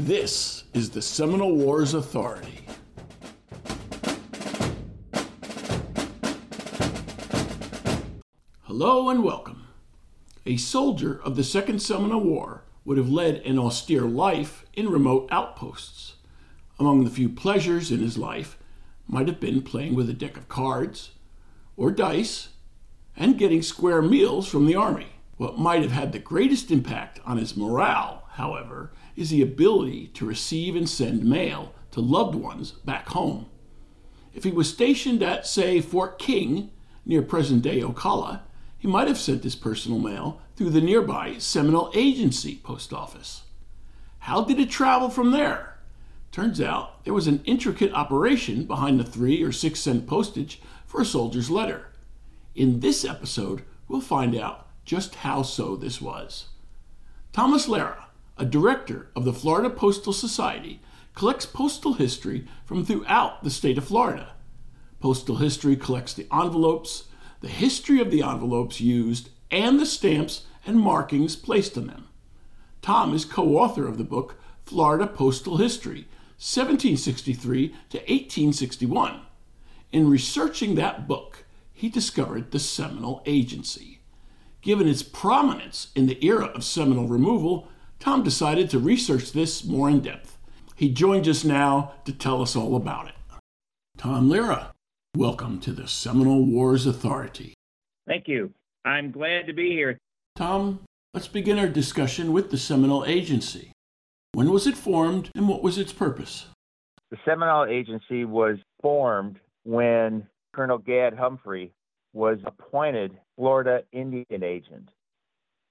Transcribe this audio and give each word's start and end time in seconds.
This 0.00 0.62
is 0.74 0.90
the 0.90 1.02
Seminole 1.02 1.56
Wars 1.56 1.92
Authority. 1.92 2.60
Hello 8.62 9.08
and 9.10 9.24
welcome. 9.24 9.66
A 10.46 10.56
soldier 10.56 11.20
of 11.24 11.34
the 11.34 11.42
Second 11.42 11.82
Seminole 11.82 12.22
War 12.22 12.62
would 12.84 12.96
have 12.96 13.08
led 13.10 13.38
an 13.38 13.58
austere 13.58 14.02
life 14.02 14.64
in 14.72 14.88
remote 14.88 15.26
outposts. 15.32 16.14
Among 16.78 17.02
the 17.02 17.10
few 17.10 17.28
pleasures 17.28 17.90
in 17.90 17.98
his 17.98 18.16
life 18.16 18.56
might 19.08 19.26
have 19.26 19.40
been 19.40 19.62
playing 19.62 19.96
with 19.96 20.08
a 20.08 20.14
deck 20.14 20.36
of 20.36 20.48
cards 20.48 21.10
or 21.76 21.90
dice 21.90 22.50
and 23.16 23.36
getting 23.36 23.62
square 23.62 24.00
meals 24.00 24.46
from 24.46 24.66
the 24.66 24.76
army. 24.76 25.08
What 25.38 25.58
might 25.58 25.82
have 25.82 25.92
had 25.92 26.12
the 26.12 26.20
greatest 26.20 26.70
impact 26.70 27.18
on 27.24 27.36
his 27.36 27.56
morale, 27.56 28.22
however, 28.34 28.92
is 29.18 29.30
the 29.30 29.42
ability 29.42 30.06
to 30.14 30.24
receive 30.24 30.76
and 30.76 30.88
send 30.88 31.24
mail 31.24 31.74
to 31.90 32.00
loved 32.00 32.36
ones 32.36 32.70
back 32.70 33.08
home. 33.08 33.46
If 34.32 34.44
he 34.44 34.52
was 34.52 34.68
stationed 34.68 35.22
at, 35.22 35.46
say, 35.46 35.80
Fort 35.80 36.18
King, 36.18 36.70
near 37.04 37.22
present 37.22 37.62
day 37.62 37.80
Ocala, 37.80 38.42
he 38.78 38.86
might 38.86 39.08
have 39.08 39.18
sent 39.18 39.42
his 39.42 39.56
personal 39.56 39.98
mail 39.98 40.40
through 40.54 40.70
the 40.70 40.80
nearby 40.80 41.36
Seminole 41.38 41.90
Agency 41.94 42.60
post 42.62 42.92
office. 42.92 43.42
How 44.20 44.44
did 44.44 44.60
it 44.60 44.70
travel 44.70 45.10
from 45.10 45.32
there? 45.32 45.78
Turns 46.30 46.60
out 46.60 47.04
there 47.04 47.14
was 47.14 47.26
an 47.26 47.42
intricate 47.44 47.92
operation 47.92 48.64
behind 48.64 49.00
the 49.00 49.04
three 49.04 49.42
or 49.42 49.50
six 49.50 49.80
cent 49.80 50.06
postage 50.06 50.60
for 50.86 51.00
a 51.00 51.04
soldier's 51.04 51.50
letter. 51.50 51.88
In 52.54 52.80
this 52.80 53.04
episode, 53.04 53.62
we'll 53.88 54.00
find 54.00 54.36
out 54.36 54.68
just 54.84 55.16
how 55.16 55.42
so 55.42 55.74
this 55.74 56.00
was. 56.00 56.50
Thomas 57.32 57.66
Lera, 57.66 58.07
a 58.38 58.44
director 58.44 59.08
of 59.14 59.24
the 59.24 59.32
Florida 59.32 59.70
Postal 59.70 60.12
Society, 60.12 60.80
collects 61.14 61.46
postal 61.46 61.94
history 61.94 62.46
from 62.64 62.84
throughout 62.84 63.42
the 63.42 63.50
state 63.50 63.76
of 63.76 63.84
Florida. 63.84 64.34
Postal 65.00 65.36
history 65.36 65.74
collects 65.76 66.14
the 66.14 66.28
envelopes, 66.32 67.04
the 67.40 67.48
history 67.48 68.00
of 68.00 68.10
the 68.10 68.22
envelopes 68.22 68.80
used, 68.80 69.30
and 69.50 69.80
the 69.80 69.86
stamps 69.86 70.44
and 70.64 70.78
markings 70.78 71.34
placed 71.34 71.76
on 71.76 71.88
them. 71.88 72.08
Tom 72.82 73.14
is 73.14 73.24
co 73.24 73.56
author 73.56 73.86
of 73.86 73.98
the 73.98 74.04
book 74.04 74.36
Florida 74.64 75.06
Postal 75.06 75.56
History 75.56 76.06
1763 76.38 77.68
to 77.90 77.98
1861. 77.98 79.20
In 79.90 80.08
researching 80.08 80.74
that 80.74 81.08
book, 81.08 81.44
he 81.72 81.88
discovered 81.88 82.50
the 82.50 82.58
Seminole 82.58 83.22
Agency. 83.26 84.00
Given 84.60 84.88
its 84.88 85.02
prominence 85.02 85.88
in 85.94 86.06
the 86.06 86.24
era 86.24 86.46
of 86.46 86.64
Seminole 86.64 87.08
removal, 87.08 87.68
Tom 88.00 88.22
decided 88.22 88.70
to 88.70 88.78
research 88.78 89.32
this 89.32 89.64
more 89.64 89.90
in 89.90 90.00
depth. 90.00 90.38
He 90.76 90.88
joins 90.88 91.28
us 91.28 91.44
now 91.44 91.94
to 92.04 92.12
tell 92.12 92.40
us 92.40 92.54
all 92.54 92.76
about 92.76 93.08
it. 93.08 93.14
Tom 93.96 94.28
Lera, 94.28 94.72
welcome 95.16 95.58
to 95.60 95.72
the 95.72 95.88
Seminole 95.88 96.46
Wars 96.46 96.86
Authority. 96.86 97.54
Thank 98.06 98.28
you. 98.28 98.52
I'm 98.84 99.10
glad 99.10 99.46
to 99.48 99.52
be 99.52 99.70
here. 99.70 99.98
Tom, 100.36 100.80
let's 101.12 101.26
begin 101.26 101.58
our 101.58 101.68
discussion 101.68 102.32
with 102.32 102.50
the 102.50 102.58
Seminole 102.58 103.04
Agency. 103.04 103.72
When 104.32 104.52
was 104.52 104.68
it 104.68 104.76
formed 104.76 105.30
and 105.34 105.48
what 105.48 105.62
was 105.64 105.78
its 105.78 105.92
purpose? 105.92 106.46
The 107.10 107.18
Seminole 107.24 107.66
Agency 107.66 108.24
was 108.24 108.58
formed 108.80 109.40
when 109.64 110.28
Colonel 110.54 110.78
Gad 110.78 111.14
Humphrey 111.14 111.72
was 112.12 112.38
appointed 112.44 113.18
Florida 113.36 113.82
Indian 113.92 114.44
agent. 114.44 114.90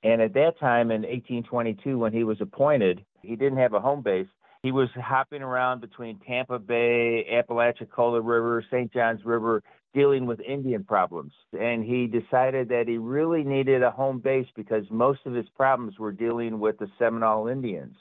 And 0.04 0.22
at 0.22 0.34
that 0.34 0.60
time 0.60 0.92
in 0.92 1.02
1822, 1.02 1.98
when 1.98 2.14
he 2.14 2.24
was 2.24 2.40
appointed, 2.42 3.04
he 3.22 3.36
didn't 3.36 3.58
have 3.58 3.74
a 3.74 3.80
home 3.80 4.02
base. 4.02 4.28
He 4.64 4.72
was 4.72 4.90
hopping 4.96 5.42
around 5.42 5.82
between 5.82 6.20
Tampa 6.20 6.60
Bay, 6.60 7.26
Apalachicola 7.32 8.22
River, 8.22 8.64
St. 8.70 8.92
Johns 8.92 9.24
River, 9.24 9.64
dealing 9.94 10.26
with 10.26 10.40
Indian 10.42 10.84
problems. 10.84 11.32
And 11.58 11.84
he 11.84 12.08
decided 12.08 12.70
that 12.70 12.88
he 12.88 12.98
really 12.98 13.44
needed 13.44 13.84
a 13.84 13.92
home 13.92 14.20
base 14.20 14.48
because 14.56 14.84
most 14.90 15.22
of 15.26 15.34
his 15.34 15.48
problems 15.56 15.98
were 15.98 16.12
dealing 16.12 16.60
with 16.60 16.78
the 16.80 16.90
Seminole 17.00 17.48
Indians. 17.48 17.96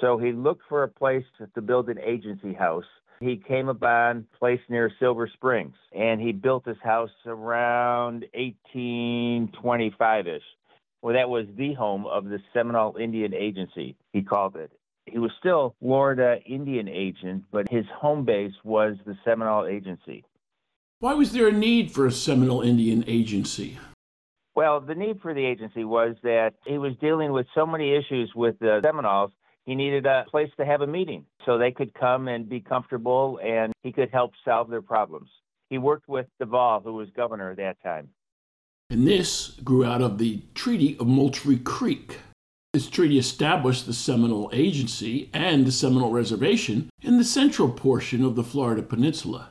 So 0.00 0.18
he 0.18 0.32
looked 0.32 0.62
for 0.68 0.82
a 0.82 0.88
place 0.88 1.24
to 1.54 1.60
build 1.60 1.88
an 1.88 1.98
agency 1.98 2.54
house. 2.54 2.84
He 3.20 3.36
came 3.36 3.68
upon 3.68 4.26
a 4.34 4.38
place 4.38 4.60
near 4.68 4.90
Silver 4.98 5.28
Springs, 5.32 5.76
and 5.92 6.20
he 6.20 6.32
built 6.32 6.66
his 6.66 6.80
house 6.82 7.10
around 7.24 8.26
1825 8.34 10.26
ish. 10.26 10.42
Well, 11.02 11.14
that 11.14 11.28
was 11.28 11.46
the 11.56 11.74
home 11.74 12.06
of 12.06 12.26
the 12.26 12.38
Seminole 12.52 12.96
Indian 12.96 13.34
Agency, 13.34 13.96
he 14.12 14.22
called 14.22 14.56
it. 14.56 14.70
He 15.06 15.18
was 15.18 15.32
still 15.38 15.74
Florida 15.80 16.38
Indian 16.46 16.88
agent, 16.88 17.44
but 17.50 17.68
his 17.68 17.84
home 17.92 18.24
base 18.24 18.52
was 18.62 18.94
the 19.04 19.18
Seminole 19.24 19.66
Agency. 19.66 20.24
Why 21.00 21.14
was 21.14 21.32
there 21.32 21.48
a 21.48 21.52
need 21.52 21.90
for 21.90 22.06
a 22.06 22.12
Seminole 22.12 22.62
Indian 22.62 23.02
Agency? 23.08 23.78
Well, 24.54 24.80
the 24.80 24.94
need 24.94 25.20
for 25.20 25.34
the 25.34 25.44
agency 25.44 25.82
was 25.82 26.14
that 26.22 26.54
he 26.66 26.78
was 26.78 26.92
dealing 27.00 27.32
with 27.32 27.46
so 27.54 27.66
many 27.66 27.96
issues 27.96 28.30
with 28.36 28.58
the 28.60 28.80
Seminoles 28.82 29.32
he 29.64 29.74
needed 29.74 30.06
a 30.06 30.24
place 30.30 30.50
to 30.56 30.64
have 30.64 30.82
a 30.82 30.86
meeting 30.86 31.24
so 31.46 31.56
they 31.56 31.70
could 31.70 31.94
come 31.94 32.28
and 32.28 32.48
be 32.48 32.60
comfortable 32.60 33.40
and 33.42 33.72
he 33.82 33.92
could 33.92 34.10
help 34.10 34.32
solve 34.44 34.68
their 34.68 34.82
problems. 34.82 35.30
He 35.70 35.78
worked 35.78 36.08
with 36.08 36.26
Duval, 36.38 36.80
who 36.80 36.94
was 36.94 37.08
governor 37.10 37.50
at 37.50 37.56
that 37.58 37.82
time. 37.82 38.08
And 38.92 39.08
this 39.08 39.52
grew 39.64 39.86
out 39.86 40.02
of 40.02 40.18
the 40.18 40.42
Treaty 40.54 40.98
of 41.00 41.06
Moultrie 41.06 41.56
Creek. 41.56 42.18
This 42.74 42.90
treaty 42.90 43.18
established 43.18 43.86
the 43.86 43.94
Seminole 43.94 44.50
Agency 44.52 45.30
and 45.32 45.64
the 45.64 45.72
Seminole 45.72 46.12
Reservation 46.12 46.90
in 47.00 47.16
the 47.16 47.24
central 47.24 47.70
portion 47.70 48.22
of 48.22 48.36
the 48.36 48.44
Florida 48.44 48.82
Peninsula. 48.82 49.48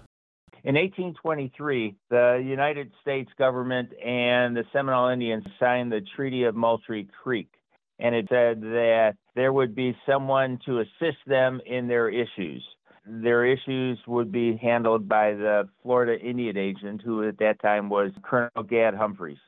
In 0.64 0.76
1823, 0.76 1.96
the 2.12 2.44
United 2.46 2.92
States 3.02 3.32
government 3.36 3.90
and 4.00 4.56
the 4.56 4.64
Seminole 4.72 5.10
Indians 5.10 5.46
signed 5.60 5.92
the 5.92 6.06
Treaty 6.16 6.44
of 6.44 6.54
Moultrie 6.54 7.10
Creek 7.24 7.50
and 8.02 8.16
it 8.16 8.26
said 8.30 8.62
that 8.62 9.14
there 9.36 9.54
would 9.54 9.76
be 9.76 9.96
someone 10.08 10.60
to 10.66 10.80
assist 10.80 11.20
them 11.28 11.62
in 11.66 11.88
their 11.88 12.10
issues. 12.10 12.64
Their 13.06 13.46
issues 13.46 13.98
would 14.08 14.32
be 14.32 14.58
handled 14.58 15.10
by 15.10 15.34
the 15.34 15.68
Florida 15.82 16.20
Indian 16.20 16.58
agent, 16.58 17.02
who 17.04 17.28
at 17.28 17.38
that 17.40 17.60
time 17.62 17.90
was 17.90 18.12
Colonel 18.24 18.64
Gad 18.68 18.94
Humphreys. 18.94 19.40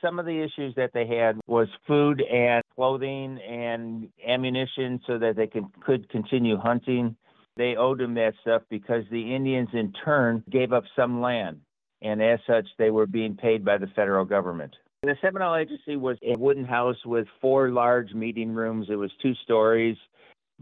Some 0.00 0.18
of 0.18 0.26
the 0.26 0.42
issues 0.42 0.74
that 0.76 0.92
they 0.94 1.06
had 1.06 1.40
was 1.46 1.68
food 1.86 2.22
and 2.22 2.62
clothing 2.74 3.38
and 3.38 4.08
ammunition 4.26 5.00
so 5.06 5.18
that 5.18 5.36
they 5.36 5.46
could, 5.48 5.66
could 5.84 6.08
continue 6.08 6.56
hunting. 6.56 7.16
They 7.56 7.76
owed 7.76 8.00
him 8.00 8.14
that 8.14 8.34
stuff 8.40 8.62
because 8.70 9.04
the 9.10 9.34
Indians, 9.34 9.68
in 9.72 9.92
turn, 10.04 10.44
gave 10.50 10.72
up 10.72 10.84
some 10.96 11.20
land. 11.20 11.60
And 12.00 12.22
as 12.22 12.38
such, 12.46 12.66
they 12.78 12.90
were 12.90 13.06
being 13.06 13.36
paid 13.36 13.64
by 13.64 13.76
the 13.78 13.88
federal 13.88 14.24
government. 14.24 14.74
The 15.02 15.16
Seminole 15.20 15.56
Agency 15.56 15.96
was 15.96 16.16
a 16.22 16.36
wooden 16.38 16.64
house 16.64 16.96
with 17.04 17.26
four 17.40 17.70
large 17.70 18.12
meeting 18.14 18.52
rooms. 18.52 18.86
It 18.88 18.94
was 18.94 19.10
two 19.20 19.34
stories, 19.42 19.96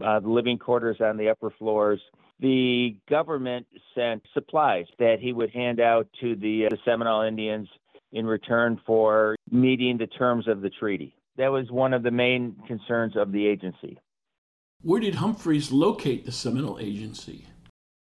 uh, 0.03 0.19
living 0.23 0.57
quarters 0.57 0.97
on 0.99 1.15
the 1.17 1.29
upper 1.29 1.51
floors. 1.59 2.01
The 2.41 2.97
government 3.07 3.67
sent 3.93 4.23
supplies 4.33 4.87
that 4.97 5.17
he 5.21 5.31
would 5.31 5.51
hand 5.51 5.79
out 5.79 6.07
to 6.21 6.35
the, 6.35 6.65
uh, 6.65 6.69
the 6.69 6.77
Seminole 6.83 7.21
Indians 7.21 7.69
in 8.11 8.25
return 8.25 8.81
for 8.85 9.35
meeting 9.51 9.97
the 9.97 10.07
terms 10.07 10.47
of 10.47 10.61
the 10.61 10.71
treaty. 10.71 11.15
That 11.37 11.49
was 11.49 11.69
one 11.69 11.93
of 11.93 12.01
the 12.01 12.11
main 12.11 12.55
concerns 12.67 13.15
of 13.15 13.31
the 13.31 13.45
agency. 13.45 13.97
Where 14.81 14.99
did 14.99 15.15
Humphreys 15.15 15.71
locate 15.71 16.25
the 16.25 16.31
Seminole 16.31 16.79
Agency? 16.79 17.45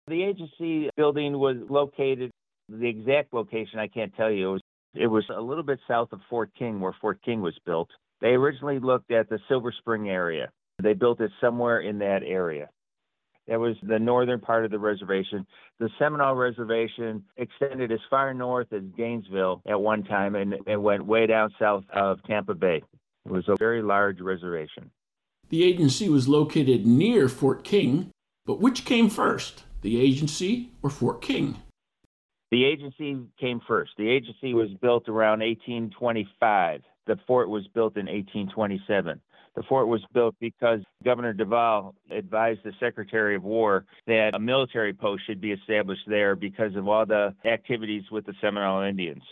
The 0.08 0.24
agency 0.24 0.90
building 0.98 1.38
was 1.38 1.58
located, 1.70 2.32
the 2.68 2.88
exact 2.88 3.34
location 3.34 3.80
I 3.80 3.88
can't 3.88 4.14
tell 4.16 4.32
you. 4.32 4.50
It 4.50 4.54
was 4.54 4.62
it 4.96 5.08
was 5.08 5.26
a 5.36 5.42
little 5.42 5.64
bit 5.64 5.80
south 5.88 6.14
of 6.14 6.22
Fort 6.30 6.52
King, 6.58 6.80
where 6.80 6.96
Fort 7.02 7.20
King 7.22 7.42
was 7.42 7.58
built. 7.66 7.90
They 8.22 8.30
originally 8.30 8.80
looked 8.80 9.12
at 9.12 9.30
the 9.30 9.40
Silver 9.50 9.74
Spring 9.78 10.10
area. 10.10 10.52
They 10.82 10.94
built 10.94 11.20
it 11.20 11.32
somewhere 11.42 11.82
in 11.82 12.00
that 12.00 12.22
area. 12.24 12.70
That 13.48 13.60
was 13.60 13.76
the 13.84 14.00
northern 14.00 14.40
part 14.40 14.66
of 14.66 14.72
the 14.72 14.80
reservation. 14.80 15.46
The 15.80 15.90
Seminole 16.00 16.36
Reservation 16.36 17.24
extended 17.38 17.92
as 17.92 18.00
far 18.10 18.34
north 18.34 18.74
as 18.74 18.82
Gainesville 18.98 19.62
at 19.68 19.80
one 19.80 20.04
time 20.04 20.36
and 20.36 20.56
it 20.66 20.82
went 20.82 21.06
way 21.06 21.28
down 21.28 21.54
south 21.60 21.84
of 21.94 22.24
Tampa 22.24 22.56
Bay. 22.56 22.82
It 23.26 23.32
was 23.32 23.48
a 23.48 23.56
very 23.58 23.82
large 23.82 24.20
reservation. 24.20 24.90
The 25.50 25.64
agency 25.64 26.10
was 26.10 26.28
located 26.28 26.88
near 26.88 27.30
Fort 27.30 27.64
King, 27.64 28.10
but 28.46 28.60
which 28.60 28.84
came 28.84 29.10
first, 29.10 29.64
the 29.82 30.02
agency 30.02 30.72
or 30.82 30.90
Fort 30.90 31.22
King? 31.22 31.58
The 32.52 32.66
agency 32.66 33.18
came 33.40 33.60
first. 33.68 33.92
The 33.98 34.10
agency 34.10 34.54
was 34.54 34.70
built 34.82 35.10
around 35.10 35.40
1825. 35.40 36.82
The 37.06 37.18
fort 37.28 37.50
was 37.50 37.68
built 37.68 37.98
in 37.98 38.06
1827. 38.06 39.20
The 39.56 39.64
fort 39.64 39.88
was 39.88 40.02
built 40.14 40.36
because 40.40 40.82
Governor 41.04 41.32
Duval 41.32 41.96
advised 42.12 42.60
the 42.64 42.74
Secretary 42.80 43.36
of 43.36 43.44
War 43.44 43.86
that 44.06 44.32
a 44.34 44.40
military 44.40 44.94
post 44.94 45.24
should 45.26 45.40
be 45.40 45.54
established 45.54 46.04
there 46.08 46.36
because 46.36 46.76
of 46.76 46.88
all 46.88 47.06
the 47.06 47.34
activities 47.46 48.04
with 48.12 48.26
the 48.26 48.34
Seminole 48.42 48.82
Indians. 48.82 49.24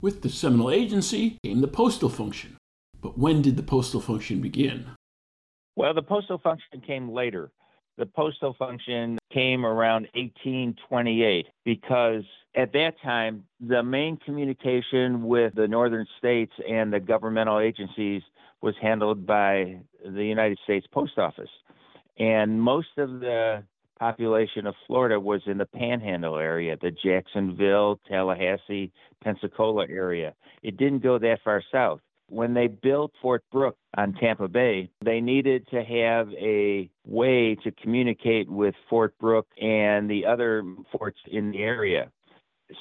With 0.00 0.22
the 0.22 0.28
Seminole 0.28 0.70
Agency 0.70 1.38
came 1.42 1.60
the 1.60 1.68
postal 1.68 2.08
function. 2.08 2.56
But 3.00 3.18
when 3.18 3.42
did 3.42 3.56
the 3.56 3.62
postal 3.62 4.00
function 4.00 4.40
begin? 4.40 4.86
Well, 5.74 5.92
the 5.92 6.02
postal 6.02 6.38
function 6.38 6.80
came 6.86 7.10
later. 7.10 7.50
The 7.98 8.06
postal 8.06 8.54
function 8.58 9.18
came 9.32 9.64
around 9.64 10.08
1828 10.14 11.46
because 11.64 12.22
at 12.54 12.72
that 12.72 12.94
time, 13.02 13.44
the 13.60 13.82
main 13.82 14.18
communication 14.18 15.24
with 15.24 15.54
the 15.54 15.66
northern 15.66 16.06
states 16.18 16.52
and 16.68 16.92
the 16.92 17.00
governmental 17.00 17.58
agencies 17.58 18.22
was 18.66 18.74
handled 18.82 19.24
by 19.24 19.78
the 20.04 20.24
United 20.24 20.58
States 20.64 20.88
Post 20.90 21.18
Office. 21.18 21.48
And 22.18 22.60
most 22.60 22.88
of 22.98 23.20
the 23.20 23.62
population 23.96 24.66
of 24.66 24.74
Florida 24.88 25.20
was 25.20 25.40
in 25.46 25.56
the 25.56 25.66
panhandle 25.66 26.36
area, 26.36 26.76
the 26.82 26.90
Jacksonville, 26.90 28.00
Tallahassee, 28.08 28.90
Pensacola 29.22 29.86
area. 29.88 30.34
It 30.64 30.76
didn't 30.78 31.04
go 31.04 31.16
that 31.16 31.38
far 31.44 31.62
south. 31.70 32.00
When 32.28 32.54
they 32.54 32.66
built 32.66 33.12
Fort 33.22 33.44
Brooke 33.52 33.78
on 33.96 34.14
Tampa 34.14 34.48
Bay, 34.48 34.90
they 35.04 35.20
needed 35.20 35.68
to 35.68 35.84
have 35.84 36.28
a 36.32 36.90
way 37.04 37.54
to 37.62 37.70
communicate 37.70 38.50
with 38.50 38.74
Fort 38.90 39.16
Brooke 39.20 39.46
and 39.62 40.10
the 40.10 40.26
other 40.26 40.64
forts 40.90 41.20
in 41.30 41.52
the 41.52 41.58
area. 41.58 42.10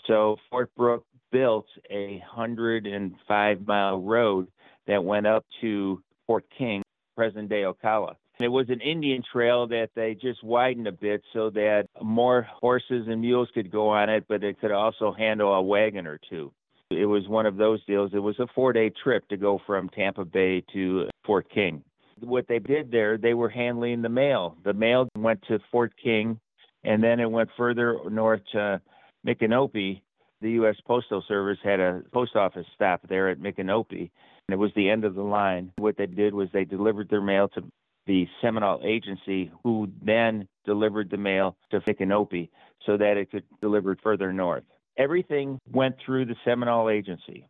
So 0.08 0.38
Fort 0.50 0.72
Brooke 0.76 1.06
built 1.32 1.68
a 1.92 2.24
105 2.36 3.68
mile 3.68 4.02
road 4.02 4.48
that 4.88 5.04
went 5.04 5.28
up 5.28 5.46
to 5.62 6.02
Fort 6.28 6.46
King, 6.58 6.84
present 7.16 7.50
day 7.50 7.64
Ocala. 7.64 8.16
It 8.40 8.50
was 8.50 8.70
an 8.70 8.82
Indian 8.82 9.24
trail 9.32 9.66
that 9.68 9.90
they 9.96 10.14
just 10.14 10.44
widened 10.44 10.88
a 10.88 10.92
bit 10.92 11.22
so 11.32 11.50
that 11.52 11.88
more 12.02 12.46
horses 12.60 13.08
and 13.08 13.22
mules 13.22 13.48
could 13.54 13.72
go 13.72 13.90
on 13.90 14.10
it, 14.10 14.26
but 14.28 14.44
it 14.44 14.60
could 14.60 14.72
also 14.72 15.14
handle 15.18 15.54
a 15.54 15.62
wagon 15.62 16.06
or 16.06 16.20
two. 16.30 16.52
It 16.92 17.06
was 17.06 17.28
one 17.28 17.46
of 17.46 17.56
those 17.56 17.84
deals. 17.86 18.12
It 18.14 18.20
was 18.20 18.38
a 18.40 18.48
four 18.54 18.74
day 18.74 18.92
trip 19.04 19.28
to 19.30 19.38
go 19.38 19.60
from 19.66 19.90
Tampa 19.90 20.26
Bay 20.26 20.64
to 20.74 21.10
Fort 21.26 21.50
King. 21.50 21.82
What 22.20 22.48
they 22.48 22.60
did 22.60 22.92
there, 22.92 23.18
they 23.18 23.34
were 23.34 23.50
handling 23.50 24.02
the 24.02 24.10
mail. 24.10 24.58
The 24.64 24.74
mail 24.74 25.08
went 25.18 25.42
to 25.48 25.60
Fort 25.72 25.94
King 26.02 26.40
and 26.84 27.04
then 27.04 27.20
it 27.20 27.30
went 27.30 27.50
further 27.58 27.98
north 28.10 28.42
to 28.52 28.80
Micanopy. 29.26 30.02
The 30.42 30.52
U.S. 30.52 30.76
Postal 30.86 31.24
Service 31.28 31.58
had 31.64 31.80
a 31.80 32.04
post 32.14 32.36
office 32.36 32.66
stop 32.76 33.02
there 33.10 33.30
at 33.30 33.40
Micanopy, 33.40 34.12
it 34.50 34.58
was 34.58 34.72
the 34.76 34.90
end 34.90 35.06
of 35.06 35.16
the 35.16 35.24
line. 35.24 35.72
What 35.78 35.98
they 35.98 36.06
did 36.06 36.34
was 36.34 36.50
they 36.54 36.66
delivered 36.66 37.10
their 37.10 37.22
mail 37.22 37.48
to 37.50 37.64
the 38.06 38.28
Seminole 38.42 38.82
agency, 38.86 39.52
who 39.64 39.88
then 40.04 40.48
delivered 40.66 41.10
the 41.10 41.18
mail 41.18 41.58
to 41.72 41.80
Micanopy 41.82 42.50
so 42.86 42.98
that 42.98 43.18
it 43.18 43.32
could 43.32 43.44
deliver 43.62 43.96
further 44.04 44.32
north. 44.32 44.64
Everything 44.98 45.60
went 45.72 45.96
through 46.06 46.26
the 46.26 46.36
Seminole 46.46 46.90
agency. 46.90 47.48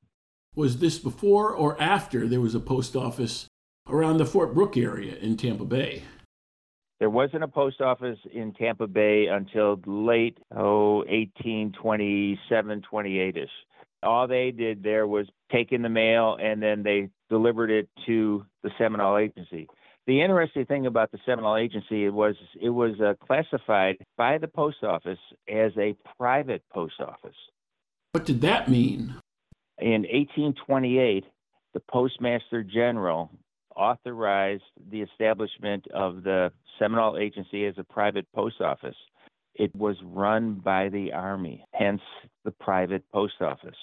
Was 0.55 0.77
this 0.79 0.97
before 0.97 1.53
or 1.53 1.79
after 1.81 2.27
there 2.27 2.39
was 2.39 2.55
a 2.55 2.61
post 2.61 2.95
office 2.95 3.47
around 3.87 4.17
the 4.17 4.25
Fort 4.25 4.53
Brooke 4.53 4.77
area 4.77 5.15
in 5.17 5.35
Tampa 5.35 5.65
Bay? 5.65 6.03
There 6.99 7.09
wasn't 7.09 7.43
a 7.43 7.47
post 7.49 7.81
office 7.81 8.17
in 8.33 8.53
Tampa 8.53 8.87
Bay 8.87 9.27
until 9.27 9.81
late, 9.85 10.37
oh, 10.55 10.99
1827, 10.99 12.81
28 12.89 13.37
ish. 13.37 13.49
All 14.05 14.27
they 14.27 14.51
did 14.51 14.83
there 14.83 15.07
was 15.07 15.27
take 15.51 15.71
in 15.71 15.81
the 15.81 15.89
mail 15.89 16.37
and 16.41 16.61
then 16.61 16.83
they 16.83 17.09
delivered 17.29 17.71
it 17.71 17.89
to 18.05 18.45
the 18.63 18.71
Seminole 18.77 19.17
agency. 19.17 19.67
The 20.07 20.21
interesting 20.21 20.65
thing 20.65 20.85
about 20.85 21.11
the 21.11 21.17
Seminole 21.25 21.57
Agency 21.57 22.07
was 22.09 22.35
it 22.61 22.69
was 22.69 22.99
uh, 23.01 23.15
classified 23.25 23.97
by 24.17 24.37
the 24.37 24.47
post 24.47 24.83
office 24.83 25.17
as 25.49 25.71
a 25.77 25.95
private 26.17 26.61
post 26.71 26.99
office. 26.99 27.35
What 28.11 28.25
did 28.25 28.41
that 28.41 28.69
mean? 28.69 29.15
In 29.79 30.03
1828, 30.03 31.25
the 31.73 31.79
Postmaster 31.91 32.63
General 32.63 33.31
authorized 33.75 34.63
the 34.91 35.01
establishment 35.01 35.85
of 35.93 36.23
the 36.23 36.51
Seminole 36.79 37.17
Agency 37.17 37.65
as 37.65 37.75
a 37.77 37.83
private 37.83 38.27
post 38.33 38.61
office. 38.61 38.95
It 39.55 39.75
was 39.75 39.97
run 40.03 40.61
by 40.63 40.89
the 40.89 41.13
Army, 41.13 41.65
hence 41.73 42.01
the 42.43 42.51
private 42.51 43.03
post 43.11 43.41
office. 43.41 43.75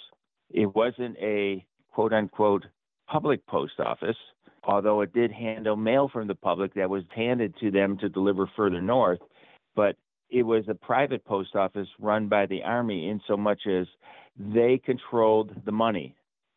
It 0.53 0.75
wasn't 0.75 1.17
a 1.19 1.65
quote 1.91 2.13
unquote 2.13 2.65
public 3.09 3.47
post 3.47 3.81
office 3.81 4.17
although 4.65 5.01
it 5.01 5.13
did 5.13 5.33
handle 5.33 5.77
mail 5.77 6.09
from 6.09 6.29
the 6.29 6.35
public 6.35 6.75
that 6.75 6.89
was 6.89 7.03
handed 7.15 7.55
to 7.59 7.71
them 7.71 7.99
to 7.99 8.09
deliver 8.09 8.49
further 8.57 8.81
north. 8.81 9.21
But 9.75 9.97
it 10.31 10.43
was 10.45 10.65
a 10.69 10.75
private 10.75 11.25
post 11.25 11.55
office 11.55 11.89
run 11.99 12.29
by 12.29 12.47
the 12.47 12.63
Army 12.63 13.09
in 13.09 13.21
so 13.27 13.37
much 13.37 13.67
as 13.67 13.87
they 14.39 14.81
controlled 14.85 15.53
the 15.65 15.73
money. 15.73 16.15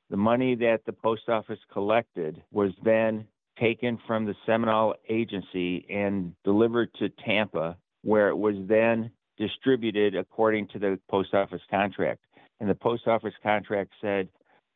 The 0.10 0.18
money 0.18 0.56
that 0.56 0.82
the 0.86 0.94
post 0.94 1.28
office 1.30 1.60
collected 1.72 2.42
was 2.52 2.72
then 2.84 3.28
taken 3.60 3.98
from 4.06 4.26
the 4.26 4.36
Seminole 4.46 4.96
agency 5.10 5.86
and 5.90 6.34
delivered 6.44 6.94
to 7.00 7.10
Tampa, 7.10 7.76
where 8.04 8.30
it 8.30 8.38
was 8.38 8.56
then 8.68 9.12
distributed 9.38 10.16
according 10.16 10.68
to 10.68 10.80
the 10.80 11.00
post 11.10 11.34
office 11.34 11.62
contract. 11.70 12.22
And 12.60 12.70
the 12.70 12.76
post 12.76 13.08
office 13.08 13.34
contract 13.44 13.92
said, 14.02 14.30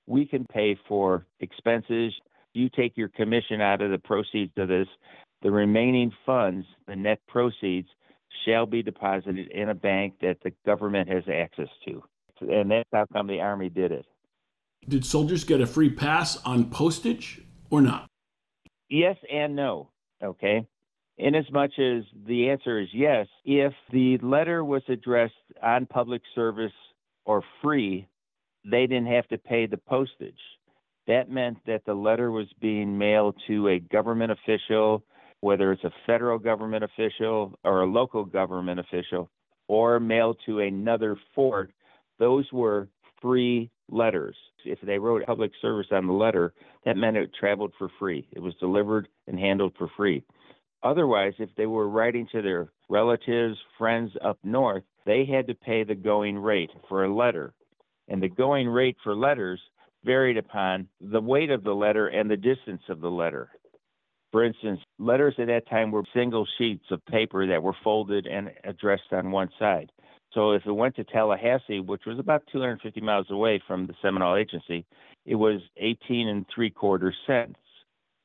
we 0.07 0.25
can 0.25 0.45
pay 0.45 0.77
for 0.87 1.25
expenses 1.39 2.13
you 2.53 2.69
take 2.69 2.97
your 2.97 3.09
commission 3.09 3.61
out 3.61 3.81
of 3.81 3.91
the 3.91 3.97
proceeds 3.97 4.53
of 4.57 4.67
this, 4.67 4.87
the 5.41 5.51
remaining 5.51 6.11
funds, 6.25 6.65
the 6.87 6.95
net 6.95 7.19
proceeds, 7.27 7.87
shall 8.45 8.65
be 8.65 8.81
deposited 8.81 9.49
in 9.51 9.69
a 9.69 9.75
bank 9.75 10.15
that 10.21 10.37
the 10.43 10.51
government 10.65 11.09
has 11.09 11.23
access 11.31 11.69
to. 11.85 12.03
And 12.41 12.71
that's 12.71 12.89
how 12.91 13.05
come 13.11 13.27
the 13.27 13.41
Army 13.41 13.69
did 13.69 13.91
it. 13.91 14.05
Did 14.87 15.05
soldiers 15.05 15.43
get 15.43 15.61
a 15.61 15.67
free 15.67 15.89
pass 15.89 16.37
on 16.43 16.69
postage 16.69 17.41
or 17.69 17.81
not? 17.81 18.07
Yes 18.89 19.17
and 19.31 19.55
no. 19.55 19.89
Okay. 20.23 20.65
In 21.17 21.35
as 21.35 21.45
much 21.51 21.73
as 21.77 22.03
the 22.25 22.49
answer 22.49 22.79
is 22.79 22.87
yes, 22.93 23.27
if 23.43 23.73
the 23.91 24.17
letter 24.19 24.63
was 24.63 24.81
addressed 24.87 25.33
on 25.61 25.85
public 25.85 26.21
service 26.33 26.71
or 27.29 27.43
free, 27.61 28.07
they 28.65 28.87
didn't 28.87 29.05
have 29.05 29.27
to 29.27 29.37
pay 29.37 29.67
the 29.67 29.77
postage. 29.77 30.39
That 31.05 31.29
meant 31.29 31.59
that 31.67 31.85
the 31.85 31.93
letter 31.93 32.31
was 32.31 32.47
being 32.59 32.97
mailed 32.97 33.35
to 33.45 33.67
a 33.67 33.77
government 33.77 34.31
official, 34.31 35.03
whether 35.41 35.71
it's 35.71 35.83
a 35.83 35.93
federal 36.07 36.39
government 36.39 36.83
official 36.83 37.53
or 37.63 37.83
a 37.83 37.85
local 37.85 38.25
government 38.25 38.79
official, 38.79 39.29
or 39.67 39.99
mailed 39.99 40.37
to 40.47 40.61
another 40.61 41.15
fort. 41.35 41.71
Those 42.17 42.51
were 42.51 42.87
free 43.21 43.69
letters. 43.91 44.35
If 44.65 44.79
they 44.81 44.97
wrote 44.97 45.27
public 45.27 45.51
service 45.61 45.87
on 45.91 46.07
the 46.07 46.13
letter, 46.13 46.51
that 46.85 46.97
meant 46.97 47.15
it 47.15 47.29
traveled 47.39 47.73
for 47.77 47.91
free. 47.99 48.27
It 48.31 48.39
was 48.39 48.55
delivered 48.55 49.07
and 49.27 49.37
handled 49.39 49.73
for 49.77 49.87
free. 49.95 50.23
Otherwise, 50.81 51.33
if 51.37 51.49
they 51.55 51.67
were 51.67 51.89
writing 51.89 52.27
to 52.31 52.41
their 52.41 52.71
relatives, 52.89 53.55
friends 53.77 54.13
up 54.25 54.39
north, 54.43 54.83
they 55.05 55.25
had 55.25 55.47
to 55.47 55.55
pay 55.55 55.83
the 55.83 55.95
going 55.95 56.37
rate 56.37 56.71
for 56.87 57.03
a 57.03 57.13
letter. 57.13 57.53
And 58.07 58.21
the 58.21 58.29
going 58.29 58.67
rate 58.67 58.97
for 59.03 59.15
letters 59.15 59.61
varied 60.03 60.37
upon 60.37 60.87
the 61.01 61.21
weight 61.21 61.49
of 61.49 61.63
the 61.63 61.73
letter 61.73 62.07
and 62.07 62.29
the 62.29 62.37
distance 62.37 62.81
of 62.89 63.01
the 63.01 63.11
letter. 63.11 63.49
For 64.31 64.43
instance, 64.43 64.79
letters 64.99 65.35
at 65.39 65.47
that 65.47 65.67
time 65.69 65.91
were 65.91 66.03
single 66.13 66.47
sheets 66.57 66.85
of 66.91 67.05
paper 67.05 67.47
that 67.47 67.63
were 67.63 67.75
folded 67.83 68.27
and 68.27 68.51
addressed 68.63 69.11
on 69.11 69.31
one 69.31 69.49
side. 69.57 69.91
So 70.33 70.51
if 70.51 70.65
it 70.65 70.71
went 70.71 70.95
to 70.97 71.03
Tallahassee, 71.03 71.79
which 71.79 72.03
was 72.05 72.19
about 72.19 72.43
250 72.51 73.01
miles 73.01 73.31
away 73.31 73.61
from 73.65 73.87
the 73.87 73.95
Seminole 74.01 74.35
Agency, 74.35 74.85
it 75.25 75.35
was 75.35 75.61
18 75.77 76.27
and 76.27 76.45
three 76.53 76.69
quarter 76.69 77.13
cents. 77.25 77.57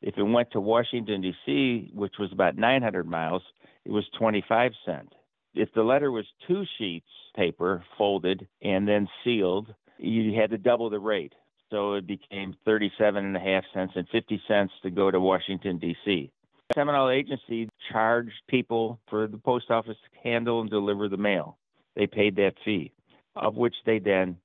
If 0.02 0.19
it 0.19 0.23
went 0.23 0.50
to 0.52 0.61
Washington, 0.61 1.23
D.C., 1.23 1.90
which 1.95 2.14
was 2.19 2.31
about 2.31 2.57
900 2.57 3.07
miles, 3.07 3.43
it 3.87 3.90
was 3.90 4.04
25 4.19 4.73
cents. 4.85 5.14
If 5.54 5.73
the 5.75 5.82
letter 5.82 6.11
was 6.11 6.26
two 6.46 6.64
sheets 6.78 7.06
paper 7.37 7.84
folded 7.96 8.46
and 8.62 8.87
then 8.87 9.08
sealed, 9.23 9.73
you 9.99 10.34
had 10.38 10.50
to 10.50 10.58
double 10.58 10.90
the 10.90 10.99
rate 10.99 11.32
so 11.75 11.94
it 11.94 12.06
became 12.06 12.54
37 12.64 13.25
and 13.25 13.37
a 13.37 13.40
half 13.40 13.64
cents 13.73 13.94
and 13.96 14.08
50 14.08 14.40
cents 14.46 14.73
to 14.82 14.90
go 14.90 15.11
to 15.11 15.18
Washington 15.18 15.78
D.C. 15.78 16.30
Seminole 16.73 17.11
Agency 17.11 17.68
charged 17.90 18.32
people 18.49 19.00
for 19.08 19.26
the 19.26 19.38
post 19.38 19.70
office 19.70 19.96
to 19.96 20.28
handle 20.28 20.61
and 20.61 20.70
deliver 20.70 21.08
the 21.08 21.16
mail. 21.16 21.58
They 21.96 22.06
paid 22.06 22.37
that 22.37 22.54
fee, 22.64 22.92
of 23.34 23.56
which 23.56 23.75
they 23.84 23.99
then, 23.99 24.37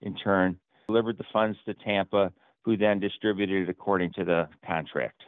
in 0.00 0.16
turn, 0.16 0.58
delivered 0.86 1.18
the 1.18 1.26
funds 1.30 1.58
to 1.66 1.74
Tampa, 1.74 2.32
who 2.64 2.78
then 2.78 3.00
distributed 3.00 3.64
it 3.64 3.70
according 3.70 4.14
to 4.14 4.24
the 4.24 4.48
contract. 4.66 5.22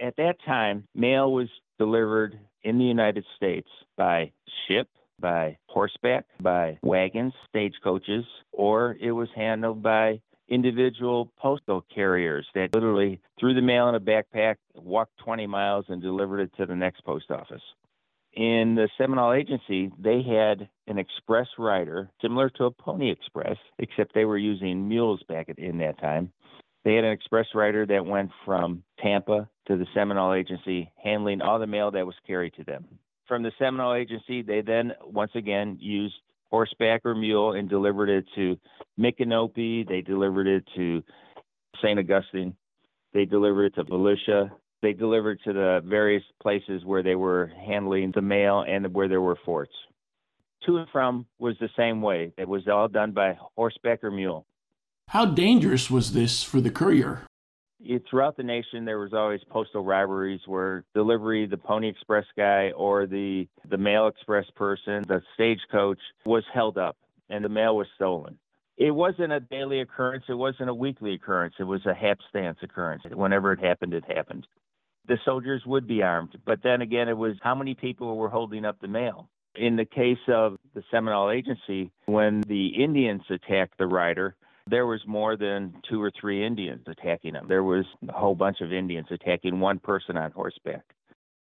At 0.00 0.16
that 0.16 0.36
time, 0.44 0.86
mail 0.94 1.32
was 1.32 1.48
delivered 1.80 2.38
in 2.62 2.76
the 2.76 2.84
United 2.84 3.24
States 3.36 3.68
by 3.96 4.30
ship, 4.68 4.86
by 5.18 5.56
horseback, 5.66 6.26
by 6.42 6.78
wagons, 6.82 7.32
stagecoaches, 7.48 8.24
or 8.52 8.98
it 9.00 9.12
was 9.12 9.30
handled 9.34 9.82
by 9.82 10.20
individual 10.50 11.32
postal 11.38 11.82
carriers 11.94 12.46
that 12.54 12.74
literally 12.74 13.18
threw 13.38 13.54
the 13.54 13.62
mail 13.62 13.88
in 13.88 13.94
a 13.94 14.00
backpack, 14.00 14.56
walked 14.74 15.16
20 15.24 15.46
miles, 15.46 15.86
and 15.88 16.02
delivered 16.02 16.40
it 16.40 16.50
to 16.58 16.66
the 16.66 16.76
next 16.76 17.02
post 17.02 17.30
office. 17.30 17.62
In 18.34 18.74
the 18.74 18.90
Seminole 18.98 19.32
Agency, 19.32 19.90
they 19.98 20.22
had 20.22 20.68
an 20.86 20.98
express 20.98 21.48
rider 21.58 22.10
similar 22.20 22.50
to 22.50 22.64
a 22.64 22.70
Pony 22.70 23.10
Express, 23.10 23.56
except 23.78 24.14
they 24.14 24.26
were 24.26 24.38
using 24.38 24.86
mules 24.86 25.22
back 25.28 25.48
in 25.56 25.78
that 25.78 25.98
time. 25.98 26.30
They 26.84 26.94
had 26.94 27.04
an 27.04 27.12
express 27.12 27.46
rider 27.54 27.84
that 27.86 28.06
went 28.06 28.30
from 28.44 28.82
Tampa 29.02 29.48
to 29.66 29.76
the 29.76 29.86
Seminole 29.94 30.34
Agency, 30.34 30.90
handling 31.02 31.42
all 31.42 31.58
the 31.58 31.66
mail 31.66 31.90
that 31.90 32.06
was 32.06 32.14
carried 32.26 32.54
to 32.54 32.64
them. 32.64 32.86
From 33.28 33.42
the 33.42 33.52
Seminole 33.58 33.94
Agency, 33.94 34.42
they 34.42 34.62
then 34.62 34.92
once 35.04 35.32
again 35.34 35.76
used 35.80 36.14
horseback 36.50 37.02
or 37.04 37.14
mule 37.14 37.52
and 37.52 37.68
delivered 37.68 38.08
it 38.08 38.24
to 38.34 38.56
Micanopy. 38.98 39.86
They 39.88 40.00
delivered 40.00 40.46
it 40.46 40.64
to 40.76 41.02
St. 41.82 41.98
Augustine. 41.98 42.54
They 43.12 43.24
delivered 43.24 43.66
it 43.66 43.74
to 43.76 43.84
Volusia. 43.84 44.50
They 44.82 44.92
delivered 44.92 45.40
to 45.44 45.52
the 45.52 45.82
various 45.84 46.24
places 46.42 46.84
where 46.84 47.02
they 47.02 47.14
were 47.14 47.52
handling 47.66 48.12
the 48.14 48.22
mail 48.22 48.64
and 48.66 48.92
where 48.94 49.08
there 49.08 49.20
were 49.20 49.38
forts. 49.44 49.74
To 50.66 50.78
and 50.78 50.88
from 50.90 51.26
was 51.38 51.56
the 51.60 51.68
same 51.76 52.02
way. 52.02 52.32
It 52.36 52.48
was 52.48 52.66
all 52.68 52.88
done 52.88 53.12
by 53.12 53.38
horseback 53.56 54.02
or 54.02 54.10
mule. 54.10 54.46
How 55.10 55.24
dangerous 55.24 55.90
was 55.90 56.12
this 56.12 56.44
for 56.44 56.60
the 56.60 56.70
courier? 56.70 57.26
Throughout 58.08 58.36
the 58.36 58.44
nation, 58.44 58.84
there 58.84 59.00
was 59.00 59.12
always 59.12 59.40
postal 59.50 59.82
rivalries 59.82 60.42
where 60.46 60.84
delivery, 60.94 61.46
the 61.46 61.56
Pony 61.56 61.88
Express 61.88 62.26
guy 62.36 62.70
or 62.76 63.08
the 63.08 63.48
the 63.68 63.76
mail 63.76 64.06
express 64.06 64.44
person, 64.54 65.02
the 65.08 65.20
stagecoach 65.34 65.98
was 66.24 66.44
held 66.54 66.78
up 66.78 66.96
and 67.28 67.44
the 67.44 67.48
mail 67.48 67.76
was 67.76 67.88
stolen. 67.96 68.38
It 68.76 68.92
wasn't 68.92 69.32
a 69.32 69.40
daily 69.40 69.80
occurrence. 69.80 70.22
It 70.28 70.34
wasn't 70.34 70.70
a 70.70 70.74
weekly 70.74 71.14
occurrence. 71.14 71.54
It 71.58 71.64
was 71.64 71.84
a 71.86 71.92
hapstance 71.92 72.62
occurrence. 72.62 73.02
Whenever 73.12 73.52
it 73.52 73.58
happened, 73.58 73.94
it 73.94 74.04
happened. 74.06 74.46
The 75.08 75.18
soldiers 75.24 75.62
would 75.66 75.88
be 75.88 76.04
armed, 76.04 76.38
but 76.46 76.62
then 76.62 76.82
again, 76.82 77.08
it 77.08 77.18
was 77.18 77.34
how 77.42 77.56
many 77.56 77.74
people 77.74 78.16
were 78.16 78.28
holding 78.28 78.64
up 78.64 78.78
the 78.80 78.86
mail. 78.86 79.28
In 79.56 79.74
the 79.74 79.84
case 79.84 80.24
of 80.28 80.56
the 80.72 80.84
Seminole 80.88 81.32
Agency, 81.32 81.90
when 82.06 82.42
the 82.42 82.68
Indians 82.68 83.22
attacked 83.28 83.76
the 83.76 83.88
rider, 83.88 84.36
there 84.66 84.86
was 84.86 85.00
more 85.06 85.36
than 85.36 85.74
two 85.88 86.02
or 86.02 86.10
three 86.20 86.44
Indians 86.44 86.82
attacking 86.86 87.34
him. 87.34 87.46
There 87.48 87.64
was 87.64 87.84
a 88.08 88.12
whole 88.12 88.34
bunch 88.34 88.60
of 88.60 88.72
Indians 88.72 89.06
attacking 89.10 89.60
one 89.60 89.78
person 89.78 90.16
on 90.16 90.30
horseback. 90.32 90.84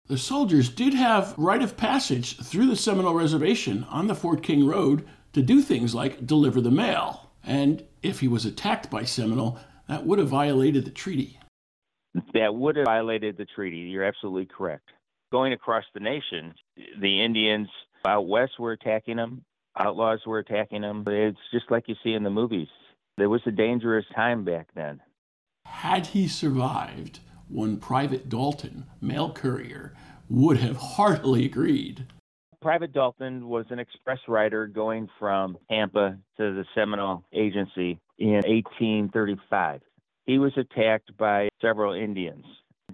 The 0.07 0.17
soldiers 0.17 0.69
did 0.69 0.93
have 0.93 1.33
right 1.37 1.61
of 1.61 1.77
passage 1.77 2.37
through 2.37 2.67
the 2.67 2.75
Seminole 2.75 3.15
Reservation 3.15 3.85
on 3.89 4.07
the 4.07 4.15
Fort 4.15 4.43
King 4.43 4.67
Road 4.67 5.07
to 5.33 5.41
do 5.41 5.61
things 5.61 5.95
like 5.95 6.27
deliver 6.27 6.61
the 6.61 6.71
mail. 6.71 7.31
And 7.43 7.83
if 8.03 8.19
he 8.19 8.27
was 8.27 8.45
attacked 8.45 8.91
by 8.91 9.03
Seminole, 9.03 9.59
that 9.87 10.05
would 10.05 10.19
have 10.19 10.27
violated 10.29 10.85
the 10.85 10.91
treaty. 10.91 11.39
That 12.33 12.53
would 12.53 12.75
have 12.75 12.85
violated 12.85 13.37
the 13.37 13.45
treaty. 13.45 13.77
You're 13.77 14.03
absolutely 14.03 14.45
correct. 14.45 14.89
Going 15.31 15.53
across 15.53 15.83
the 15.93 15.99
nation, 15.99 16.53
the 16.99 17.23
Indians 17.23 17.67
out 18.05 18.27
west 18.27 18.53
were 18.59 18.71
attacking 18.71 19.17
them, 19.17 19.43
outlaws 19.77 20.21
were 20.25 20.39
attacking 20.39 20.81
them. 20.81 21.03
It's 21.07 21.37
just 21.51 21.69
like 21.71 21.87
you 21.87 21.95
see 22.03 22.13
in 22.13 22.23
the 22.23 22.29
movies. 22.29 22.67
It 23.17 23.27
was 23.27 23.41
a 23.45 23.51
dangerous 23.51 24.05
time 24.13 24.43
back 24.43 24.67
then. 24.75 24.99
Had 25.63 26.07
he 26.07 26.27
survived, 26.27 27.19
one 27.47 27.77
Private 27.77 28.27
Dalton, 28.27 28.85
mail 28.99 29.31
courier, 29.31 29.93
would 30.29 30.57
have 30.57 30.75
heartily 30.75 31.45
agreed. 31.45 32.07
Private 32.61 32.91
Dalton 32.91 33.47
was 33.47 33.65
an 33.69 33.79
express 33.79 34.19
rider 34.27 34.67
going 34.67 35.07
from 35.17 35.57
Tampa 35.69 36.17
to 36.37 36.53
the 36.53 36.65
Seminole 36.75 37.23
Agency 37.31 37.99
in 38.17 38.41
1835. 38.47 39.81
He 40.25 40.37
was 40.37 40.51
attacked 40.57 41.15
by 41.17 41.49
several 41.61 41.93
Indians. 41.93 42.43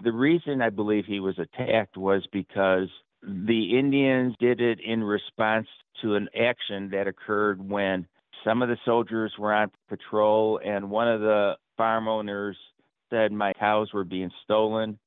The 0.04 0.12
reason 0.12 0.62
I 0.62 0.70
believe 0.70 1.04
he 1.04 1.20
was 1.20 1.38
attacked 1.38 1.96
was 1.96 2.24
because 2.32 2.88
the 3.22 3.76
Indians 3.76 4.34
did 4.38 4.60
it 4.60 4.78
in 4.84 5.02
response 5.02 5.66
to 6.02 6.14
an 6.14 6.28
action 6.38 6.90
that 6.90 7.08
occurred 7.08 7.66
when 7.66 8.06
some 8.44 8.62
of 8.62 8.68
the 8.68 8.78
soldiers 8.84 9.32
were 9.38 9.52
on 9.52 9.70
patrol, 9.88 10.60
and 10.64 10.90
one 10.90 11.08
of 11.08 11.20
the 11.20 11.56
farm 11.76 12.08
owners 12.08 12.56
said 13.10 13.32
my 13.32 13.52
cows 13.52 13.92
were 13.92 14.04
being 14.04 14.30
stolen, 14.44 14.98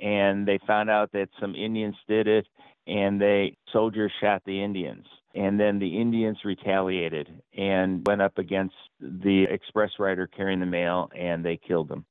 and 0.00 0.46
they 0.46 0.58
found 0.66 0.90
out 0.90 1.12
that 1.12 1.28
some 1.40 1.54
Indians 1.54 1.96
did 2.08 2.26
it, 2.26 2.46
and 2.86 3.20
the 3.20 3.50
soldiers 3.72 4.12
shot 4.20 4.42
the 4.46 4.62
Indians. 4.62 5.06
And 5.34 5.60
then 5.60 5.78
the 5.78 6.00
Indians 6.00 6.38
retaliated 6.44 7.28
and 7.56 8.04
went 8.06 8.22
up 8.22 8.38
against 8.38 8.74
the 9.00 9.44
express 9.50 9.90
rider 9.98 10.26
carrying 10.26 10.60
the 10.60 10.66
mail, 10.66 11.10
and 11.16 11.44
they 11.44 11.56
killed 11.56 11.88
them. 11.88 12.04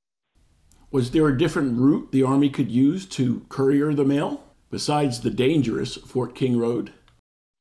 Was 0.91 1.11
there 1.11 1.27
a 1.27 1.37
different 1.37 1.79
route 1.79 2.11
the 2.11 2.23
Army 2.23 2.49
could 2.49 2.71
use 2.71 3.05
to 3.07 3.45
courier 3.49 3.93
the 3.93 4.05
mail 4.05 4.43
besides 4.69 5.21
the 5.21 5.29
dangerous 5.29 5.95
Fort 5.97 6.35
King 6.35 6.57
Road? 6.57 6.93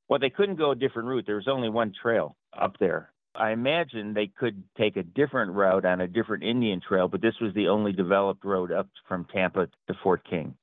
Well, 0.08 0.20
they 0.20 0.30
couldn't 0.30 0.56
go 0.56 0.70
a 0.70 0.76
different 0.76 1.08
route. 1.08 1.24
There 1.26 1.36
was 1.36 1.48
only 1.48 1.68
one 1.68 1.92
trail 2.00 2.36
up 2.60 2.76
there. 2.78 3.10
I 3.34 3.50
imagine 3.50 4.14
they 4.14 4.28
could 4.28 4.62
take 4.78 4.96
a 4.96 5.02
different 5.02 5.52
route 5.52 5.84
on 5.84 6.00
a 6.00 6.08
different 6.08 6.42
Indian 6.42 6.80
trail, 6.80 7.06
but 7.08 7.20
this 7.20 7.34
was 7.40 7.52
the 7.54 7.68
only 7.68 7.92
developed 7.92 8.44
road 8.44 8.72
up 8.72 8.88
from 9.06 9.26
Tampa 9.26 9.66
to 9.88 9.94
Fort 10.02 10.22
King. 10.28 10.54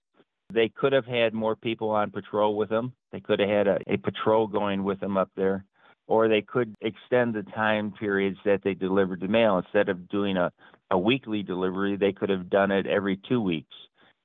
They 0.52 0.70
could 0.70 0.94
have 0.94 1.06
had 1.06 1.34
more 1.34 1.56
people 1.56 1.90
on 1.92 2.12
patrol 2.12 2.56
with 2.56 2.70
them. 2.70 2.94
They 3.12 3.20
could 3.20 3.40
have 3.40 3.50
had 3.50 3.68
a, 3.68 3.78
a 3.88 3.98
patrol 3.98 4.48
going 4.48 4.84
with 4.84 5.00
them 5.00 5.18
up 5.18 5.30
there, 5.36 5.66
or 6.08 6.28
they 6.28 6.42
could 6.42 6.76
extend 6.82 7.34
the 7.34 7.44
time 7.44 7.92
periods 7.92 8.38
that 8.46 8.62
they 8.64 8.74
delivered 8.74 9.20
the 9.20 9.28
mail. 9.28 9.58
Instead 9.60 9.90
of 9.90 10.10
doing 10.10 10.38
a, 10.38 10.52
a 10.92 10.98
weekly 10.98 11.44
delivery, 11.44 11.96
they 11.96 12.12
could 12.12 12.30
have 12.30 12.50
done 12.50 12.72
it 12.72 12.88
every 12.88 13.20
two 13.30 13.42
weeks 13.42 13.74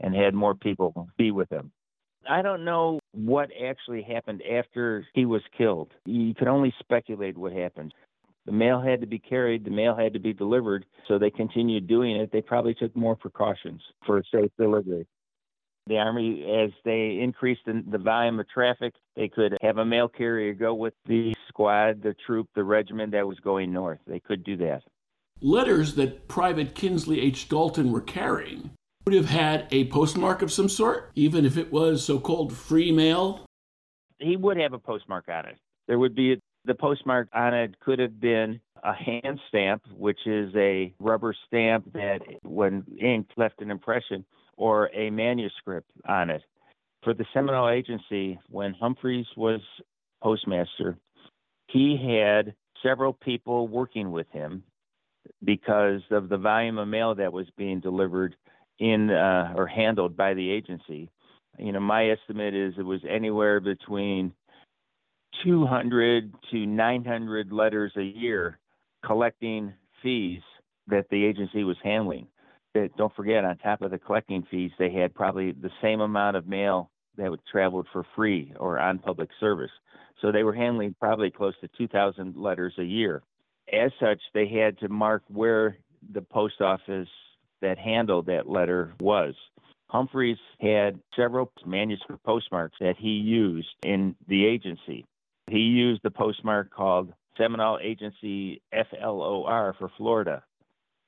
and 0.00 0.14
had 0.14 0.34
more 0.34 0.54
people 0.54 1.08
be 1.16 1.30
with 1.30 1.48
them. 1.48 1.70
I 2.28 2.42
don't 2.42 2.64
know 2.64 3.00
what 3.12 3.48
actually 3.64 4.02
happened 4.02 4.42
after 4.42 5.06
he 5.14 5.24
was 5.24 5.42
killed. 5.56 5.90
You 6.04 6.34
can 6.34 6.48
only 6.48 6.74
speculate 6.78 7.38
what 7.38 7.52
happened. 7.52 7.94
The 8.44 8.52
mail 8.52 8.80
had 8.80 9.00
to 9.00 9.06
be 9.06 9.18
carried, 9.18 9.64
the 9.64 9.70
mail 9.70 9.94
had 9.94 10.12
to 10.14 10.18
be 10.18 10.32
delivered, 10.32 10.86
so 11.06 11.18
they 11.18 11.30
continued 11.30 11.86
doing 11.86 12.16
it. 12.16 12.30
They 12.32 12.40
probably 12.40 12.74
took 12.74 12.94
more 12.96 13.16
precautions 13.16 13.82
for 14.06 14.22
safe 14.32 14.50
delivery. 14.58 15.06
The 15.86 15.98
Army, 15.98 16.44
as 16.44 16.70
they 16.84 17.18
increased 17.20 17.62
in 17.66 17.84
the 17.90 17.98
volume 17.98 18.40
of 18.40 18.48
traffic, 18.48 18.94
they 19.16 19.28
could 19.28 19.56
have 19.62 19.78
a 19.78 19.84
mail 19.84 20.08
carrier 20.08 20.52
go 20.52 20.74
with 20.74 20.94
the 21.06 21.34
squad, 21.48 22.02
the 22.02 22.14
troop, 22.26 22.46
the 22.54 22.64
regiment 22.64 23.12
that 23.12 23.26
was 23.26 23.38
going 23.40 23.72
north. 23.72 23.98
They 24.06 24.20
could 24.20 24.44
do 24.44 24.56
that. 24.58 24.82
Letters 25.40 25.94
that 25.94 26.28
Private 26.28 26.74
Kinsley 26.74 27.20
H. 27.20 27.48
Dalton 27.48 27.90
were 27.90 28.02
carrying 28.02 28.70
would 29.08 29.16
have 29.16 29.30
had 29.30 29.66
a 29.70 29.86
postmark 29.86 30.42
of 30.42 30.52
some 30.52 30.68
sort, 30.68 31.10
even 31.14 31.46
if 31.46 31.56
it 31.56 31.72
was 31.72 32.04
so 32.04 32.20
called 32.20 32.52
free 32.52 32.92
mail? 32.92 33.46
He 34.18 34.36
would 34.36 34.58
have 34.58 34.74
a 34.74 34.78
postmark 34.78 35.30
on 35.30 35.46
it. 35.46 35.56
There 35.86 35.98
would 35.98 36.14
be 36.14 36.38
the 36.66 36.74
postmark 36.74 37.26
on 37.32 37.54
it 37.54 37.80
could 37.80 38.00
have 38.00 38.20
been 38.20 38.60
a 38.84 38.92
hand 38.92 39.40
stamp, 39.48 39.82
which 39.96 40.18
is 40.26 40.54
a 40.54 40.92
rubber 40.98 41.34
stamp 41.46 41.90
that, 41.94 42.20
when 42.42 42.84
ink 43.00 43.28
left 43.38 43.62
an 43.62 43.70
impression, 43.70 44.26
or 44.58 44.90
a 44.94 45.08
manuscript 45.08 45.90
on 46.06 46.28
it. 46.28 46.42
For 47.02 47.14
the 47.14 47.24
Seminole 47.32 47.70
Agency, 47.70 48.38
when 48.50 48.74
Humphreys 48.74 49.24
was 49.38 49.62
postmaster, 50.22 50.98
he 51.68 51.96
had 51.96 52.54
several 52.82 53.14
people 53.14 53.68
working 53.68 54.10
with 54.10 54.26
him 54.32 54.64
because 55.42 56.02
of 56.10 56.28
the 56.28 56.36
volume 56.36 56.76
of 56.76 56.88
mail 56.88 57.14
that 57.14 57.32
was 57.32 57.46
being 57.56 57.80
delivered 57.80 58.36
in 58.78 59.10
uh, 59.10 59.52
or 59.56 59.66
handled 59.66 60.16
by 60.16 60.34
the 60.34 60.50
agency. 60.50 61.10
You 61.58 61.72
know, 61.72 61.80
my 61.80 62.10
estimate 62.10 62.54
is 62.54 62.74
it 62.78 62.82
was 62.82 63.00
anywhere 63.08 63.60
between 63.60 64.32
200 65.44 66.32
to 66.50 66.66
900 66.66 67.52
letters 67.52 67.92
a 67.96 68.02
year 68.02 68.58
collecting 69.04 69.72
fees 70.02 70.40
that 70.86 71.06
the 71.10 71.24
agency 71.24 71.64
was 71.64 71.76
handling. 71.82 72.26
That 72.74 72.96
don't 72.96 73.14
forget, 73.14 73.44
on 73.44 73.56
top 73.58 73.82
of 73.82 73.90
the 73.90 73.98
collecting 73.98 74.46
fees, 74.50 74.70
they 74.78 74.90
had 74.90 75.14
probably 75.14 75.52
the 75.52 75.70
same 75.82 76.00
amount 76.00 76.36
of 76.36 76.46
mail 76.46 76.90
that 77.16 77.30
would 77.30 77.40
traveled 77.50 77.86
for 77.92 78.04
free 78.14 78.52
or 78.58 78.78
on 78.78 78.98
public 78.98 79.30
service. 79.40 79.70
So 80.20 80.30
they 80.30 80.42
were 80.42 80.54
handling 80.54 80.94
probably 81.00 81.30
close 81.30 81.54
to 81.60 81.68
2,000 81.76 82.36
letters 82.36 82.74
a 82.78 82.84
year. 82.84 83.22
As 83.72 83.90
such, 84.00 84.20
they 84.34 84.48
had 84.48 84.78
to 84.78 84.88
mark 84.88 85.22
where 85.28 85.78
the 86.12 86.22
post 86.22 86.60
office 86.60 87.08
that 87.60 87.78
handled 87.78 88.26
that 88.26 88.48
letter 88.48 88.94
was. 89.00 89.34
Humphreys 89.88 90.38
had 90.60 91.00
several 91.16 91.50
manuscript 91.64 92.22
postmarks 92.22 92.76
that 92.80 92.96
he 92.98 93.08
used 93.08 93.68
in 93.82 94.14
the 94.28 94.46
agency. 94.46 95.06
He 95.48 95.58
used 95.58 96.02
the 96.02 96.10
postmark 96.10 96.70
called 96.70 97.12
Seminole 97.38 97.78
Agency 97.82 98.60
FLOR 98.72 99.74
for 99.78 99.90
Florida, 99.96 100.42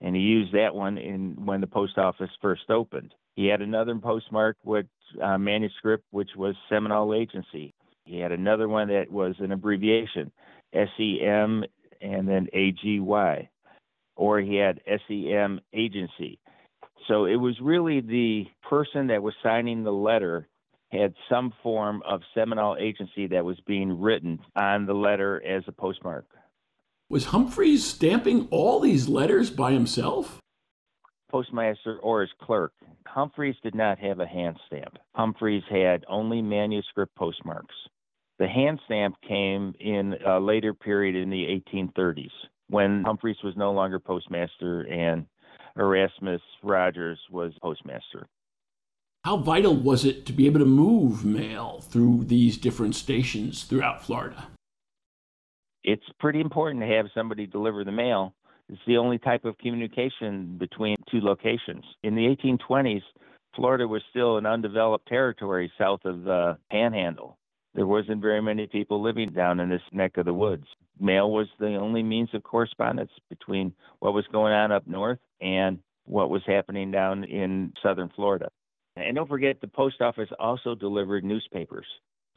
and 0.00 0.16
he 0.16 0.22
used 0.22 0.54
that 0.54 0.74
one 0.74 0.96
in 0.96 1.44
when 1.44 1.60
the 1.60 1.66
post 1.66 1.98
office 1.98 2.30
first 2.40 2.70
opened. 2.70 3.14
He 3.34 3.46
had 3.46 3.60
another 3.60 3.94
postmark 3.96 4.56
with 4.64 4.86
uh, 5.22 5.36
manuscript 5.36 6.04
which 6.10 6.30
was 6.36 6.54
Seminole 6.68 7.14
Agency. 7.14 7.74
He 8.04 8.18
had 8.18 8.32
another 8.32 8.68
one 8.68 8.88
that 8.88 9.10
was 9.10 9.34
an 9.40 9.52
abbreviation, 9.52 10.32
SEM 10.72 11.64
and 12.00 12.26
then 12.26 12.48
AGY 12.54 13.48
or 14.20 14.38
he 14.38 14.56
had 14.56 14.82
SEM 15.08 15.60
agency. 15.72 16.38
So 17.08 17.24
it 17.24 17.36
was 17.36 17.58
really 17.62 18.02
the 18.02 18.44
person 18.68 19.06
that 19.06 19.22
was 19.22 19.32
signing 19.42 19.82
the 19.82 19.92
letter 19.92 20.46
had 20.92 21.14
some 21.30 21.54
form 21.62 22.02
of 22.06 22.20
Seminole 22.34 22.76
agency 22.78 23.28
that 23.28 23.44
was 23.44 23.58
being 23.66 23.98
written 23.98 24.38
on 24.54 24.84
the 24.84 24.92
letter 24.92 25.42
as 25.42 25.62
a 25.66 25.72
postmark. 25.72 26.26
Was 27.08 27.26
Humphreys 27.26 27.84
stamping 27.86 28.46
all 28.50 28.78
these 28.78 29.08
letters 29.08 29.50
by 29.50 29.72
himself? 29.72 30.38
postmaster 31.30 31.96
or 32.00 32.22
his 32.22 32.30
clerk. 32.42 32.72
Humphreys 33.06 33.54
did 33.62 33.72
not 33.72 34.00
have 34.00 34.18
a 34.18 34.26
hand 34.26 34.58
stamp. 34.66 34.98
Humphreys 35.14 35.62
had 35.70 36.04
only 36.08 36.42
manuscript 36.42 37.14
postmarks. 37.14 37.74
The 38.40 38.48
hand 38.48 38.80
stamp 38.84 39.14
came 39.26 39.72
in 39.78 40.16
a 40.26 40.40
later 40.40 40.74
period 40.74 41.14
in 41.14 41.30
the 41.30 41.62
1830s 41.72 42.32
when 42.70 43.02
Humphreys 43.04 43.42
was 43.42 43.56
no 43.56 43.72
longer 43.72 43.98
postmaster 43.98 44.82
and 44.82 45.26
Erastus 45.76 46.40
Rogers 46.62 47.18
was 47.30 47.52
postmaster. 47.60 48.26
How 49.24 49.36
vital 49.36 49.76
was 49.76 50.04
it 50.04 50.24
to 50.26 50.32
be 50.32 50.46
able 50.46 50.60
to 50.60 50.66
move 50.66 51.24
mail 51.24 51.80
through 51.80 52.24
these 52.24 52.56
different 52.56 52.94
stations 52.94 53.64
throughout 53.64 54.04
Florida? 54.04 54.48
It's 55.84 56.04
pretty 56.18 56.40
important 56.40 56.80
to 56.82 56.86
have 56.86 57.06
somebody 57.14 57.46
deliver 57.46 57.84
the 57.84 57.92
mail. 57.92 58.34
It's 58.68 58.80
the 58.86 58.96
only 58.96 59.18
type 59.18 59.44
of 59.44 59.58
communication 59.58 60.56
between 60.58 60.96
two 61.10 61.20
locations. 61.20 61.84
In 62.02 62.14
the 62.14 62.34
1820s, 62.34 63.02
Florida 63.56 63.86
was 63.86 64.02
still 64.10 64.38
an 64.38 64.46
undeveloped 64.46 65.08
territory 65.08 65.70
south 65.76 66.04
of 66.04 66.22
the 66.22 66.56
Panhandle. 66.70 67.36
There 67.74 67.86
wasn't 67.86 68.22
very 68.22 68.40
many 68.40 68.66
people 68.66 69.02
living 69.02 69.30
down 69.30 69.60
in 69.60 69.68
this 69.68 69.82
neck 69.92 70.16
of 70.16 70.24
the 70.24 70.34
woods. 70.34 70.66
Mail 71.00 71.30
was 71.30 71.48
the 71.58 71.76
only 71.76 72.02
means 72.02 72.30
of 72.34 72.42
correspondence 72.42 73.10
between 73.28 73.72
what 74.00 74.14
was 74.14 74.26
going 74.32 74.52
on 74.52 74.72
up 74.72 74.86
north 74.86 75.18
and 75.40 75.78
what 76.04 76.30
was 76.30 76.42
happening 76.46 76.90
down 76.90 77.24
in 77.24 77.72
southern 77.82 78.10
Florida. 78.14 78.50
And 78.96 79.16
don't 79.16 79.28
forget, 79.28 79.60
the 79.60 79.68
post 79.68 80.00
office 80.00 80.28
also 80.38 80.74
delivered 80.74 81.24
newspapers. 81.24 81.86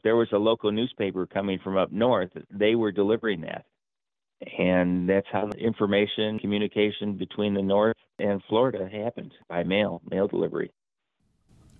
There 0.02 0.16
was 0.16 0.28
a 0.32 0.38
local 0.38 0.70
newspaper 0.70 1.26
coming 1.26 1.58
from 1.62 1.76
up 1.76 1.90
north, 1.92 2.30
they 2.50 2.74
were 2.74 2.92
delivering 2.92 3.42
that. 3.42 3.64
And 4.58 5.08
that's 5.08 5.26
how 5.32 5.48
information 5.58 6.38
communication 6.38 7.16
between 7.16 7.54
the 7.54 7.62
North 7.62 7.96
and 8.18 8.42
Florida 8.48 8.88
happened 8.92 9.32
by 9.48 9.62
mail, 9.64 10.02
mail 10.10 10.28
delivery. 10.28 10.70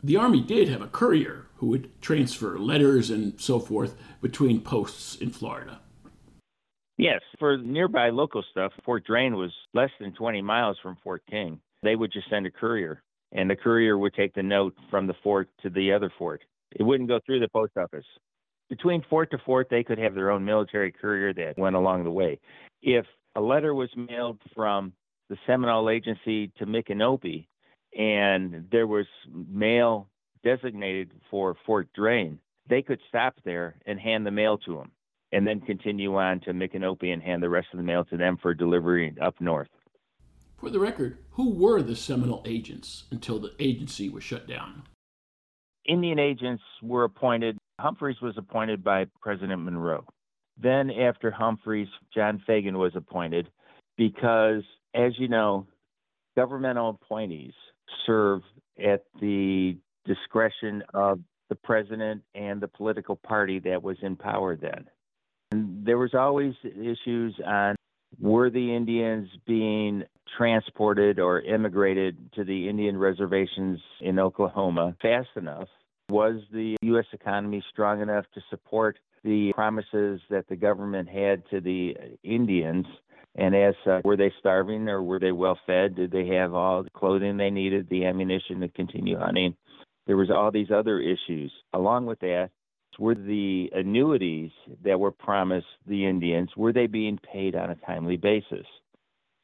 The 0.03 0.17
Army 0.17 0.41
did 0.41 0.69
have 0.69 0.83
a 0.83 0.87
courier 0.87 1.47
who 1.57 1.67
would 1.69 2.01
transfer 2.01 2.59
letters 2.59 3.11
and 3.11 3.41
so 3.41 3.59
forth 3.59 3.97
between 4.21 4.61
posts 4.61 5.17
in 5.17 5.31
Florida. 5.31 5.81
Yes, 6.97 7.21
for 7.39 7.57
nearby 7.57 8.11
local 8.11 8.45
stuff, 8.51 8.73
Fort 8.85 9.05
Drane 9.05 9.35
was 9.35 9.53
less 9.73 9.91
than 9.99 10.15
20 10.15 10.43
miles 10.43 10.79
from 10.83 10.97
Fort 11.03 11.23
King. 11.29 11.61
They 11.83 11.97
would 11.97 12.13
just 12.13 12.31
send 12.31 12.47
a 12.47 12.51
courier 12.51 13.03
and 13.33 13.51
the 13.51 13.57
courier 13.57 13.99
would 13.99 14.15
take 14.15 14.33
the 14.35 14.43
note 14.43 14.75
from 14.91 15.07
the 15.07 15.15
fort 15.23 15.49
to 15.63 15.71
the 15.71 15.93
other 15.93 16.13
fort. 16.19 16.43
It 16.77 16.85
wouldn't 16.85 17.09
go 17.09 17.21
through 17.27 17.41
the 17.41 17.49
post 17.49 17.77
office. 17.77 18.07
Between 18.71 19.03
fort 19.11 19.31
to 19.33 19.39
fort, 19.45 19.69
they 19.71 19.83
could 19.83 19.99
have 19.99 20.15
their 20.15 20.31
own 20.31 20.45
military 20.45 20.93
courier 20.93 21.35
that 21.35 21.59
went 21.59 21.77
along 21.77 22.05
the 22.05 22.11
way. 22.11 22.39
If 22.81 23.05
a 23.35 23.41
letter 23.41 23.75
was 23.75 23.91
mailed 23.97 24.39
from 24.55 24.93
the 25.29 25.37
Seminole 25.47 25.91
Agency 25.91 26.49
to 26.59 26.67
Micanopy 26.67 27.47
and 27.97 28.67
there 28.71 28.87
was 28.87 29.07
mail 29.33 30.09
designated 30.45 31.11
for 31.31 31.57
Fort 31.67 31.89
Drane, 31.95 32.39
they 32.69 32.83
could 32.83 33.01
stop 33.09 33.35
there 33.45 33.77
and 33.85 33.99
hand 33.99 34.25
the 34.25 34.31
mail 34.31 34.59
to 34.59 34.77
them 34.77 34.93
and 35.35 35.47
then 35.47 35.61
continue 35.61 36.17
on 36.17 36.41
to 36.41 36.53
Micanopy 36.53 37.13
and 37.13 37.21
hand 37.21 37.43
the 37.43 37.49
rest 37.49 37.69
of 37.73 37.79
the 37.79 37.83
mail 37.83 38.05
to 38.05 38.17
them 38.17 38.39
for 38.41 38.55
delivery 38.55 39.15
up 39.21 39.35
north. 39.41 39.69
For 40.59 40.71
the 40.71 40.79
record, 40.79 41.19
who 41.33 41.51
were 41.51 41.83
the 41.83 41.97
Seminole 41.97 42.45
agents 42.47 43.05
until 43.11 43.41
the 43.41 43.53
agency 43.59 44.09
was 44.09 44.23
shut 44.23 44.47
down? 44.47 44.85
Indian 45.87 46.21
agents 46.21 46.63
were 46.83 47.05
appointed. 47.05 47.59
Humphreys 47.81 48.21
was 48.23 48.39
appointed 48.39 48.85
by 48.85 49.07
President 49.21 49.61
Monroe. 49.63 50.07
Then, 50.57 50.91
after 50.91 51.33
Humphreys, 51.33 51.89
John 52.15 52.41
Fagan 52.47 52.79
was 52.79 52.93
appointed 52.95 53.49
because, 53.99 54.63
as 54.95 55.13
you 55.19 55.27
know, 55.27 55.67
governmental 56.37 56.91
appointees 57.03 57.53
serve 58.07 58.43
at 58.83 59.03
the 59.21 59.77
discretion 60.07 60.85
of 60.95 61.19
the 61.49 61.57
president 61.57 62.23
and 62.35 62.61
the 62.61 62.69
political 62.69 63.17
party 63.17 63.59
that 63.59 63.83
was 63.83 63.97
in 64.01 64.15
power 64.17 64.57
then. 64.57 64.87
There 65.85 65.99
was 65.99 66.15
always 66.15 66.55
issues 66.65 67.39
on 67.47 67.77
were 68.21 68.51
the 68.51 68.75
Indians 68.75 69.29
being 69.47 70.05
transported 70.37 71.19
or 71.19 71.41
immigrated 71.41 72.33
to 72.35 72.45
the 72.45 72.69
Indian 72.69 72.97
reservations 72.97 73.81
in 74.01 74.19
Oklahoma 74.19 74.97
fast 75.03 75.29
enough? 75.37 75.69
Was 76.11 76.41
the 76.53 76.77
U.S. 76.83 77.07
economy 77.13 77.63
strong 77.71 78.03
enough 78.03 78.25
to 78.35 78.41
support 78.51 78.99
the 79.23 79.53
promises 79.55 80.21
that 80.31 80.47
the 80.49 80.57
government 80.57 81.09
had 81.09 81.43
to 81.51 81.61
the 81.61 81.95
Indians? 82.23 82.87
And 83.37 83.55
as 83.55 83.75
uh, 83.87 84.01
were 84.05 84.17
they 84.17 84.33
starving 84.39 84.89
or 84.89 85.03
were 85.03 85.19
they 85.19 85.33
well 85.33 85.59
fed? 85.67 85.97
Did 85.97 86.13
they 86.13 86.27
have 86.29 86.55
all 86.55 86.83
the 86.83 86.91
clothing 86.91 87.37
they 87.37 87.51
needed, 87.51 87.89
the 87.89 88.05
ammunition 88.05 88.61
to 88.61 88.69
continue 88.69 89.19
hunting? 89.19 89.57
There 90.07 90.17
was 90.17 90.31
all 90.31 90.51
these 90.51 90.71
other 90.71 91.01
issues. 91.01 91.51
Along 91.73 92.07
with 92.07 92.21
that, 92.21 92.51
were 92.99 93.15
the 93.15 93.71
annuities 93.75 94.51
that 94.85 94.99
were 94.99 95.11
promised 95.11 95.67
the 95.87 96.07
Indians, 96.07 96.51
were 96.57 96.73
they 96.73 96.87
being 96.87 97.19
paid 97.19 97.55
on 97.55 97.71
a 97.71 97.77
timely 97.77 98.17
basis? 98.17 98.67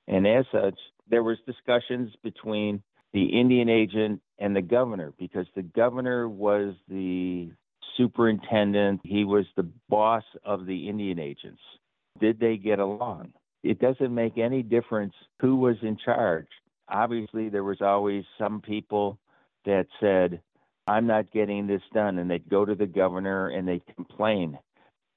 And 0.06 0.26
as 0.26 0.44
such, 0.52 0.78
there 1.08 1.22
was 1.22 1.38
discussions 1.46 2.12
between 2.22 2.82
the 3.12 3.24
Indian 3.24 3.68
agent 3.68 4.20
and 4.38 4.54
the 4.54 4.62
governor 4.62 5.12
because 5.18 5.46
the 5.54 5.62
governor 5.62 6.28
was 6.28 6.74
the 6.88 7.50
superintendent, 7.96 9.00
he 9.04 9.24
was 9.24 9.46
the 9.56 9.68
boss 9.88 10.24
of 10.44 10.66
the 10.66 10.88
Indian 10.88 11.18
agents. 11.18 11.60
Did 12.20 12.40
they 12.40 12.56
get 12.56 12.78
along? 12.78 13.32
It 13.62 13.78
doesn't 13.78 14.14
make 14.14 14.38
any 14.38 14.62
difference 14.62 15.14
who 15.40 15.56
was 15.56 15.76
in 15.82 15.96
charge. 16.02 16.46
Obviously, 16.88 17.48
there 17.48 17.64
was 17.64 17.80
always 17.80 18.24
some 18.38 18.60
people 18.60 19.18
that 19.64 19.86
said, 20.00 20.40
I'm 20.90 21.06
not 21.06 21.30
getting 21.30 21.66
this 21.66 21.82
done. 21.94 22.18
And 22.18 22.30
they'd 22.30 22.48
go 22.48 22.64
to 22.64 22.74
the 22.74 22.86
governor 22.86 23.48
and 23.48 23.66
they'd 23.66 23.94
complain. 23.94 24.58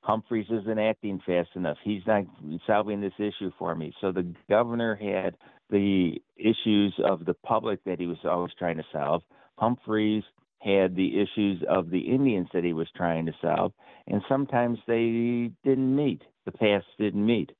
Humphreys 0.01 0.47
isn't 0.51 0.79
acting 0.79 1.19
fast 1.25 1.49
enough. 1.55 1.77
He's 1.83 2.03
not 2.05 2.25
solving 2.67 3.01
this 3.01 3.13
issue 3.17 3.51
for 3.57 3.73
me. 3.73 3.93
So 3.99 4.11
the 4.11 4.31
governor 4.49 4.95
had 4.95 5.35
the 5.69 6.21
issues 6.37 6.93
of 7.03 7.25
the 7.25 7.33
public 7.33 7.83
that 7.85 7.99
he 7.99 8.05
was 8.05 8.17
always 8.23 8.51
trying 8.59 8.77
to 8.77 8.83
solve. 8.91 9.23
Humphreys 9.57 10.23
had 10.59 10.95
the 10.95 11.19
issues 11.19 11.63
of 11.67 11.89
the 11.89 11.99
Indians 11.99 12.49
that 12.53 12.63
he 12.63 12.73
was 12.73 12.87
trying 12.95 13.25
to 13.25 13.33
solve. 13.41 13.71
And 14.07 14.21
sometimes 14.29 14.77
they 14.85 15.51
didn't 15.63 15.95
meet. 15.95 16.21
The 16.45 16.51
paths 16.51 16.85
didn't 16.99 17.25
meet. 17.25 17.51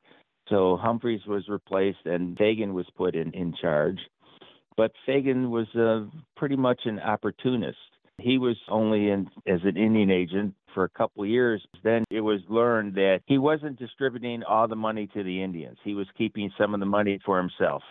So 0.50 0.78
Humphreys 0.78 1.26
was 1.26 1.48
replaced 1.48 2.06
and 2.06 2.38
Fagan 2.38 2.74
was 2.74 2.86
put 2.96 3.16
in, 3.16 3.32
in 3.32 3.56
charge. 3.60 4.00
But 4.78 4.92
Fagan 5.06 5.50
was 5.50 5.68
uh, 5.76 6.06
pretty 6.36 6.58
much 6.58 6.82
an 6.86 7.00
opportunist. 7.00 7.78
He 8.20 8.38
was 8.38 8.58
only 8.70 9.10
in 9.10 9.28
as 9.48 9.62
an 9.64 9.76
Indian 9.76 10.12
agent 10.12 10.54
for 10.74 10.84
a 10.84 10.90
couple 10.90 11.24
of 11.24 11.30
years. 11.30 11.66
Then 11.84 12.04
it 12.10 12.22
was 12.22 12.42
learned 12.48 12.96
that 12.96 13.22
he 13.26 13.38
wasn't 13.38 13.78
distributing 13.80 14.44
all 14.44 14.68
the 14.68 14.76
money 14.76 15.08
to 15.14 15.24
the 15.24 15.44
Indians. 15.44 15.78
He 15.84 15.96
was 15.96 16.08
keeping 16.18 16.52
some 16.58 16.74
of 16.74 16.80
the 16.80 16.86
money 16.86 17.20
for 17.26 17.38
himself. 17.38 17.84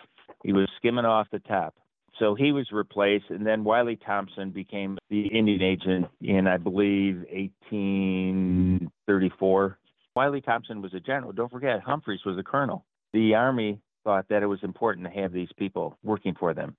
He 0.43 0.53
was 0.53 0.67
skimming 0.77 1.05
off 1.05 1.27
the 1.31 1.39
top. 1.39 1.75
So 2.19 2.35
he 2.35 2.51
was 2.51 2.71
replaced, 2.71 3.25
and 3.29 3.43
then 3.45 3.63
Wiley 3.63 3.95
Thompson 3.95 4.51
became 4.51 4.99
the 5.09 5.25
Indian 5.27 5.63
agent 5.63 6.07
in, 6.21 6.47
I 6.47 6.57
believe, 6.57 7.25
1834. 7.31 9.77
Wiley 10.15 10.41
Thompson 10.41 10.79
was 10.81 10.93
a 10.93 10.99
general. 10.99 11.31
Don't 11.31 11.49
forget, 11.49 11.81
Humphreys 11.81 12.23
was 12.23 12.37
a 12.37 12.43
colonel. 12.43 12.85
The 13.13 13.33
Army 13.33 13.79
thought 14.03 14.27
that 14.29 14.43
it 14.43 14.47
was 14.47 14.59
important 14.63 15.07
to 15.07 15.21
have 15.21 15.31
these 15.31 15.49
people 15.57 15.97
working 16.03 16.35
for 16.39 16.53
them. 16.53 16.75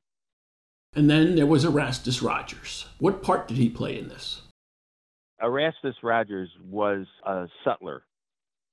And 0.97 1.11
then 1.11 1.35
there 1.35 1.47
was 1.47 1.65
Erastus 1.65 2.23
Rogers. 2.23 2.87
What 2.99 3.23
part 3.23 3.49
did 3.49 3.57
he 3.57 3.69
play 3.69 3.99
in 3.99 4.09
this? 4.09 4.43
Erastus 5.43 5.97
Rogers 6.03 6.51
was 6.65 7.07
a 7.27 7.47
sutler. 7.65 8.05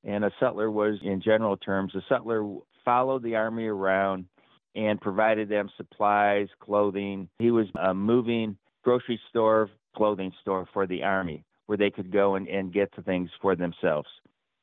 And 0.04 0.24
a 0.24 0.32
sutler 0.40 0.70
was, 0.70 1.00
in 1.04 1.22
general 1.22 1.58
terms, 1.58 1.94
a 1.96 2.02
sutler 2.08 2.58
followed 2.86 3.24
the 3.24 3.36
army 3.36 3.66
around 3.66 4.26
and 4.76 5.02
provided 5.02 5.50
them 5.50 5.70
supplies, 5.78 6.48
clothing. 6.60 7.28
He 7.40 7.52
was 7.52 7.68
a 7.80 7.94
moving 7.94 8.58
grocery 8.84 9.20
store, 9.30 9.70
clothing 9.96 10.32
store 10.42 10.68
for 10.74 10.88
the 10.88 11.04
army 11.04 11.44
where 11.66 11.78
they 11.78 11.90
could 11.90 12.12
go 12.12 12.36
and, 12.36 12.48
and 12.48 12.74
get 12.74 12.90
the 12.96 13.02
things 13.02 13.30
for 13.42 13.56
themselves. 13.56 14.08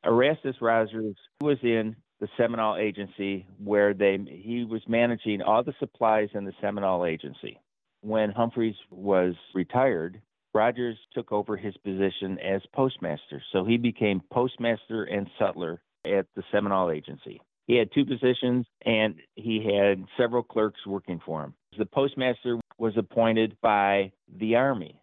Erastus 0.04 0.56
Rogers 0.60 1.16
was 1.40 1.58
in 1.62 1.96
the 2.20 2.28
Seminole 2.36 2.76
Agency, 2.76 3.46
where 3.62 3.94
they 3.94 4.18
he 4.28 4.64
was 4.64 4.82
managing 4.88 5.42
all 5.42 5.62
the 5.62 5.74
supplies 5.78 6.28
in 6.34 6.44
the 6.44 6.52
Seminole 6.60 7.06
Agency. 7.06 7.60
When 8.00 8.30
Humphreys 8.30 8.76
was 8.90 9.34
retired, 9.54 10.20
Rogers 10.54 10.96
took 11.12 11.30
over 11.32 11.56
his 11.56 11.76
position 11.78 12.38
as 12.38 12.62
postmaster. 12.72 13.42
So 13.52 13.64
he 13.64 13.76
became 13.76 14.22
postmaster 14.32 15.04
and 15.04 15.28
sutler 15.38 15.80
at 16.04 16.26
the 16.34 16.42
Seminole 16.50 16.90
Agency. 16.90 17.40
He 17.66 17.76
had 17.76 17.92
two 17.92 18.06
positions 18.06 18.66
and 18.84 19.16
he 19.34 19.62
had 19.64 20.04
several 20.16 20.42
clerks 20.42 20.86
working 20.86 21.20
for 21.24 21.44
him. 21.44 21.54
The 21.76 21.86
postmaster 21.86 22.58
was 22.78 22.96
appointed 22.96 23.56
by 23.60 24.12
the 24.38 24.56
Army. 24.56 25.00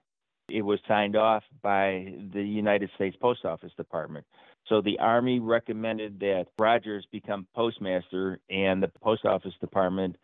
It 0.50 0.64
was 0.64 0.80
signed 0.88 1.16
off 1.16 1.44
by 1.62 2.14
the 2.34 2.42
United 2.42 2.90
States 2.96 3.16
Post 3.22 3.46
Office 3.46 3.72
Department. 3.78 4.26
So 4.68 4.82
the 4.82 4.98
Army 5.00 5.40
recommended 5.40 6.20
that 6.22 6.48
Rogers 6.58 7.06
become 7.12 7.48
postmaster, 7.56 8.40
and 8.50 8.82
the 8.82 8.92
Post 9.02 9.26
Office 9.26 9.54
Department 9.62 10.16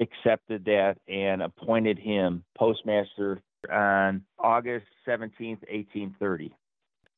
accepted 0.00 0.64
that 0.66 0.96
and 1.08 1.42
appointed 1.42 1.98
him 1.98 2.44
postmaster 2.56 3.42
on 3.72 4.22
August 4.38 4.86
17, 5.04 5.58
1830. 5.68 6.54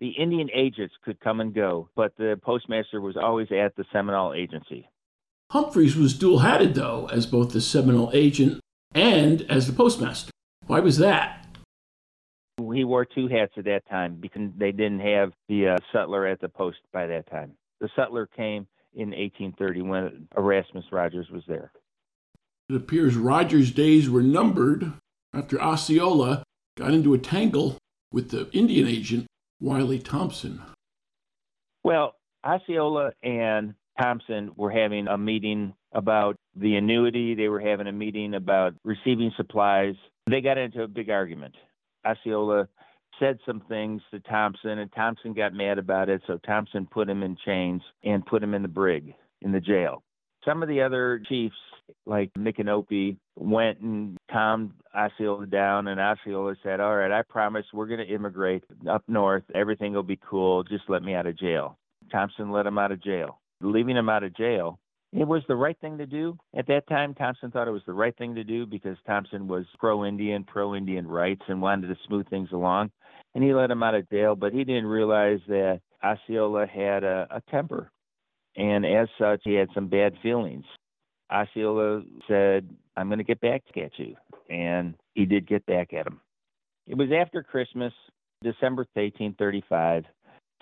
The 0.01 0.09
Indian 0.09 0.49
agents 0.55 0.95
could 1.05 1.21
come 1.21 1.40
and 1.40 1.55
go, 1.55 1.90
but 1.95 2.16
the 2.16 2.40
postmaster 2.43 3.03
was 3.03 3.19
always 3.19 3.49
at 3.53 3.77
the 3.77 3.85
Seminole 3.93 4.33
agency. 4.33 4.88
Humphreys 5.51 5.97
was 5.97 6.16
dual 6.16 6.38
hatted, 6.38 6.75
though, 6.75 7.09
as 7.12 7.27
both 7.27 7.53
the 7.53 7.61
Seminole 7.61 8.11
agent 8.14 8.61
and 8.95 9.43
as 9.51 9.66
the 9.66 9.75
postmaster. 9.75 10.31
Why 10.66 10.81
was 10.81 10.97
that? 10.99 11.47
He 12.72 12.85
wore 12.85 13.04
two 13.04 13.28
hats 13.28 13.52
at 13.56 13.64
that 13.64 13.88
time 13.88 14.16
because 14.20 14.50
they 14.56 14.72
didn't 14.72 15.00
have 15.00 15.33
the 15.48 15.68
uh, 15.68 15.76
sutler 15.92 16.26
at 16.26 16.40
the 16.40 16.48
post 16.48 16.78
by 16.92 17.06
that 17.06 17.30
time. 17.30 17.52
The 17.80 17.88
sutler 17.96 18.26
came 18.26 18.66
in 18.94 19.11
1830 19.11 19.83
when 19.83 20.28
Erastus 20.37 20.85
Rogers 20.90 21.28
was 21.30 21.42
there. 21.46 21.72
It 22.68 22.76
appears 22.76 23.16
Rogers' 23.16 23.72
days 23.72 24.09
were 24.09 24.22
numbered 24.22 24.92
after 25.35 25.61
Osceola 25.61 26.44
got 26.76 26.92
into 26.92 27.14
a 27.14 27.18
tangle 27.18 27.78
with 28.12 28.30
the 28.30 28.48
Indian 28.52 28.87
agent, 28.87 29.26
Wiley 29.61 29.98
Thompson. 29.98 30.62
Well, 31.85 32.14
Osceola 32.44 33.12
and 33.22 33.74
Thompson 34.00 34.52
were 34.56 34.70
having 34.70 35.09
a 35.09 35.18
meeting 35.18 35.74
about 35.92 36.37
the 36.56 36.76
annuity. 36.76 37.35
They 37.35 37.48
were 37.48 37.61
having 37.61 37.87
a 37.87 37.92
meeting 37.92 38.35
about 38.35 38.74
receiving 38.85 39.33
supplies. 39.37 39.94
They 40.28 40.40
got 40.40 40.59
into 40.59 40.83
a 40.83 40.88
big 40.88 41.11
argument. 41.11 41.54
Osceola 42.06 42.68
said 43.18 43.38
some 43.44 43.62
things 43.68 44.00
to 44.10 44.20
Thompson, 44.20 44.78
and 44.78 44.90
Thompson 44.92 45.34
got 45.34 45.52
mad 45.52 45.78
about 45.78 46.08
it. 46.08 46.22
So 46.26 46.38
Thompson 46.38 46.86
put 46.90 47.08
him 47.08 47.22
in 47.22 47.36
chains 47.44 47.82
and 48.02 48.24
put 48.24 48.42
him 48.42 48.54
in 48.54 48.62
the 48.62 48.68
brig, 48.68 49.14
in 49.42 49.52
the 49.52 49.60
jail. 49.60 50.02
Some 50.44 50.62
of 50.62 50.68
the 50.68 50.80
other 50.80 51.22
chiefs, 51.28 51.56
like 52.06 52.32
Micanopy, 52.38 53.16
went 53.36 53.80
and 53.80 54.16
calmed 54.30 54.72
Osceola 54.96 55.46
down, 55.46 55.88
and 55.88 56.00
Osceola 56.00 56.54
said, 56.62 56.80
All 56.80 56.96
right, 56.96 57.12
I 57.12 57.22
promise 57.22 57.66
we're 57.74 57.86
going 57.86 58.06
to 58.06 58.14
immigrate 58.14 58.64
up 58.88 59.04
north. 59.06 59.44
Everything 59.54 59.92
will 59.92 60.02
be 60.02 60.18
cool. 60.28 60.64
Just 60.64 60.84
let 60.88 61.02
me 61.02 61.14
out 61.14 61.26
of 61.26 61.38
jail. 61.38 61.76
Thompson 62.10 62.50
let 62.50 62.66
him 62.66 62.78
out 62.78 62.92
of 62.92 63.02
jail. 63.02 63.38
Leaving 63.60 63.96
him 63.96 64.08
out 64.08 64.22
of 64.22 64.34
jail, 64.34 64.78
it 65.12 65.27
was 65.27 65.42
the 65.49 65.57
right 65.57 65.77
thing 65.81 65.99
to 65.99 66.07
do. 66.07 66.38
At 66.57 66.66
that 66.68 66.87
time, 66.88 67.14
Thompson 67.14 67.51
thought 67.51 67.68
it 67.68 67.73
was 67.73 67.83
the 67.87 67.92
right 67.92 68.16
thing 68.16 68.35
to 68.37 68.44
do 68.44 68.66
because 68.66 68.96
Thompson 69.07 69.49
was 69.49 69.64
pro 69.79 70.05
Indian, 70.05 70.44
pro 70.44 70.75
Indian 70.75 71.07
rights, 71.07 71.42
and 71.49 71.61
wanted 71.61 71.88
to 71.88 71.96
smooth 72.07 72.29
things 72.29 72.51
along. 72.53 72.90
And 73.35 73.42
he 73.42 73.53
let 73.53 73.70
him 73.70 73.83
out 73.83 73.94
of 73.94 74.09
jail, 74.11 74.37
but 74.37 74.53
he 74.53 74.64
didn't 74.64 74.87
realize 74.87 75.40
that 75.49 75.81
Osceola 76.03 76.66
had 76.66 77.05
a, 77.05 77.27
a 77.31 77.42
temper. 77.51 77.90
And 78.57 78.85
as 78.85 79.09
such, 79.18 79.40
he 79.44 79.55
had 79.55 79.68
some 79.75 79.88
bad 79.88 80.14
feelings. 80.23 80.64
Osceola 81.31 82.03
said, 82.27 82.68
I'm 82.96 83.09
going 83.09 83.18
to 83.18 83.25
get 83.25 83.40
back 83.40 83.62
at 83.77 83.99
you. 83.99 84.16
And 84.49 84.94
he 85.14 85.27
did 85.27 85.46
get 85.46 85.64
back 85.66 85.92
at 85.92 86.07
him. 86.07 86.20
It 86.87 86.96
was 86.96 87.09
after 87.16 87.42
Christmas, 87.42 87.92
December 88.42 88.87
1835. 88.94 90.05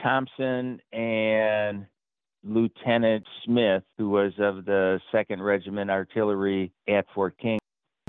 Thompson 0.03 0.81
and 0.93 1.87
Lieutenant 2.49 3.25
Smith, 3.45 3.83
who 3.99 4.09
was 4.09 4.33
of 4.39 4.65
the 4.65 5.01
2nd 5.13 5.41
Regiment 5.41 5.91
Artillery 5.91 6.73
at 6.89 7.05
Fort 7.15 7.37
King, 7.39 7.59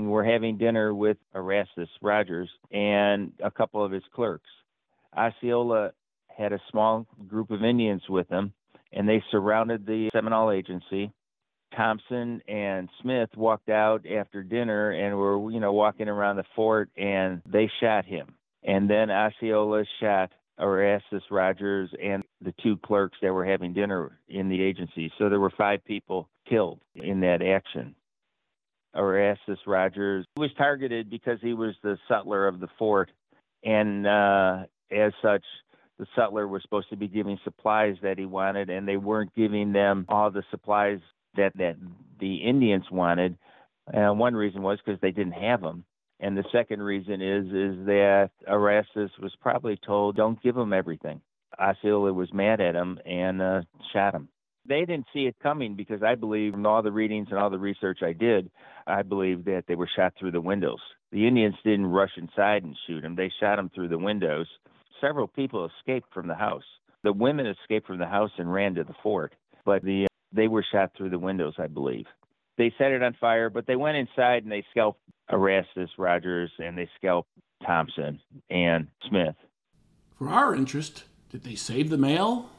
were 0.00 0.24
having 0.24 0.56
dinner 0.56 0.94
with 0.94 1.18
Erastus 1.34 1.90
Rogers 2.00 2.48
and 2.72 3.32
a 3.44 3.50
couple 3.50 3.84
of 3.84 3.92
his 3.92 4.02
clerks. 4.14 4.48
Osceola 5.16 5.92
had 6.28 6.52
a 6.52 6.60
small 6.70 7.06
group 7.28 7.50
of 7.50 7.62
Indians 7.62 8.02
with 8.08 8.28
him, 8.28 8.52
and 8.92 9.08
they 9.08 9.22
surrounded 9.30 9.84
the 9.84 10.08
Seminole 10.12 10.52
agency. 10.52 11.12
Thompson 11.76 12.40
and 12.48 12.88
Smith 13.02 13.30
walked 13.36 13.68
out 13.68 14.04
after 14.06 14.42
dinner 14.42 14.90
and 14.90 15.16
were, 15.16 15.50
you 15.50 15.60
know, 15.60 15.72
walking 15.72 16.08
around 16.08 16.36
the 16.36 16.44
fort, 16.56 16.88
and 16.96 17.42
they 17.46 17.70
shot 17.80 18.04
him. 18.04 18.34
And 18.62 18.88
then 18.88 19.10
Osceola 19.10 19.84
shot 20.00 20.32
Erastus 20.60 21.22
Rogers 21.30 21.90
and 22.02 22.22
the 22.40 22.54
two 22.62 22.76
clerks 22.78 23.18
that 23.22 23.32
were 23.32 23.46
having 23.46 23.72
dinner 23.72 24.18
in 24.28 24.48
the 24.48 24.60
agency. 24.62 25.12
So 25.18 25.28
there 25.28 25.40
were 25.40 25.52
five 25.56 25.84
people 25.84 26.28
killed 26.48 26.80
in 26.94 27.20
that 27.20 27.42
action. 27.42 27.94
Erastus 28.94 29.58
Rogers 29.66 30.26
was 30.36 30.50
targeted 30.58 31.10
because 31.10 31.38
he 31.40 31.54
was 31.54 31.74
the 31.82 31.96
sutler 32.08 32.48
of 32.48 32.60
the 32.60 32.68
fort, 32.78 33.10
and 33.62 34.06
uh, 34.06 34.64
as 34.90 35.12
such, 35.22 35.44
the 35.98 36.06
sutler 36.16 36.48
was 36.48 36.62
supposed 36.62 36.90
to 36.90 36.96
be 36.96 37.06
giving 37.06 37.38
supplies 37.44 37.96
that 38.02 38.18
he 38.18 38.26
wanted, 38.26 38.68
and 38.68 38.88
they 38.88 38.96
weren't 38.96 39.34
giving 39.34 39.72
them 39.72 40.06
all 40.08 40.30
the 40.30 40.42
supplies 40.50 40.98
that 41.36 41.56
that 41.56 41.76
the 42.18 42.36
Indians 42.36 42.84
wanted. 42.90 43.38
And 43.92 44.18
one 44.18 44.34
reason 44.34 44.62
was 44.62 44.78
because 44.84 45.00
they 45.00 45.12
didn't 45.12 45.32
have 45.32 45.60
them. 45.60 45.84
And 46.20 46.36
the 46.36 46.44
second 46.52 46.82
reason 46.82 47.22
is 47.22 47.46
is 47.46 47.86
that 47.86 48.30
Erastus 48.46 49.10
was 49.20 49.34
probably 49.40 49.78
told, 49.84 50.16
"Don't 50.16 50.40
give 50.42 50.56
him 50.56 50.72
everything." 50.72 51.22
Osceola 51.58 52.12
was 52.12 52.32
mad 52.32 52.60
at 52.60 52.74
him 52.74 52.98
and 53.06 53.40
uh, 53.42 53.62
shot 53.92 54.14
him. 54.14 54.28
They 54.66 54.80
didn't 54.80 55.06
see 55.12 55.26
it 55.26 55.36
coming 55.42 55.74
because 55.74 56.02
I 56.02 56.14
believe 56.14 56.54
in 56.54 56.66
all 56.66 56.82
the 56.82 56.92
readings 56.92 57.28
and 57.30 57.38
all 57.38 57.50
the 57.50 57.58
research 57.58 58.00
I 58.02 58.12
did, 58.12 58.50
I 58.86 59.02
believe 59.02 59.44
that 59.46 59.64
they 59.66 59.74
were 59.74 59.88
shot 59.96 60.12
through 60.18 60.32
the 60.32 60.40
windows. 60.40 60.78
The 61.10 61.26
Indians 61.26 61.56
didn't 61.64 61.86
rush 61.86 62.16
inside 62.16 62.62
and 62.64 62.76
shoot 62.86 63.00
them; 63.00 63.16
they 63.16 63.32
shot 63.40 63.56
them 63.56 63.70
through 63.74 63.88
the 63.88 63.98
windows. 63.98 64.46
Several 65.00 65.26
people 65.26 65.64
escaped 65.66 66.12
from 66.12 66.28
the 66.28 66.34
house. 66.34 66.64
The 67.02 67.12
women 67.14 67.46
escaped 67.46 67.86
from 67.86 67.98
the 67.98 68.06
house 68.06 68.30
and 68.36 68.52
ran 68.52 68.74
to 68.74 68.84
the 68.84 68.94
fort, 69.02 69.34
but 69.64 69.82
the 69.82 70.06
they 70.32 70.48
were 70.48 70.64
shot 70.70 70.92
through 70.96 71.10
the 71.10 71.18
windows, 71.18 71.54
I 71.58 71.66
believe. 71.66 72.06
They 72.60 72.74
set 72.76 72.92
it 72.92 73.02
on 73.02 73.16
fire, 73.18 73.48
but 73.48 73.66
they 73.66 73.74
went 73.74 73.96
inside 73.96 74.42
and 74.42 74.52
they 74.52 74.62
scalped 74.70 75.00
Erastus 75.32 75.88
Rogers 75.96 76.50
and 76.58 76.76
they 76.76 76.90
scalped 76.94 77.30
Thompson 77.64 78.20
and 78.50 78.86
Smith. 79.08 79.34
For 80.18 80.28
our 80.28 80.54
interest, 80.54 81.04
did 81.30 81.42
they 81.42 81.54
save 81.54 81.88
the 81.88 81.96
mail? 81.96 82.50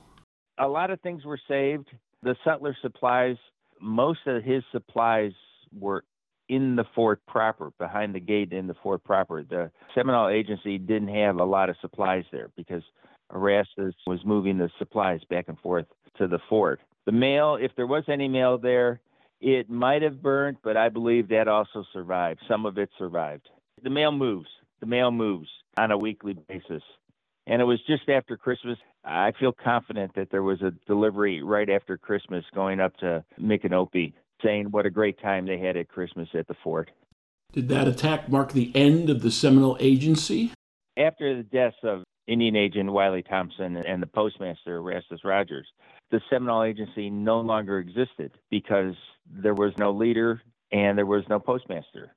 A 0.57 0.67
lot 0.67 0.89
of 0.89 0.99
things 1.01 1.23
were 1.23 1.39
saved. 1.47 1.87
The 2.23 2.35
sutler 2.43 2.75
supplies, 2.81 3.35
most 3.79 4.21
of 4.25 4.43
his 4.43 4.63
supplies 4.71 5.33
were 5.71 6.03
in 6.49 6.75
the 6.75 6.85
fort 6.95 7.21
proper, 7.27 7.71
behind 7.77 8.15
the 8.15 8.19
gate 8.19 8.53
in 8.53 8.65
the 8.65 8.75
fort 8.81 9.03
proper. 9.03 9.43
The 9.43 9.69
Seminole 9.93 10.29
Agency 10.29 10.79
didn't 10.79 11.09
have 11.09 11.35
a 11.35 11.45
lot 11.45 11.69
of 11.69 11.75
supplies 11.79 12.23
there 12.31 12.49
because 12.57 12.81
Erastus 13.31 13.93
was 14.07 14.21
moving 14.25 14.57
the 14.57 14.71
supplies 14.79 15.21
back 15.29 15.45
and 15.47 15.59
forth 15.59 15.85
to 16.17 16.27
the 16.27 16.39
fort. 16.49 16.79
The 17.05 17.11
mail, 17.11 17.55
if 17.61 17.75
there 17.75 17.85
was 17.85 18.05
any 18.07 18.27
mail 18.27 18.57
there, 18.57 18.99
it 19.41 19.69
might 19.69 20.03
have 20.03 20.21
burned, 20.21 20.57
but 20.63 20.77
I 20.77 20.89
believe 20.89 21.29
that 21.29 21.47
also 21.47 21.83
survived. 21.91 22.41
Some 22.47 22.65
of 22.65 22.77
it 22.77 22.89
survived. 22.97 23.49
The 23.83 23.89
mail 23.89 24.11
moves. 24.11 24.47
The 24.79 24.85
mail 24.85 25.11
moves 25.11 25.49
on 25.77 25.91
a 25.91 25.97
weekly 25.97 26.33
basis. 26.47 26.83
And 27.47 27.61
it 27.61 27.65
was 27.65 27.79
just 27.87 28.07
after 28.07 28.37
Christmas. 28.37 28.77
I 29.03 29.31
feel 29.39 29.51
confident 29.51 30.13
that 30.15 30.29
there 30.29 30.43
was 30.43 30.61
a 30.61 30.71
delivery 30.85 31.41
right 31.41 31.69
after 31.69 31.97
Christmas 31.97 32.45
going 32.53 32.79
up 32.79 32.95
to 32.97 33.23
Micanopy 33.39 34.13
saying 34.43 34.67
what 34.71 34.85
a 34.85 34.91
great 34.91 35.19
time 35.21 35.45
they 35.47 35.57
had 35.57 35.75
at 35.75 35.89
Christmas 35.89 36.29
at 36.33 36.47
the 36.47 36.55
fort. 36.63 36.91
Did 37.51 37.67
that 37.69 37.87
attack 37.87 38.29
mark 38.29 38.53
the 38.53 38.71
end 38.75 39.09
of 39.09 39.21
the 39.21 39.31
Seminole 39.31 39.77
Agency? 39.79 40.51
After 40.97 41.35
the 41.35 41.43
deaths 41.43 41.77
of 41.83 42.03
Indian 42.27 42.55
agent 42.55 42.91
Wiley 42.91 43.23
Thompson 43.23 43.77
and 43.77 44.01
the 44.01 44.07
postmaster 44.07 44.77
Erastus 44.77 45.23
Rogers, 45.23 45.67
the 46.11 46.21
Seminole 46.29 46.63
Agency 46.63 47.09
no 47.09 47.39
longer 47.39 47.79
existed 47.79 48.31
because 48.49 48.93
there 49.25 49.53
was 49.53 49.73
no 49.77 49.91
leader 49.91 50.41
and 50.71 50.97
there 50.97 51.05
was 51.05 51.23
no 51.29 51.39
postmaster. 51.39 52.13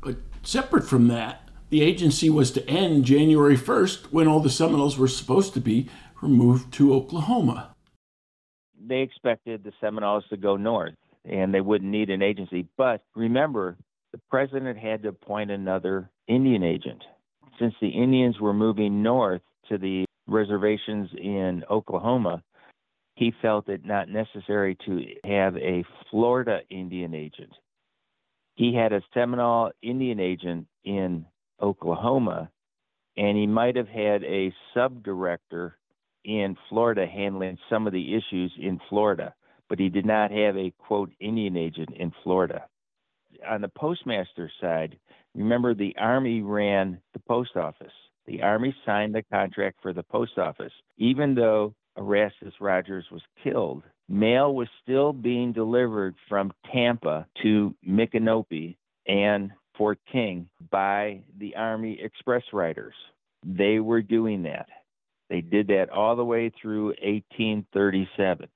But 0.00 0.16
separate 0.42 0.84
from 0.84 1.08
that, 1.08 1.50
the 1.70 1.82
agency 1.82 2.30
was 2.30 2.50
to 2.52 2.68
end 2.68 3.04
January 3.04 3.56
1st 3.56 4.12
when 4.12 4.28
all 4.28 4.40
the 4.40 4.50
Seminoles 4.50 4.98
were 4.98 5.08
supposed 5.08 5.54
to 5.54 5.60
be 5.60 5.88
removed 6.20 6.72
to 6.74 6.94
Oklahoma. 6.94 7.74
They 8.84 9.00
expected 9.00 9.64
the 9.64 9.72
Seminoles 9.80 10.24
to 10.30 10.36
go 10.36 10.56
north 10.56 10.94
and 11.24 11.54
they 11.54 11.60
wouldn't 11.60 11.90
need 11.90 12.10
an 12.10 12.22
agency. 12.22 12.66
But 12.76 13.02
remember, 13.14 13.76
the 14.12 14.20
president 14.30 14.78
had 14.78 15.02
to 15.02 15.08
appoint 15.08 15.50
another 15.50 16.10
Indian 16.28 16.62
agent. 16.62 17.02
Since 17.58 17.74
the 17.80 17.88
Indians 17.88 18.40
were 18.40 18.52
moving 18.52 19.02
north 19.02 19.42
to 19.68 19.78
the 19.78 20.04
reservations 20.26 21.10
in 21.16 21.64
Oklahoma, 21.70 22.42
he 23.14 23.32
felt 23.42 23.68
it 23.68 23.84
not 23.84 24.08
necessary 24.08 24.76
to 24.86 25.04
have 25.24 25.56
a 25.56 25.84
Florida 26.10 26.60
Indian 26.70 27.14
agent. 27.14 27.52
He 28.54 28.74
had 28.74 28.92
a 28.92 29.02
Seminole 29.14 29.72
Indian 29.82 30.20
agent 30.20 30.66
in 30.84 31.26
Oklahoma, 31.60 32.50
and 33.16 33.36
he 33.36 33.46
might 33.46 33.76
have 33.76 33.88
had 33.88 34.24
a 34.24 34.52
subdirector 34.74 35.72
in 36.24 36.56
Florida 36.68 37.06
handling 37.06 37.58
some 37.68 37.86
of 37.86 37.92
the 37.92 38.14
issues 38.14 38.52
in 38.58 38.80
Florida, 38.88 39.34
but 39.68 39.78
he 39.78 39.88
did 39.88 40.06
not 40.06 40.30
have 40.30 40.56
a 40.56 40.72
quote 40.78 41.10
Indian 41.20 41.56
agent 41.56 41.90
in 41.96 42.12
Florida. 42.22 42.66
On 43.48 43.60
the 43.60 43.68
postmaster 43.68 44.50
side, 44.60 44.98
remember 45.34 45.74
the 45.74 45.96
Army 45.98 46.42
ran 46.42 47.00
the 47.12 47.20
post 47.20 47.56
office. 47.56 47.92
The 48.26 48.42
Army 48.42 48.74
signed 48.86 49.14
the 49.14 49.22
contract 49.22 49.78
for 49.82 49.92
the 49.92 50.04
post 50.04 50.38
office, 50.38 50.72
even 50.96 51.34
though 51.34 51.74
Erastus 51.96 52.54
Rogers 52.60 53.04
was 53.10 53.22
killed, 53.42 53.82
mail 54.08 54.54
was 54.54 54.68
still 54.82 55.12
being 55.12 55.52
delivered 55.52 56.14
from 56.28 56.52
Tampa 56.72 57.26
to 57.42 57.74
Micanopy 57.86 58.76
and 59.06 59.50
Fort 59.76 59.98
King 60.10 60.48
by 60.70 61.22
the 61.38 61.56
Army 61.56 61.98
Express 62.00 62.42
Riders. 62.52 62.94
They 63.44 63.78
were 63.78 64.02
doing 64.02 64.42
that. 64.44 64.68
They 65.28 65.40
did 65.40 65.68
that 65.68 65.90
all 65.90 66.14
the 66.16 66.24
way 66.24 66.50
through 66.60 66.88
1837 67.02 68.48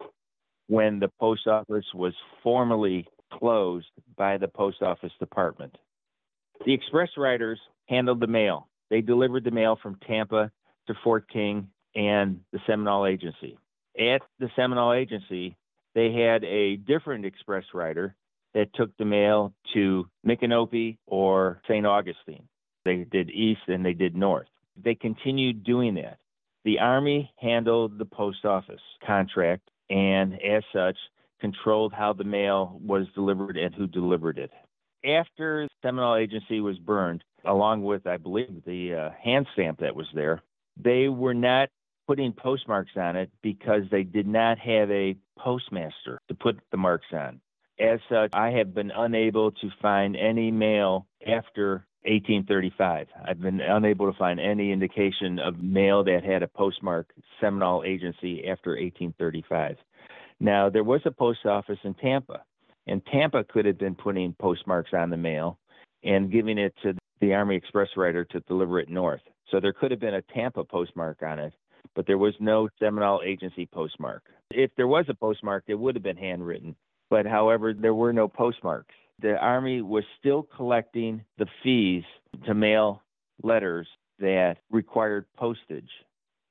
when 0.68 0.99
the 0.99 1.11
post 1.20 1.46
office 1.46 1.87
was 1.94 2.12
formally 2.42 3.07
closed 3.33 3.87
by 4.16 4.37
the 4.37 4.49
post 4.49 4.83
office 4.83 5.12
department. 5.18 5.77
The 6.64 6.72
express 6.72 7.11
riders 7.16 7.61
handled 7.88 8.20
the 8.20 8.27
mail. 8.27 8.68
They 8.90 9.01
delivered 9.01 9.44
the 9.44 9.51
mail 9.51 9.79
from 9.81 9.99
Tampa 10.07 10.51
to 10.87 10.94
Fort 11.03 11.29
King 11.29 11.68
and 11.96 12.40
the 12.52 12.61
Seminole 12.66 13.06
Agency. 13.06 13.59
At 13.98 14.20
the 14.38 14.50
Seminole 14.54 14.92
Agency, 14.92 15.56
they 15.94 16.12
had 16.12 16.44
a 16.44 16.76
different 16.76 17.24
express 17.24 17.64
rider 17.72 18.14
that 18.54 18.72
took 18.74 18.96
the 18.96 19.04
mail 19.04 19.52
to 19.74 20.06
Micanopy 20.26 20.98
or 21.06 21.61
St. 21.66 21.87
Augustine. 21.87 22.46
They 22.85 23.04
did 23.11 23.30
east 23.30 23.62
and 23.66 23.85
they 23.85 23.94
did 23.94 24.14
north. 24.14 24.46
They 24.82 24.94
continued 24.94 25.64
doing 25.64 25.94
that. 25.94 26.18
The 26.64 26.78
Army 26.78 27.32
handled 27.40 27.98
the 27.98 28.04
post 28.04 28.44
office 28.44 28.80
contract 29.04 29.70
and, 29.88 30.35
as 30.35 30.62
such, 30.72 30.96
controlled 31.40 31.92
how 31.92 32.12
the 32.12 32.24
mail 32.24 32.78
was 32.82 33.06
delivered 33.14 33.56
and 33.56 33.74
who 33.74 33.87
delivered 33.87 34.38
it. 34.38 34.50
After 35.04 35.68
Seminole 35.82 36.16
Agency 36.16 36.61
was 36.61 36.78
burned, 36.78 37.22
along 37.44 37.85
with, 37.85 38.06
I 38.06 38.16
believe, 38.16 38.62
the 38.66 38.94
uh, 38.94 39.11
hand 39.22 39.46
stamp 39.52 39.80
that 39.80 39.94
was 39.94 40.09
there, 40.14 40.42
they 40.76 41.09
were 41.09 41.35
not 41.35 41.68
putting 42.06 42.32
postmarks 42.32 42.92
on 42.96 43.16
it 43.16 43.30
because 43.42 43.82
they 43.90 44.02
did 44.02 44.26
not 44.26 44.58
have 44.58 44.90
a 44.90 45.16
postmaster 45.38 46.20
to 46.28 46.34
put 46.34 46.58
the 46.70 46.76
marks 46.76 47.06
on. 47.12 47.40
As 47.78 48.00
such, 48.08 48.30
I 48.32 48.50
have 48.50 48.74
been 48.74 48.90
unable 48.90 49.52
to 49.52 49.70
find 49.82 50.16
any 50.16 50.50
mail 50.50 51.06
after 51.26 51.86
1835. 52.04 53.08
I've 53.28 53.40
been 53.40 53.60
unable 53.60 54.10
to 54.10 54.18
find 54.18 54.40
any 54.40 54.72
indication 54.72 55.38
of 55.38 55.62
mail 55.62 56.04
that 56.04 56.24
had 56.24 56.42
a 56.42 56.48
postmark 56.48 57.10
Seminole 57.40 57.84
Agency 57.84 58.48
after 58.48 58.70
1835. 58.70 59.76
Now, 60.40 60.70
there 60.70 60.84
was 60.84 61.00
a 61.04 61.10
post 61.10 61.44
office 61.44 61.78
in 61.84 61.94
Tampa, 61.94 62.42
and 62.86 63.04
Tampa 63.06 63.44
could 63.44 63.64
have 63.64 63.78
been 63.78 63.94
putting 63.94 64.34
postmarks 64.38 64.90
on 64.92 65.10
the 65.10 65.16
mail 65.16 65.58
and 66.04 66.30
giving 66.30 66.58
it 66.58 66.74
to 66.82 66.94
the 67.20 67.34
Army 67.34 67.56
Express 67.56 67.88
Rider 67.96 68.24
to 68.24 68.40
deliver 68.40 68.78
it 68.78 68.88
north. 68.88 69.22
So 69.50 69.60
there 69.60 69.72
could 69.72 69.90
have 69.90 70.00
been 70.00 70.14
a 70.14 70.22
Tampa 70.22 70.64
postmark 70.64 71.22
on 71.22 71.38
it, 71.38 71.52
but 71.96 72.06
there 72.06 72.18
was 72.18 72.35
no 72.38 72.68
Seminole 72.78 73.22
Agency 73.24 73.66
postmark. 73.66 74.22
If 74.50 74.70
there 74.76 74.87
was 74.87 75.06
a 75.09 75.14
postmark, 75.14 75.64
it 75.66 75.74
would 75.74 75.96
have 75.96 76.04
been 76.04 76.16
handwritten. 76.16 76.76
But 77.09 77.26
however, 77.26 77.72
there 77.72 77.94
were 77.94 78.12
no 78.12 78.28
postmarks. 78.28 78.94
The 79.20 79.37
Army 79.37 79.80
was 79.80 80.04
still 80.20 80.42
collecting 80.42 81.24
the 81.38 81.46
fees 81.62 82.04
to 82.44 82.54
mail 82.54 83.02
letters 83.42 83.88
that 84.18 84.59
required 84.70 85.24
postage. 85.37 85.88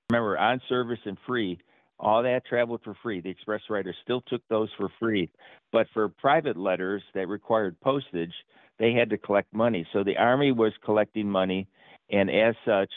Remember, 0.10 0.38
on 0.38 0.62
service 0.68 1.00
and 1.06 1.18
free, 1.28 1.60
all 2.00 2.24
that 2.24 2.46
traveled 2.46 2.82
for 2.84 2.96
free. 3.04 3.22
The 3.22 3.30
express 3.30 3.62
writers 3.70 3.96
still 4.04 4.22
took 4.22 4.42
those 4.50 4.70
for 4.78 4.90
free. 5.00 5.30
But 5.72 5.88
for 5.94 6.10
private 6.10 6.58
letters 6.58 7.04
that 7.14 7.28
required 7.28 7.80
postage, 7.82 8.34
they 8.80 8.94
had 8.94 9.12
to 9.12 9.18
collect 9.18 9.54
money. 9.54 9.88
So 9.94 10.04
the 10.04 10.18
Army 10.18 10.52
was 10.52 10.74
collecting 10.84 11.30
money, 11.30 11.68
and 12.10 12.30
as 12.30 12.56
such, 12.66 12.92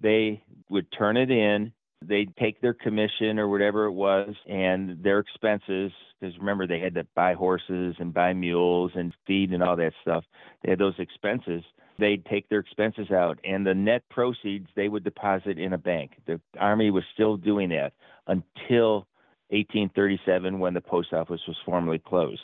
they 0.00 0.42
would 0.68 0.86
turn 0.92 1.16
it 1.16 1.30
in. 1.30 1.72
They'd 2.04 2.34
take 2.36 2.60
their 2.60 2.74
commission 2.74 3.38
or 3.38 3.48
whatever 3.48 3.84
it 3.86 3.92
was 3.92 4.34
and 4.46 5.02
their 5.02 5.18
expenses, 5.18 5.92
because 6.20 6.38
remember, 6.38 6.66
they 6.66 6.78
had 6.78 6.94
to 6.94 7.06
buy 7.14 7.34
horses 7.34 7.96
and 7.98 8.14
buy 8.14 8.32
mules 8.32 8.92
and 8.94 9.12
feed 9.26 9.52
and 9.52 9.62
all 9.62 9.76
that 9.76 9.92
stuff. 10.02 10.24
They 10.62 10.70
had 10.70 10.78
those 10.78 10.98
expenses. 10.98 11.62
They'd 11.98 12.24
take 12.26 12.48
their 12.48 12.60
expenses 12.60 13.10
out, 13.10 13.40
and 13.42 13.66
the 13.66 13.74
net 13.74 14.04
proceeds 14.08 14.68
they 14.76 14.88
would 14.88 15.02
deposit 15.02 15.58
in 15.58 15.72
a 15.72 15.78
bank. 15.78 16.12
The 16.26 16.40
Army 16.58 16.92
was 16.92 17.02
still 17.12 17.36
doing 17.36 17.70
that 17.70 17.92
until 18.28 19.08
1837 19.50 20.60
when 20.60 20.74
the 20.74 20.80
post 20.80 21.12
office 21.12 21.40
was 21.48 21.56
formally 21.66 21.98
closed. 21.98 22.40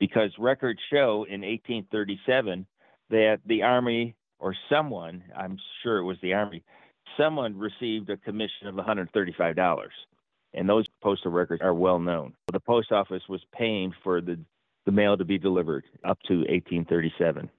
Because 0.00 0.30
records 0.38 0.80
show 0.90 1.24
in 1.28 1.42
1837 1.42 2.66
that 3.10 3.38
the 3.46 3.62
Army 3.62 4.16
or 4.38 4.54
someone, 4.68 5.22
I'm 5.36 5.58
sure 5.82 5.98
it 5.98 6.04
was 6.04 6.18
the 6.20 6.34
Army, 6.34 6.64
someone 7.16 7.58
received 7.58 8.10
a 8.10 8.16
commission 8.16 8.66
of 8.66 8.74
$135. 8.74 9.88
And 10.54 10.68
those 10.68 10.86
postal 11.02 11.30
records 11.30 11.62
are 11.62 11.74
well 11.74 11.98
known. 11.98 12.34
The 12.52 12.60
post 12.60 12.92
office 12.92 13.22
was 13.28 13.42
paying 13.52 13.92
for 14.02 14.20
the, 14.20 14.38
the 14.86 14.92
mail 14.92 15.16
to 15.16 15.24
be 15.24 15.38
delivered 15.38 15.84
up 16.04 16.18
to 16.28 16.38
1837. 16.38 17.50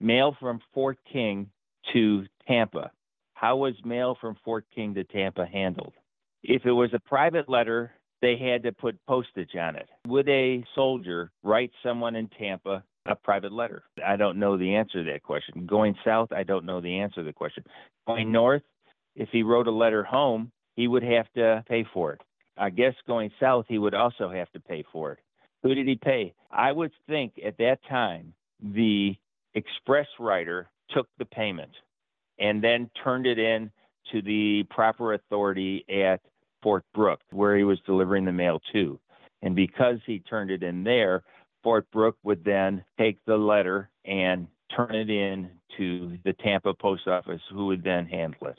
Mail 0.00 0.36
from 0.38 0.60
Fort 0.74 0.98
King 1.10 1.48
to 1.92 2.26
Tampa. 2.46 2.90
How 3.34 3.56
was 3.56 3.74
mail 3.84 4.16
from 4.20 4.36
Fort 4.44 4.66
King 4.74 4.94
to 4.94 5.04
Tampa 5.04 5.46
handled? 5.46 5.94
If 6.42 6.66
it 6.66 6.72
was 6.72 6.90
a 6.92 6.98
private 6.98 7.48
letter, 7.48 7.92
they 8.20 8.36
had 8.36 8.62
to 8.64 8.72
put 8.72 8.98
postage 9.06 9.56
on 9.58 9.76
it. 9.76 9.88
Would 10.06 10.28
a 10.28 10.64
soldier 10.74 11.30
write 11.42 11.70
someone 11.82 12.16
in 12.16 12.28
Tampa 12.28 12.84
a 13.06 13.14
private 13.14 13.52
letter? 13.52 13.82
I 14.04 14.16
don't 14.16 14.38
know 14.38 14.56
the 14.56 14.74
answer 14.76 15.04
to 15.04 15.12
that 15.12 15.22
question. 15.22 15.66
Going 15.66 15.94
south, 16.04 16.32
I 16.32 16.42
don't 16.42 16.64
know 16.64 16.80
the 16.80 17.00
answer 17.00 17.16
to 17.16 17.24
the 17.24 17.32
question. 17.32 17.64
Going 18.06 18.32
north, 18.32 18.62
if 19.14 19.28
he 19.30 19.42
wrote 19.42 19.66
a 19.66 19.72
letter 19.72 20.04
home, 20.04 20.50
he 20.74 20.88
would 20.88 21.02
have 21.02 21.26
to 21.34 21.64
pay 21.68 21.86
for 21.92 22.12
it. 22.12 22.20
I 22.56 22.70
guess 22.70 22.94
going 23.06 23.30
south, 23.40 23.66
he 23.68 23.78
would 23.78 23.94
also 23.94 24.30
have 24.30 24.50
to 24.52 24.60
pay 24.60 24.84
for 24.92 25.12
it. 25.12 25.18
Who 25.62 25.74
did 25.74 25.88
he 25.88 25.96
pay? 25.96 26.34
I 26.50 26.72
would 26.72 26.92
think 27.08 27.34
at 27.44 27.58
that 27.58 27.78
time 27.88 28.34
the 28.60 29.16
express 29.54 30.06
writer 30.18 30.68
took 30.90 31.08
the 31.18 31.24
payment 31.24 31.70
and 32.38 32.62
then 32.62 32.90
turned 33.02 33.26
it 33.26 33.38
in 33.38 33.70
to 34.12 34.22
the 34.22 34.64
proper 34.70 35.14
authority 35.14 35.84
at 35.88 36.20
Fort 36.62 36.84
Brooke, 36.94 37.20
where 37.30 37.56
he 37.56 37.64
was 37.64 37.78
delivering 37.86 38.24
the 38.24 38.32
mail 38.32 38.60
to. 38.72 38.98
And 39.42 39.54
because 39.54 39.98
he 40.06 40.20
turned 40.20 40.50
it 40.50 40.62
in 40.62 40.84
there, 40.84 41.22
Fort 41.62 41.86
Brooke 41.92 42.16
would 42.22 42.44
then 42.44 42.84
take 42.98 43.18
the 43.26 43.36
letter 43.36 43.90
and 44.04 44.48
turn 44.74 44.94
it 44.94 45.10
in 45.10 45.50
to 45.78 46.18
the 46.24 46.32
Tampa 46.34 46.74
post 46.74 47.06
office, 47.06 47.40
who 47.50 47.66
would 47.66 47.82
then 47.82 48.06
handle 48.06 48.48
it. 48.48 48.58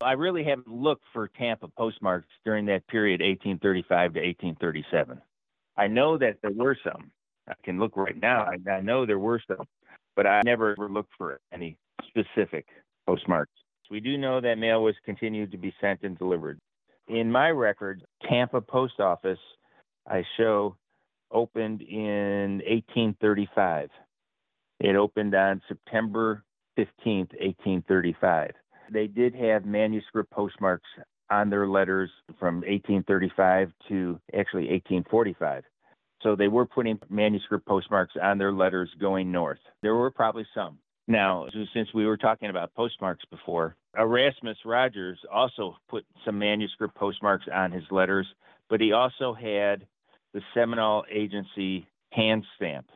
I 0.00 0.12
really 0.12 0.44
haven't 0.44 0.68
looked 0.68 1.04
for 1.12 1.28
Tampa 1.28 1.68
postmarks 1.68 2.28
during 2.44 2.66
that 2.66 2.86
period, 2.86 3.20
1835 3.20 4.14
to 4.14 4.20
1837. 4.20 5.20
I 5.76 5.86
know 5.88 6.16
that 6.18 6.36
there 6.42 6.52
were 6.52 6.76
some. 6.84 7.10
I 7.48 7.54
can 7.64 7.78
look 7.78 7.96
right 7.96 8.20
now. 8.20 8.42
I, 8.42 8.70
I 8.70 8.80
know 8.80 9.06
there 9.06 9.18
were 9.18 9.40
some, 9.48 9.66
but 10.14 10.26
I 10.26 10.42
never 10.44 10.72
ever 10.72 10.88
looked 10.88 11.12
for 11.16 11.40
any 11.52 11.76
specific 12.06 12.66
postmarks. 13.06 13.52
We 13.90 14.00
do 14.00 14.18
know 14.18 14.40
that 14.40 14.58
mail 14.58 14.82
was 14.82 14.94
continued 15.04 15.50
to 15.52 15.58
be 15.58 15.74
sent 15.80 16.00
and 16.02 16.16
delivered. 16.18 16.58
In 17.08 17.32
my 17.32 17.48
record, 17.48 18.04
Tampa 18.28 18.60
Post 18.60 19.00
Office, 19.00 19.38
I 20.06 20.22
show 20.36 20.76
opened 21.32 21.82
in 21.82 22.60
1835. 22.66 23.88
It 24.80 24.94
opened 24.94 25.34
on 25.34 25.62
September 25.68 26.44
15th, 26.78 27.32
1835. 27.40 28.52
They 28.92 29.06
did 29.06 29.34
have 29.34 29.64
manuscript 29.64 30.30
postmarks 30.30 30.88
on 31.30 31.50
their 31.50 31.68
letters 31.68 32.10
from 32.38 32.56
1835 32.56 33.72
to 33.88 34.20
actually 34.34 34.68
1845. 34.70 35.64
So 36.22 36.34
they 36.34 36.48
were 36.48 36.66
putting 36.66 36.98
manuscript 37.08 37.66
postmarks 37.66 38.14
on 38.20 38.38
their 38.38 38.52
letters 38.52 38.90
going 38.98 39.30
north. 39.30 39.58
There 39.82 39.94
were 39.94 40.10
probably 40.10 40.46
some. 40.54 40.78
Now, 41.06 41.46
since 41.72 41.88
we 41.94 42.06
were 42.06 42.16
talking 42.16 42.50
about 42.50 42.74
postmarks 42.74 43.24
before, 43.30 43.76
Erastus 43.96 44.58
Rogers 44.64 45.18
also 45.32 45.76
put 45.88 46.04
some 46.24 46.38
manuscript 46.38 46.94
postmarks 46.94 47.46
on 47.52 47.72
his 47.72 47.84
letters, 47.90 48.26
but 48.68 48.80
he 48.80 48.92
also 48.92 49.32
had 49.32 49.86
the 50.34 50.42
Seminole 50.52 51.04
Agency 51.10 51.86
hand 52.12 52.44
stamp. 52.56 52.86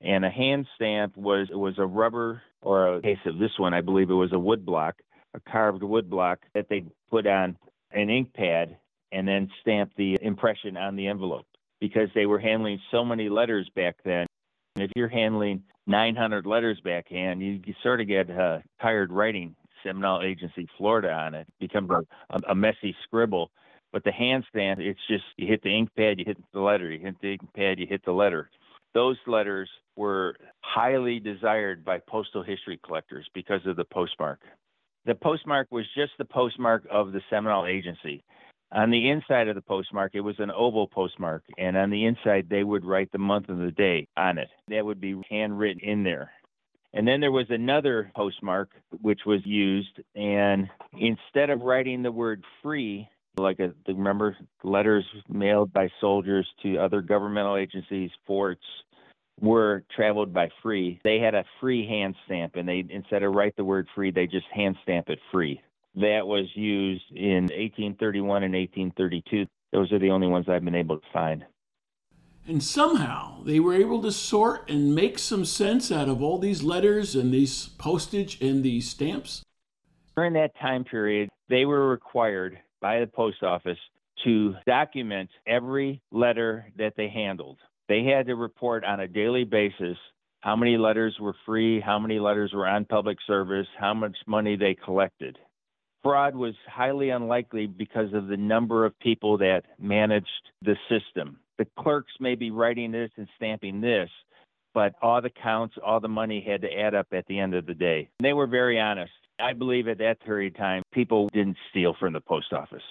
And 0.00 0.24
a 0.24 0.30
hand 0.30 0.66
stamp 0.76 1.16
was 1.18 1.48
was 1.50 1.74
a 1.76 1.84
rubber, 1.84 2.40
or 2.62 2.96
a 2.96 3.02
case 3.02 3.18
of 3.26 3.38
this 3.38 3.58
one, 3.58 3.74
I 3.74 3.82
believe 3.82 4.08
it 4.08 4.14
was 4.14 4.32
a 4.32 4.38
wood 4.38 4.64
block 4.64 4.96
a 5.34 5.40
carved 5.40 5.82
wood 5.82 6.10
block 6.10 6.40
that 6.54 6.68
they 6.68 6.84
put 7.10 7.26
on 7.26 7.56
an 7.92 8.10
ink 8.10 8.32
pad 8.34 8.76
and 9.12 9.26
then 9.26 9.50
stamp 9.60 9.92
the 9.96 10.18
impression 10.22 10.76
on 10.76 10.96
the 10.96 11.06
envelope 11.06 11.46
because 11.80 12.08
they 12.14 12.26
were 12.26 12.38
handling 12.38 12.80
so 12.90 13.04
many 13.04 13.28
letters 13.28 13.68
back 13.74 13.96
then. 14.04 14.26
And 14.76 14.84
if 14.84 14.90
you're 14.94 15.08
handling 15.08 15.62
900 15.86 16.46
letters 16.46 16.80
backhand, 16.84 17.42
you, 17.42 17.60
you 17.64 17.74
sort 17.82 18.00
of 18.00 18.06
get 18.06 18.30
uh, 18.30 18.58
tired 18.80 19.10
writing 19.10 19.56
Seminole 19.82 20.22
Agency, 20.22 20.68
Florida 20.76 21.10
on 21.10 21.34
it. 21.34 21.48
it 21.48 21.54
becomes 21.58 21.90
a, 21.90 22.40
a 22.48 22.54
messy 22.54 22.94
scribble. 23.04 23.50
But 23.92 24.04
the 24.04 24.12
hand 24.12 24.44
stamp, 24.48 24.78
it's 24.78 25.00
just 25.08 25.24
you 25.36 25.48
hit 25.48 25.62
the 25.62 25.76
ink 25.76 25.90
pad, 25.96 26.18
you 26.18 26.24
hit 26.24 26.38
the 26.52 26.60
letter, 26.60 26.90
you 26.90 27.00
hit 27.00 27.20
the 27.20 27.32
ink 27.32 27.40
pad, 27.54 27.80
you 27.80 27.86
hit 27.88 28.04
the 28.04 28.12
letter. 28.12 28.48
Those 28.94 29.16
letters 29.26 29.68
were 29.96 30.36
highly 30.60 31.18
desired 31.18 31.84
by 31.84 31.98
postal 31.98 32.42
history 32.42 32.78
collectors 32.84 33.28
because 33.34 33.60
of 33.66 33.76
the 33.76 33.84
postmark. 33.84 34.40
The 35.06 35.14
postmark 35.14 35.68
was 35.70 35.86
just 35.96 36.12
the 36.18 36.24
postmark 36.24 36.86
of 36.90 37.12
the 37.12 37.22
Seminole 37.30 37.66
Agency. 37.66 38.22
On 38.72 38.90
the 38.90 39.10
inside 39.10 39.48
of 39.48 39.56
the 39.56 39.62
postmark, 39.62 40.14
it 40.14 40.20
was 40.20 40.38
an 40.38 40.50
oval 40.50 40.86
postmark, 40.86 41.42
and 41.58 41.76
on 41.76 41.90
the 41.90 42.04
inside, 42.04 42.48
they 42.48 42.62
would 42.62 42.84
write 42.84 43.10
the 43.10 43.18
month 43.18 43.48
and 43.48 43.66
the 43.66 43.72
day 43.72 44.06
on 44.16 44.38
it. 44.38 44.48
That 44.68 44.84
would 44.84 45.00
be 45.00 45.20
handwritten 45.28 45.80
in 45.80 46.04
there. 46.04 46.30
And 46.92 47.06
then 47.06 47.20
there 47.20 47.32
was 47.32 47.46
another 47.50 48.12
postmark 48.14 48.70
which 49.00 49.20
was 49.26 49.44
used, 49.44 50.00
and 50.14 50.68
instead 50.98 51.50
of 51.50 51.62
writing 51.62 52.02
the 52.02 52.12
word 52.12 52.44
free, 52.62 53.08
like 53.36 53.58
a, 53.60 53.72
remember 53.88 54.36
letters 54.62 55.04
mailed 55.28 55.72
by 55.72 55.88
soldiers 56.00 56.46
to 56.62 56.78
other 56.78 57.00
governmental 57.00 57.56
agencies, 57.56 58.10
forts, 58.26 58.64
were 59.40 59.84
traveled 59.94 60.32
by 60.32 60.48
free. 60.62 61.00
They 61.04 61.18
had 61.18 61.34
a 61.34 61.44
free 61.60 61.86
hand 61.86 62.14
stamp, 62.26 62.56
and 62.56 62.68
they 62.68 62.84
instead 62.88 63.22
of 63.22 63.34
write 63.34 63.56
the 63.56 63.64
word 63.64 63.88
free, 63.94 64.10
they 64.10 64.26
just 64.26 64.46
hand 64.52 64.76
stamp 64.82 65.08
it 65.08 65.18
free. 65.32 65.60
That 65.96 66.26
was 66.26 66.46
used 66.54 67.04
in 67.10 67.44
1831 67.44 68.44
and 68.44 68.54
1832. 68.54 69.46
Those 69.72 69.92
are 69.92 69.98
the 69.98 70.10
only 70.10 70.26
ones 70.26 70.46
I've 70.48 70.64
been 70.64 70.74
able 70.74 70.98
to 70.98 71.06
find. 71.12 71.44
And 72.46 72.62
somehow 72.62 73.42
they 73.44 73.60
were 73.60 73.74
able 73.74 74.02
to 74.02 74.12
sort 74.12 74.68
and 74.70 74.94
make 74.94 75.18
some 75.18 75.44
sense 75.44 75.92
out 75.92 76.08
of 76.08 76.22
all 76.22 76.38
these 76.38 76.62
letters 76.62 77.14
and 77.14 77.32
these 77.32 77.68
postage 77.68 78.40
and 78.40 78.62
these 78.62 78.88
stamps. 78.88 79.44
During 80.16 80.32
that 80.34 80.58
time 80.60 80.84
period, 80.84 81.28
they 81.48 81.64
were 81.64 81.88
required 81.88 82.58
by 82.80 83.00
the 83.00 83.06
post 83.06 83.42
office 83.42 83.78
to 84.24 84.54
document 84.66 85.30
every 85.46 86.02
letter 86.10 86.66
that 86.76 86.94
they 86.96 87.08
handled. 87.08 87.58
They 87.90 88.04
had 88.04 88.26
to 88.26 88.36
report 88.36 88.84
on 88.84 89.00
a 89.00 89.08
daily 89.08 89.42
basis 89.42 89.98
how 90.42 90.54
many 90.54 90.78
letters 90.78 91.16
were 91.20 91.34
free, 91.44 91.80
how 91.80 91.98
many 91.98 92.20
letters 92.20 92.52
were 92.54 92.68
on 92.68 92.84
public 92.84 93.18
service, 93.26 93.66
how 93.76 93.94
much 93.94 94.16
money 94.28 94.54
they 94.54 94.76
collected. 94.76 95.36
Fraud 96.04 96.36
was 96.36 96.54
highly 96.68 97.10
unlikely 97.10 97.66
because 97.66 98.14
of 98.14 98.28
the 98.28 98.36
number 98.36 98.86
of 98.86 98.96
people 99.00 99.38
that 99.38 99.64
managed 99.80 100.28
the 100.62 100.76
system. 100.88 101.40
The 101.58 101.66
clerks 101.80 102.12
may 102.20 102.36
be 102.36 102.52
writing 102.52 102.92
this 102.92 103.10
and 103.16 103.26
stamping 103.34 103.80
this, 103.80 104.08
but 104.72 104.94
all 105.02 105.20
the 105.20 105.28
counts, 105.28 105.74
all 105.84 105.98
the 105.98 106.06
money 106.06 106.46
had 106.48 106.60
to 106.60 106.72
add 106.72 106.94
up 106.94 107.08
at 107.10 107.26
the 107.26 107.40
end 107.40 107.56
of 107.56 107.66
the 107.66 107.74
day. 107.74 108.08
They 108.20 108.34
were 108.34 108.46
very 108.46 108.78
honest. 108.78 109.12
I 109.40 109.52
believe 109.52 109.88
at 109.88 109.98
that 109.98 110.20
period 110.20 110.54
of 110.54 110.58
time, 110.58 110.84
people 110.92 111.28
didn't 111.32 111.56
steal 111.70 111.96
from 111.98 112.12
the 112.12 112.20
post 112.20 112.52
office, 112.52 112.84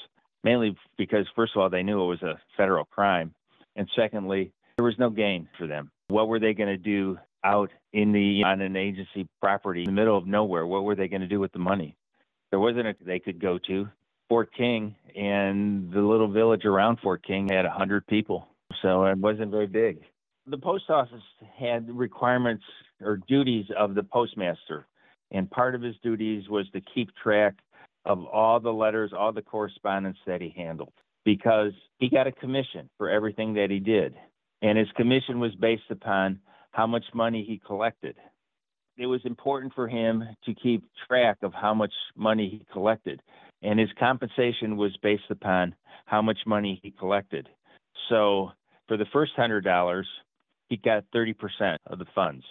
mainly 0.43 0.75
because, 0.97 1.25
first 1.38 1.53
of 1.55 1.62
all, 1.62 1.69
they 1.69 1.83
knew 1.83 2.03
it 2.03 2.07
was 2.07 2.21
a 2.21 2.38
federal 2.57 2.83
crime. 2.83 3.33
And 3.77 3.89
secondly, 3.95 4.51
there 4.79 4.85
was 4.85 4.97
no 4.97 5.09
gain 5.09 5.49
for 5.57 5.67
them. 5.67 5.91
What 6.07 6.29
were 6.29 6.39
they 6.39 6.53
going 6.53 6.69
to 6.69 6.77
do 6.77 7.17
out 7.43 7.69
in 7.91 8.13
the 8.13 8.43
on 8.45 8.61
an 8.61 8.77
agency 8.77 9.27
property 9.41 9.81
in 9.81 9.87
the 9.87 9.91
middle 9.91 10.17
of 10.17 10.25
nowhere? 10.25 10.65
What 10.65 10.85
were 10.85 10.95
they 10.95 11.09
going 11.09 11.19
to 11.19 11.27
do 11.27 11.37
with 11.37 11.51
the 11.51 11.59
money? 11.59 11.97
There 12.49 12.61
wasn't 12.61 12.87
a 12.87 12.95
they 13.05 13.19
could 13.19 13.41
go 13.41 13.59
to. 13.67 13.89
Fort 14.29 14.53
King 14.55 14.95
and 15.17 15.91
the 15.91 15.99
little 15.99 16.31
village 16.31 16.63
around 16.63 16.99
Fort 17.03 17.21
King 17.27 17.49
had 17.49 17.65
a 17.65 17.69
hundred 17.69 18.07
people, 18.07 18.47
so 18.81 19.03
it 19.03 19.17
wasn't 19.17 19.51
very 19.51 19.67
big. 19.67 19.99
The 20.47 20.57
post 20.57 20.89
office 20.89 21.23
had 21.59 21.93
requirements 21.93 22.63
or 23.01 23.19
duties 23.27 23.65
of 23.77 23.95
the 23.95 24.03
postmaster. 24.03 24.87
And 25.31 25.51
part 25.51 25.75
of 25.75 25.81
his 25.81 25.95
duties 26.01 26.47
was 26.47 26.69
to 26.69 26.79
keep 26.95 27.09
track 27.21 27.55
of 28.05 28.23
all 28.23 28.61
the 28.61 28.71
letters, 28.71 29.11
all 29.11 29.33
the 29.33 29.41
correspondence 29.41 30.19
that 30.25 30.39
he 30.39 30.53
handled, 30.55 30.93
because 31.25 31.73
he 31.97 32.09
got 32.09 32.27
a 32.27 32.31
commission 32.31 32.89
for 32.97 33.09
everything 33.09 33.55
that 33.55 33.69
he 33.69 33.79
did. 33.79 34.15
And 34.62 34.78
his 34.78 34.91
commission 34.95 35.39
was 35.39 35.56
based 35.56 35.89
upon 35.89 36.39
how 36.72 36.86
much 36.86 37.06
money 37.13 37.43
he 37.48 37.62
collected. 37.65 38.15
It 38.98 39.06
was 39.06 39.22
important 39.24 39.74
for 39.74 39.88
him 39.88 40.24
to 40.45 40.54
keep 40.54 40.84
track 41.08 41.38
of 41.41 41.54
how 41.54 41.74
much 41.74 41.93
money 42.15 42.50
he 42.50 42.65
collected. 42.72 43.22
And 43.62 43.80
his 43.80 43.89
compensation 43.98 44.78
was 44.78 44.95
based 45.02 45.30
upon 45.30 45.76
how 46.06 46.22
much 46.22 46.39
money 46.45 46.80
he 46.84 46.91
collected. 46.91 47.48
So 48.10 48.52
for 48.88 48.98
the 48.98 49.06
first 49.13 49.32
$100, 49.38 50.04
he 50.67 50.78
got 50.78 51.06
30% 51.15 51.78
of 51.88 52.00
the 52.00 52.06
funds. 52.13 52.43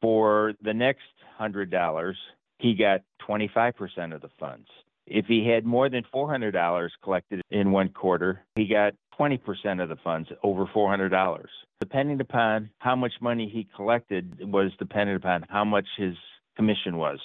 For 0.00 0.54
the 0.62 0.74
next 0.74 1.02
$100, 1.40 2.14
he 2.58 2.74
got 2.74 3.00
25% 3.28 4.14
of 4.14 4.20
the 4.20 4.30
funds. 4.38 4.66
If 5.06 5.26
he 5.26 5.46
had 5.46 5.64
more 5.64 5.88
than 5.88 6.04
$400 6.14 6.88
collected 7.02 7.42
in 7.50 7.72
one 7.72 7.88
quarter, 7.88 8.44
he 8.54 8.66
got 8.66 8.94
20% 9.20 9.82
of 9.82 9.88
the 9.88 9.96
funds, 10.02 10.28
over 10.42 10.64
$400. 10.66 11.44
Depending 11.80 12.20
upon 12.20 12.70
how 12.78 12.96
much 12.96 13.12
money 13.20 13.50
he 13.52 13.68
collected 13.76 14.38
was 14.40 14.72
dependent 14.78 15.16
upon 15.18 15.44
how 15.48 15.64
much 15.64 15.86
his 15.96 16.14
commission 16.56 16.96
was. 16.96 17.18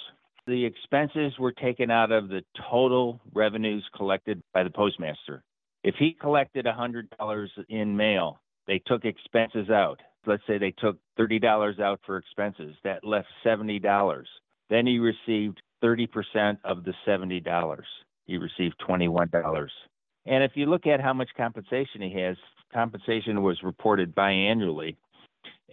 The 0.46 0.64
expenses 0.64 1.32
were 1.38 1.52
taken 1.52 1.90
out 1.90 2.12
of 2.12 2.28
the 2.28 2.42
total 2.70 3.20
revenues 3.34 3.84
collected 3.96 4.42
by 4.52 4.62
the 4.62 4.70
postmaster. 4.70 5.42
If 5.82 5.94
he 5.98 6.16
collected 6.20 6.66
$100 6.66 7.48
in 7.68 7.96
mail, 7.96 8.40
they 8.66 8.80
took 8.86 9.04
expenses 9.04 9.70
out 9.70 10.00
let's 10.26 10.42
say 10.46 10.58
they 10.58 10.72
took 10.72 10.98
$30 11.18 11.80
out 11.80 12.00
for 12.04 12.18
expenses, 12.18 12.74
that 12.84 13.04
left 13.04 13.28
$70. 13.44 14.24
Then 14.68 14.86
he 14.86 14.98
received 14.98 15.62
30% 15.82 16.58
of 16.64 16.84
the 16.84 16.92
$70. 17.06 17.82
He 18.26 18.36
received 18.36 18.74
$21. 18.86 19.68
And 20.26 20.42
if 20.42 20.52
you 20.54 20.66
look 20.66 20.86
at 20.86 21.00
how 21.00 21.12
much 21.12 21.28
compensation 21.36 22.02
he 22.02 22.20
has, 22.20 22.36
compensation 22.72 23.42
was 23.42 23.62
reported 23.62 24.14
biannually. 24.14 24.96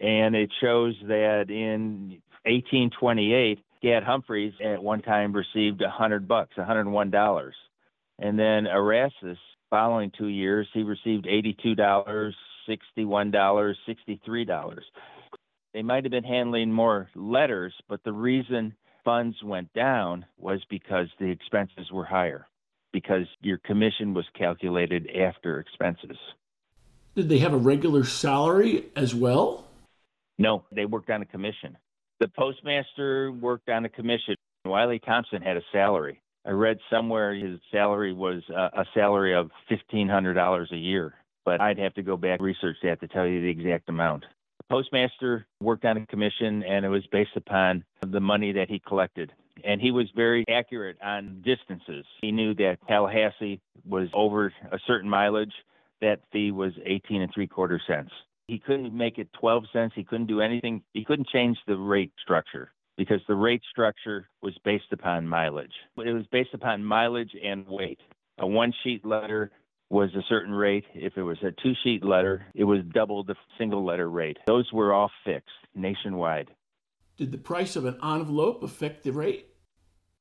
And 0.01 0.35
it 0.35 0.51
shows 0.61 0.95
that 1.07 1.49
in 1.49 2.21
1828, 2.45 3.59
Gad 3.81 4.03
Humphreys 4.03 4.53
at 4.63 4.81
one 4.81 5.01
time 5.01 5.33
received 5.33 5.81
100 5.81 6.27
bucks, 6.27 6.55
$101. 6.57 7.51
And 8.19 8.39
then 8.39 8.67
Erastus, 8.67 9.37
following 9.69 10.11
two 10.17 10.27
years, 10.27 10.67
he 10.73 10.83
received 10.83 11.25
$82, 11.25 12.33
$61, 12.97 13.75
$63. 13.87 14.79
They 15.73 15.81
might 15.81 16.03
have 16.03 16.11
been 16.11 16.23
handling 16.23 16.71
more 16.71 17.09
letters, 17.15 17.73
but 17.89 18.03
the 18.03 18.13
reason 18.13 18.75
funds 19.03 19.35
went 19.43 19.73
down 19.73 20.25
was 20.37 20.61
because 20.69 21.07
the 21.19 21.29
expenses 21.29 21.91
were 21.91 22.05
higher, 22.05 22.47
because 22.93 23.25
your 23.41 23.57
commission 23.57 24.13
was 24.13 24.25
calculated 24.37 25.09
after 25.15 25.59
expenses. 25.59 26.17
Did 27.15 27.27
they 27.27 27.39
have 27.39 27.53
a 27.53 27.57
regular 27.57 28.05
salary 28.05 28.85
as 28.95 29.13
well? 29.13 29.65
No, 30.37 30.63
they 30.71 30.85
worked 30.85 31.09
on 31.09 31.21
a 31.21 31.25
commission. 31.25 31.77
The 32.19 32.29
postmaster 32.29 33.31
worked 33.31 33.69
on 33.69 33.83
a 33.85 33.89
commission. 33.89 34.35
Wiley 34.65 34.99
Thompson 34.99 35.41
had 35.41 35.57
a 35.57 35.61
salary. 35.71 36.21
I 36.45 36.51
read 36.51 36.77
somewhere 36.89 37.35
his 37.35 37.59
salary 37.71 38.13
was 38.13 38.41
uh, 38.49 38.69
a 38.73 38.85
salary 38.93 39.35
of 39.35 39.51
$1,500 39.69 40.71
a 40.71 40.77
year 40.77 41.13
but 41.45 41.61
I'd 41.61 41.77
have 41.77 41.93
to 41.95 42.03
go 42.03 42.17
back 42.17 42.39
and 42.39 42.45
research 42.45 42.77
that 42.83 42.99
to 43.01 43.07
tell 43.07 43.27
you 43.27 43.41
the 43.41 43.49
exact 43.49 43.89
amount. 43.89 44.25
The 44.59 44.75
postmaster 44.75 45.45
worked 45.61 45.85
on 45.85 45.97
a 45.97 46.05
commission 46.05 46.63
and 46.63 46.85
it 46.85 46.89
was 46.89 47.05
based 47.11 47.35
upon 47.35 47.83
the 48.05 48.21
money 48.21 48.53
that 48.53 48.69
he 48.69 48.79
collected. 48.79 49.31
And 49.63 49.79
he 49.79 49.91
was 49.91 50.07
very 50.15 50.43
accurate 50.49 50.97
on 51.01 51.41
distances. 51.43 52.05
He 52.21 52.31
knew 52.31 52.53
that 52.55 52.77
Tallahassee 52.87 53.61
was 53.85 54.09
over 54.13 54.53
a 54.71 54.79
certain 54.85 55.09
mileage. 55.09 55.53
That 56.01 56.19
fee 56.31 56.51
was 56.51 56.73
18 56.85 57.21
and 57.21 57.31
three 57.33 57.47
quarter 57.47 57.79
cents. 57.87 58.11
He 58.47 58.59
couldn't 58.59 58.93
make 58.93 59.17
it 59.17 59.29
12 59.39 59.63
cents. 59.71 59.93
He 59.95 60.03
couldn't 60.03 60.27
do 60.27 60.41
anything. 60.41 60.83
He 60.93 61.05
couldn't 61.05 61.29
change 61.29 61.57
the 61.65 61.77
rate 61.77 62.11
structure 62.21 62.73
because 62.97 63.21
the 63.27 63.35
rate 63.35 63.61
structure 63.71 64.27
was 64.41 64.53
based 64.63 64.91
upon 64.91 65.27
mileage. 65.27 65.73
It 65.97 66.13
was 66.13 66.25
based 66.31 66.53
upon 66.53 66.83
mileage 66.83 67.31
and 67.41 67.65
weight. 67.67 67.99
A 68.39 68.47
one 68.47 68.73
sheet 68.83 69.05
letter 69.05 69.51
was 69.89 70.09
a 70.15 70.23
certain 70.27 70.53
rate. 70.53 70.85
If 70.93 71.17
it 71.17 71.23
was 71.23 71.37
a 71.43 71.51
two 71.51 71.73
sheet 71.83 72.03
letter, 72.03 72.45
it 72.55 72.63
was 72.63 72.79
double 72.93 73.23
the 73.23 73.35
single 73.57 73.85
letter 73.85 74.09
rate. 74.09 74.37
Those 74.47 74.71
were 74.73 74.93
all 74.93 75.11
fixed 75.23 75.49
nationwide. 75.75 76.49
Did 77.15 77.31
the 77.31 77.37
price 77.37 77.75
of 77.75 77.85
an 77.85 77.97
envelope 78.03 78.63
affect 78.63 79.03
the 79.03 79.11
rate? 79.11 79.52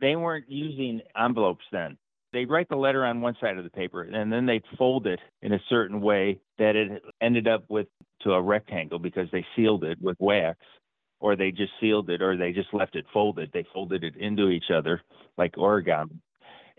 They 0.02 0.16
weren't 0.16 0.50
using 0.50 1.00
envelopes 1.18 1.64
then. 1.72 1.96
They'd 2.32 2.50
write 2.50 2.68
the 2.68 2.76
letter 2.76 3.04
on 3.06 3.20
one 3.20 3.36
side 3.40 3.56
of 3.56 3.64
the 3.64 3.70
paper 3.70 4.02
and 4.02 4.32
then 4.32 4.44
they'd 4.44 4.64
fold 4.76 5.06
it 5.06 5.20
in 5.40 5.52
a 5.52 5.62
certain 5.70 6.00
way 6.00 6.40
that 6.58 6.76
it 6.76 7.02
ended 7.20 7.48
up 7.48 7.64
with 7.68 7.86
to 8.22 8.32
a 8.32 8.42
rectangle 8.42 8.98
because 8.98 9.28
they 9.32 9.46
sealed 9.56 9.84
it 9.84 9.98
with 10.00 10.16
wax 10.18 10.58
or 11.20 11.36
they 11.36 11.52
just 11.52 11.72
sealed 11.80 12.10
it 12.10 12.20
or 12.20 12.36
they 12.36 12.52
just 12.52 12.74
left 12.74 12.96
it 12.96 13.06
folded. 13.12 13.50
They 13.52 13.64
folded 13.72 14.02
it 14.02 14.16
into 14.16 14.48
each 14.48 14.70
other 14.74 15.02
like 15.38 15.54
origami 15.54 16.18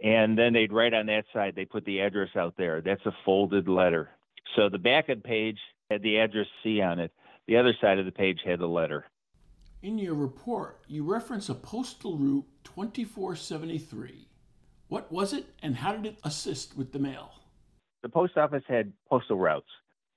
and 0.04 0.38
then 0.38 0.52
they'd 0.52 0.74
write 0.74 0.94
on 0.94 1.06
that 1.06 1.26
side, 1.34 1.54
they 1.56 1.66
put 1.66 1.86
the 1.86 2.00
address 2.02 2.30
out 2.36 2.56
there. 2.58 2.82
That's 2.82 3.06
a 3.06 3.16
folded 3.24 3.70
letter. 3.70 4.10
So 4.56 4.68
the 4.70 4.78
back 4.78 5.08
of 5.08 5.24
the 5.24 5.28
page 5.28 5.60
had 5.90 6.04
the 6.04 6.18
address 6.18 6.48
C 6.62 6.82
on 6.82 7.00
it. 7.00 7.12
The 7.48 7.58
other 7.58 7.74
side 7.80 8.00
of 8.00 8.06
the 8.06 8.12
page 8.12 8.40
had 8.46 8.60
the 8.60 8.68
letter. 8.68 9.06
In 9.84 9.98
your 9.98 10.14
report, 10.14 10.80
you 10.88 11.04
reference 11.04 11.50
a 11.50 11.54
postal 11.54 12.18
route 12.18 12.46
2473. 12.64 14.30
What 14.88 15.12
was 15.12 15.34
it 15.34 15.46
and 15.62 15.76
how 15.76 15.92
did 15.92 16.06
it 16.06 16.20
assist 16.24 16.78
with 16.78 16.94
the 16.94 17.00
mail? 17.00 17.32
The 18.02 18.08
post 18.08 18.38
office 18.38 18.64
had 18.66 18.94
postal 19.10 19.38
routes, 19.38 19.68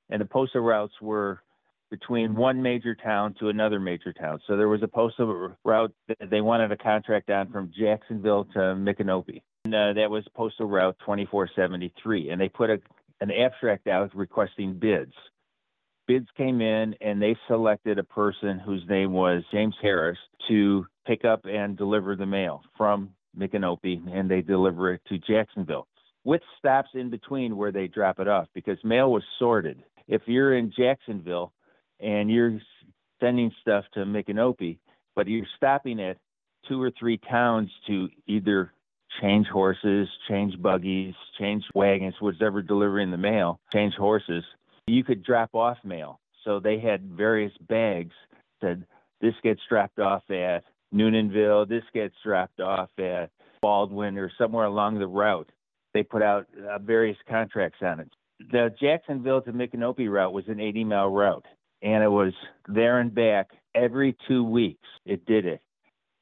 and 0.09 0.21
the 0.21 0.25
postal 0.25 0.61
routes 0.61 0.95
were 1.03 1.43
between 1.91 2.37
one 2.37 2.63
major 2.63 2.95
town 2.95 3.35
to 3.41 3.49
another 3.49 3.81
major 3.81 4.13
town. 4.13 4.39
So 4.47 4.57
there 4.57 4.69
was 4.69 4.85
a 4.85 4.89
postal 4.89 5.57
route 5.65 5.93
that 6.07 6.31
they 6.31 6.43
wanted 6.43 6.71
a 6.71 6.77
contract 6.77 7.29
on 7.31 7.51
from 7.51 7.73
Jacksonville 7.77 8.45
to 8.53 8.59
Micanopy 8.59 9.43
And, 9.65 9.75
uh, 9.75 9.95
that 9.95 10.09
was 10.09 10.23
Postal 10.37 10.67
Route 10.67 10.97
2473. 11.01 12.31
And 12.31 12.41
they 12.41 12.49
put 12.49 12.71
a, 12.71 12.81
an 13.21 13.33
abstract 13.33 13.89
out 13.89 14.15
requesting 14.15 14.75
bids. 14.79 15.15
Bids 16.07 16.29
came 16.37 16.61
in 16.61 16.95
and 17.01 17.21
they 17.21 17.37
selected 17.49 17.99
a 17.99 18.05
person 18.05 18.59
whose 18.59 18.85
name 18.89 19.13
was 19.13 19.43
James 19.51 19.75
Harris 19.83 20.19
to 20.49 20.87
pick 21.07 21.25
up 21.25 21.45
and 21.45 21.77
deliver 21.77 22.15
the 22.15 22.27
mail 22.27 22.63
from 22.77 23.11
Micanopy 23.37 24.01
and 24.13 24.31
they 24.31 24.41
deliver 24.41 24.95
it 24.95 25.03
to 25.09 25.19
Jacksonville 25.19 25.89
with 26.25 26.43
stops 26.59 26.91
in 26.95 27.11
between 27.11 27.57
where 27.57 27.73
they 27.73 27.87
drop 27.87 28.19
it 28.19 28.29
off 28.29 28.47
because 28.55 28.79
mail 28.83 29.13
was 29.13 29.23
sorted. 29.39 29.83
If 30.09 30.23
you're 30.27 30.57
in 30.57 30.73
Jacksonville 30.77 31.53
and 32.01 32.31
you're 32.31 32.59
sending 33.21 33.53
stuff 33.61 33.85
to 33.95 34.01
Micanopy, 34.01 34.79
but 35.15 35.29
you're 35.29 35.47
stopping 35.57 36.01
at 36.01 36.19
two 36.69 36.83
or 36.83 36.91
three 36.99 37.19
towns 37.19 37.71
to 37.87 38.09
either 38.27 38.73
change 39.21 39.47
horses, 39.47 40.09
change 40.29 40.61
buggies, 40.61 41.15
change 41.39 41.65
wagons, 41.75 42.15
whatever 42.21 42.61
delivering 42.61 43.11
the 43.11 43.17
mail, 43.17 43.61
change 43.73 43.95
horses, 43.95 44.45
you 44.87 45.05
could 45.05 45.23
drop 45.23 45.55
off 45.55 45.79
mail. 45.85 46.21
So 46.45 46.61
they 46.61 46.79
had 46.79 47.03
various 47.11 47.53
bags 47.69 48.15
said 48.61 48.85
this 49.21 49.35
gets 49.43 49.61
dropped 49.69 49.99
off 49.99 50.23
at 50.31 50.65
Newnansville, 50.95 51.69
this 51.69 51.83
gets 51.93 52.15
dropped 52.25 52.61
off 52.61 52.91
at 52.99 53.31
Baldwin 53.61 54.19
or 54.19 54.31
somewhere 54.39 54.67
along 54.67 54.99
the 54.99 55.07
route. 55.07 55.51
They 55.95 56.03
put 56.03 56.23
out 56.23 56.47
uh, 56.71 56.79
various 56.79 57.17
contracts 57.29 57.79
on 57.83 58.01
it. 58.01 58.11
The 58.51 58.75
Jacksonville 58.81 59.41
to 59.43 59.53
Micanopy 59.53 60.11
route 60.11 60.33
was 60.33 60.45
an 60.49 60.61
80 60.61 60.85
mile 60.85 61.09
route, 61.09 61.47
and 61.83 62.05
it 62.05 62.11
was 62.11 62.33
there 62.69 63.01
and 63.01 63.15
back 63.15 63.49
every 63.75 64.17
two 64.29 64.45
weeks. 64.45 64.87
It 65.05 65.25
did 65.27 65.47
it. 65.47 65.61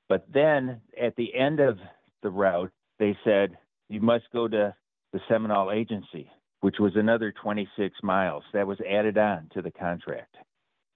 But 0.08 0.26
then 0.32 0.80
at 1.00 1.16
the 1.16 1.34
end 1.34 1.60
of 1.60 1.78
the 2.22 2.30
route, 2.30 2.70
they 2.98 3.16
said, 3.24 3.56
you 3.88 4.00
must 4.00 4.24
go 4.32 4.48
to 4.48 4.74
the 5.12 5.20
Seminole 5.28 5.72
Agency, 5.72 6.30
which 6.64 6.78
was 6.80 6.96
another 6.96 7.30
26 7.30 7.94
miles. 8.02 8.42
That 8.54 8.66
was 8.66 8.78
added 8.90 9.18
on 9.18 9.50
to 9.52 9.60
the 9.60 9.70
contract. 9.70 10.34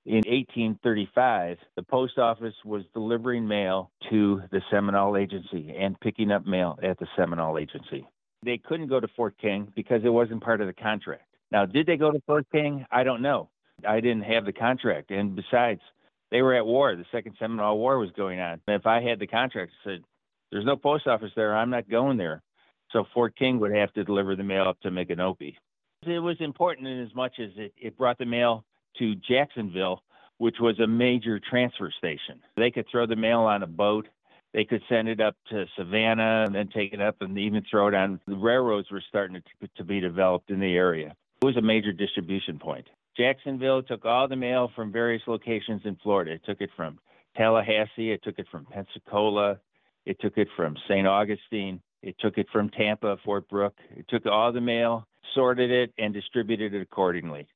In 0.06 0.24
1835, 0.24 1.58
the 1.76 1.82
post 1.82 2.16
office 2.16 2.54
was 2.64 2.84
delivering 2.94 3.46
mail 3.46 3.90
to 4.08 4.40
the 4.50 4.62
Seminole 4.70 5.18
Agency 5.18 5.74
and 5.78 6.00
picking 6.00 6.30
up 6.30 6.46
mail 6.46 6.78
at 6.82 6.98
the 6.98 7.06
Seminole 7.14 7.58
Agency. 7.58 8.08
They 8.42 8.56
couldn't 8.56 8.88
go 8.88 8.98
to 8.98 9.08
Fort 9.14 9.34
King 9.38 9.70
because 9.76 10.00
it 10.06 10.08
wasn't 10.08 10.42
part 10.42 10.62
of 10.62 10.68
the 10.68 10.72
contract. 10.72 11.28
Now, 11.52 11.66
did 11.66 11.84
they 11.84 11.98
go 11.98 12.12
to 12.12 12.20
Fort 12.26 12.46
King? 12.50 12.86
I 12.90 13.04
don't 13.04 13.20
know. 13.20 13.50
I 13.86 14.00
didn't 14.00 14.22
have 14.22 14.46
the 14.46 14.54
contract. 14.54 15.10
And 15.10 15.36
besides, 15.36 15.82
they 16.30 16.40
were 16.40 16.54
at 16.54 16.64
war. 16.64 16.96
The 16.96 17.04
Second 17.12 17.36
Seminole 17.38 17.76
War 17.76 17.98
was 17.98 18.10
going 18.16 18.40
on. 18.40 18.62
If 18.68 18.86
I 18.86 19.02
had 19.02 19.18
the 19.18 19.26
contract, 19.26 19.72
I 19.84 19.90
said, 19.90 20.04
there's 20.50 20.64
no 20.64 20.76
post 20.76 21.06
office 21.06 21.32
there. 21.36 21.54
I'm 21.54 21.68
not 21.68 21.90
going 21.90 22.16
there. 22.16 22.42
So 22.92 23.04
Fort 23.12 23.36
King 23.36 23.60
would 23.60 23.74
have 23.74 23.92
to 23.94 24.04
deliver 24.04 24.36
the 24.36 24.42
mail 24.42 24.64
up 24.64 24.80
to 24.80 24.90
Micanopy. 24.90 25.54
It 26.06 26.20
was 26.20 26.36
important 26.40 26.86
in 26.86 27.02
as 27.02 27.14
much 27.14 27.34
as 27.38 27.50
it, 27.56 27.72
it 27.76 27.98
brought 27.98 28.18
the 28.18 28.24
mail 28.24 28.64
to 28.98 29.14
Jacksonville, 29.16 30.02
which 30.38 30.56
was 30.60 30.78
a 30.80 30.86
major 30.86 31.40
transfer 31.40 31.92
station. 31.96 32.40
They 32.56 32.70
could 32.70 32.86
throw 32.90 33.06
the 33.06 33.16
mail 33.16 33.40
on 33.40 33.62
a 33.62 33.66
boat. 33.66 34.06
They 34.54 34.64
could 34.64 34.82
send 34.88 35.08
it 35.08 35.20
up 35.20 35.36
to 35.50 35.66
Savannah 35.76 36.44
and 36.46 36.54
then 36.54 36.68
take 36.68 36.92
it 36.92 37.00
up 37.00 37.16
and 37.20 37.36
even 37.38 37.62
throw 37.70 37.88
it 37.88 37.94
on. 37.94 38.20
The 38.26 38.36
railroads 38.36 38.90
were 38.90 39.02
starting 39.08 39.42
to, 39.60 39.68
to 39.76 39.84
be 39.84 40.00
developed 40.00 40.50
in 40.50 40.60
the 40.60 40.74
area. 40.74 41.14
It 41.42 41.44
was 41.44 41.56
a 41.56 41.62
major 41.62 41.92
distribution 41.92 42.58
point. 42.58 42.86
Jacksonville 43.16 43.82
took 43.82 44.04
all 44.04 44.28
the 44.28 44.36
mail 44.36 44.70
from 44.74 44.92
various 44.92 45.22
locations 45.26 45.82
in 45.84 45.96
Florida. 46.02 46.32
It 46.32 46.42
took 46.46 46.60
it 46.60 46.70
from 46.76 46.98
Tallahassee, 47.36 48.12
it 48.12 48.22
took 48.22 48.38
it 48.38 48.46
from 48.50 48.64
Pensacola, 48.66 49.58
it 50.06 50.18
took 50.20 50.38
it 50.38 50.48
from 50.56 50.76
St. 50.88 51.06
Augustine, 51.06 51.80
it 52.02 52.16
took 52.18 52.38
it 52.38 52.46
from 52.52 52.70
Tampa, 52.70 53.16
Fort 53.24 53.48
Brooke. 53.48 53.76
It 53.96 54.06
took 54.08 54.26
all 54.26 54.52
the 54.52 54.60
mail, 54.60 55.06
sorted 55.34 55.70
it, 55.70 55.92
and 55.98 56.14
distributed 56.14 56.74
it 56.74 56.82
accordingly. 56.82 57.46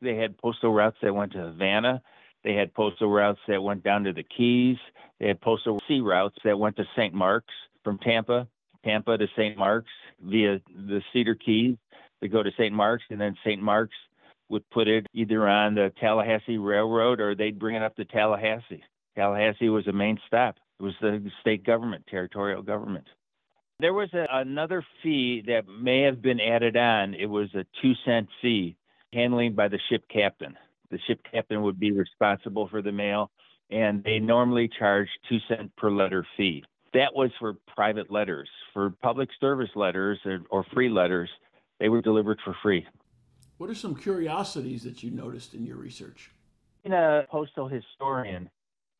They 0.00 0.16
had 0.16 0.36
postal 0.38 0.72
routes 0.72 0.96
that 1.02 1.14
went 1.14 1.32
to 1.32 1.38
Havana. 1.38 2.02
They 2.44 2.54
had 2.54 2.74
postal 2.74 3.10
routes 3.10 3.40
that 3.48 3.62
went 3.62 3.82
down 3.82 4.04
to 4.04 4.12
the 4.12 4.22
Keys. 4.22 4.76
They 5.18 5.28
had 5.28 5.40
postal 5.40 5.80
sea 5.88 6.00
routes 6.00 6.36
that 6.44 6.58
went 6.58 6.76
to 6.76 6.84
St. 6.96 7.14
Mark's 7.14 7.54
from 7.82 7.98
Tampa, 7.98 8.46
Tampa 8.84 9.16
to 9.16 9.26
St. 9.36 9.56
Mark's 9.56 9.90
via 10.20 10.60
the 10.68 11.00
Cedar 11.12 11.34
Keys. 11.34 11.76
They 12.20 12.28
go 12.28 12.42
to 12.42 12.50
St. 12.52 12.72
Mark's, 12.74 13.04
and 13.10 13.20
then 13.20 13.36
St. 13.44 13.60
Mark's 13.60 13.96
would 14.48 14.68
put 14.70 14.88
it 14.88 15.06
either 15.12 15.48
on 15.48 15.74
the 15.74 15.92
Tallahassee 16.00 16.58
Railroad 16.58 17.20
or 17.20 17.34
they'd 17.34 17.58
bring 17.58 17.76
it 17.76 17.82
up 17.82 17.96
to 17.96 18.04
Tallahassee. 18.04 18.84
Tallahassee 19.16 19.68
was 19.68 19.86
a 19.88 19.92
main 19.92 20.18
stop. 20.26 20.56
It 20.78 20.82
was 20.82 20.94
the 21.00 21.30
state 21.40 21.64
government, 21.64 22.04
territorial 22.08 22.62
government. 22.62 23.06
There 23.78 23.92
was 23.92 24.08
a, 24.14 24.26
another 24.30 24.84
fee 25.02 25.42
that 25.46 25.68
may 25.68 26.02
have 26.02 26.22
been 26.22 26.40
added 26.40 26.76
on. 26.78 27.12
It 27.12 27.26
was 27.26 27.48
a 27.54 27.66
two 27.82 27.92
cent 28.06 28.28
fee 28.40 28.76
handling 29.12 29.54
by 29.54 29.68
the 29.68 29.78
ship 29.90 30.02
captain. 30.08 30.56
The 30.90 30.98
ship 31.06 31.20
captain 31.30 31.62
would 31.62 31.78
be 31.78 31.92
responsible 31.92 32.68
for 32.68 32.80
the 32.80 32.92
mail, 32.92 33.30
and 33.70 34.02
they 34.02 34.18
normally 34.18 34.70
charge 34.78 35.08
two 35.28 35.38
cent 35.48 35.74
per 35.76 35.90
letter 35.90 36.26
fee. 36.36 36.64
That 36.94 37.14
was 37.14 37.30
for 37.38 37.54
private 37.74 38.10
letters. 38.10 38.48
For 38.72 38.90
public 39.02 39.28
service 39.40 39.68
letters 39.74 40.18
or, 40.24 40.38
or 40.48 40.64
free 40.72 40.88
letters, 40.88 41.28
they 41.78 41.90
were 41.90 42.00
delivered 42.00 42.38
for 42.44 42.56
free. 42.62 42.86
What 43.58 43.68
are 43.68 43.74
some 43.74 43.94
curiosities 43.94 44.84
that 44.84 45.02
you 45.02 45.10
noticed 45.10 45.52
in 45.52 45.66
your 45.66 45.76
research? 45.76 46.30
Being 46.82 46.94
a 46.94 47.26
postal 47.28 47.68
historian, 47.68 48.48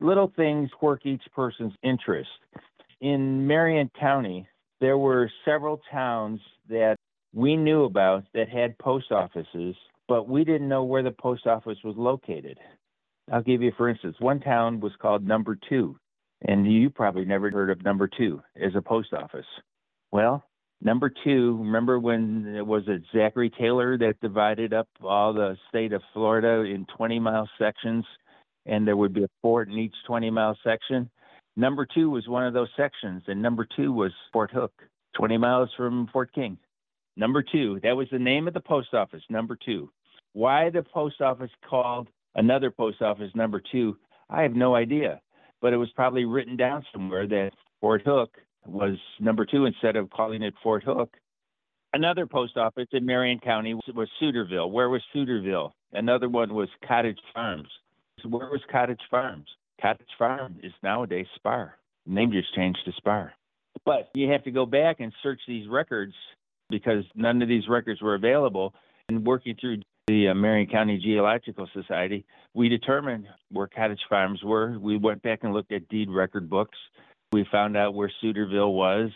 little 0.00 0.30
things 0.36 0.68
quirk 0.78 1.06
each 1.06 1.22
person's 1.34 1.72
interest. 1.82 2.28
In 3.00 3.46
Marion 3.46 3.90
County, 3.98 4.46
there 4.80 4.98
were 4.98 5.30
several 5.44 5.80
towns 5.90 6.40
that 6.68 6.96
we 7.34 7.56
knew 7.56 7.84
about 7.84 8.24
that 8.34 8.48
had 8.48 8.78
post 8.78 9.10
offices, 9.10 9.74
but 10.08 10.28
we 10.28 10.44
didn't 10.44 10.68
know 10.68 10.84
where 10.84 11.02
the 11.02 11.10
post 11.10 11.46
office 11.46 11.78
was 11.84 11.96
located. 11.96 12.58
I'll 13.32 13.42
give 13.42 13.62
you, 13.62 13.72
for 13.76 13.88
instance, 13.88 14.16
one 14.20 14.40
town 14.40 14.80
was 14.80 14.92
called 15.00 15.26
Number 15.26 15.58
Two, 15.68 15.98
and 16.42 16.70
you 16.70 16.90
probably 16.90 17.24
never 17.24 17.50
heard 17.50 17.70
of 17.70 17.84
Number 17.84 18.08
Two 18.08 18.40
as 18.56 18.72
a 18.76 18.82
post 18.82 19.12
office. 19.12 19.46
Well, 20.12 20.44
Number 20.82 21.10
two, 21.24 21.56
remember 21.58 21.98
when 21.98 22.54
it 22.54 22.66
was 22.66 22.82
it 22.86 23.02
Zachary 23.12 23.50
Taylor 23.50 23.96
that 23.98 24.20
divided 24.20 24.74
up 24.74 24.88
all 25.02 25.32
the 25.32 25.56
state 25.68 25.92
of 25.92 26.02
Florida 26.12 26.70
in 26.70 26.86
20 26.96 27.18
mile 27.18 27.48
sections, 27.58 28.04
and 28.66 28.86
there 28.86 28.96
would 28.96 29.14
be 29.14 29.24
a 29.24 29.28
fort 29.40 29.68
in 29.68 29.78
each 29.78 29.94
20 30.06 30.30
mile 30.30 30.56
section? 30.62 31.10
Number 31.56 31.86
two 31.86 32.10
was 32.10 32.28
one 32.28 32.46
of 32.46 32.52
those 32.52 32.68
sections, 32.76 33.22
and 33.26 33.40
number 33.40 33.66
two 33.76 33.90
was 33.92 34.12
Fort 34.32 34.50
Hook, 34.50 34.72
20 35.16 35.38
miles 35.38 35.70
from 35.76 36.06
Fort 36.12 36.32
King. 36.34 36.58
Number 37.16 37.42
two, 37.42 37.80
that 37.82 37.96
was 37.96 38.08
the 38.12 38.18
name 38.18 38.46
of 38.46 38.52
the 38.52 38.60
post 38.60 38.92
office, 38.92 39.22
number 39.30 39.56
two. 39.64 39.90
Why 40.34 40.68
the 40.68 40.82
post 40.82 41.22
office 41.22 41.50
called 41.68 42.08
another 42.34 42.70
post 42.70 43.00
office 43.00 43.30
number 43.34 43.62
two, 43.72 43.96
I 44.28 44.42
have 44.42 44.54
no 44.54 44.74
idea. 44.74 45.20
But 45.62 45.72
it 45.72 45.78
was 45.78 45.88
probably 45.96 46.26
written 46.26 46.58
down 46.58 46.84
somewhere 46.92 47.26
that 47.26 47.52
Fort 47.80 48.02
Hook 48.04 48.36
was 48.66 48.98
number 49.18 49.46
two 49.46 49.64
instead 49.64 49.96
of 49.96 50.10
calling 50.10 50.42
it 50.42 50.52
Fort 50.62 50.84
Hook. 50.84 51.16
Another 51.94 52.26
post 52.26 52.58
office 52.58 52.88
in 52.92 53.06
Marion 53.06 53.38
County 53.38 53.72
was 53.72 54.08
Suterville. 54.20 54.70
Where 54.70 54.90
was 54.90 55.00
Suterville? 55.14 55.70
Another 55.92 56.28
one 56.28 56.52
was 56.52 56.68
Cottage 56.86 57.18
Farms. 57.32 57.68
Where 58.22 58.50
was 58.50 58.60
Cottage 58.70 59.00
Farms? 59.10 59.46
Cottage 59.80 60.06
Farm 60.18 60.56
is 60.62 60.72
nowadays 60.82 61.26
Sparr. 61.38 61.72
The 62.06 62.14
name 62.14 62.32
just 62.32 62.54
changed 62.54 62.78
to 62.84 62.92
Sparr. 63.00 63.30
But 63.84 64.10
you 64.14 64.30
have 64.30 64.44
to 64.44 64.50
go 64.50 64.66
back 64.66 65.00
and 65.00 65.12
search 65.22 65.40
these 65.46 65.68
records 65.68 66.14
because 66.70 67.04
none 67.14 67.42
of 67.42 67.48
these 67.48 67.68
records 67.68 68.00
were 68.00 68.14
available. 68.14 68.74
And 69.08 69.24
working 69.26 69.56
through 69.60 69.82
the 70.08 70.28
uh, 70.28 70.34
Marion 70.34 70.68
County 70.68 70.98
Genealogical 70.98 71.68
Society, 71.72 72.24
we 72.54 72.68
determined 72.68 73.26
where 73.50 73.66
cottage 73.66 74.00
farms 74.08 74.40
were. 74.42 74.78
We 74.78 74.96
went 74.96 75.22
back 75.22 75.40
and 75.42 75.52
looked 75.52 75.72
at 75.72 75.88
deed 75.88 76.08
record 76.10 76.48
books. 76.48 76.78
We 77.32 77.46
found 77.52 77.76
out 77.76 77.94
where 77.94 78.10
Suterville 78.22 78.72
was. 78.72 79.10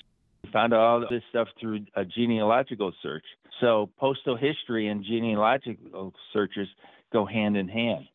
We 0.44 0.50
found 0.52 0.72
all 0.72 1.00
this 1.00 1.22
stuff 1.30 1.48
through 1.60 1.86
a 1.96 2.04
genealogical 2.04 2.92
search. 3.02 3.24
So 3.60 3.90
postal 3.98 4.36
history 4.36 4.88
and 4.88 5.04
genealogical 5.04 6.14
searches 6.32 6.68
go 7.12 7.26
hand 7.26 7.56
in 7.56 7.68
hand. 7.68 8.06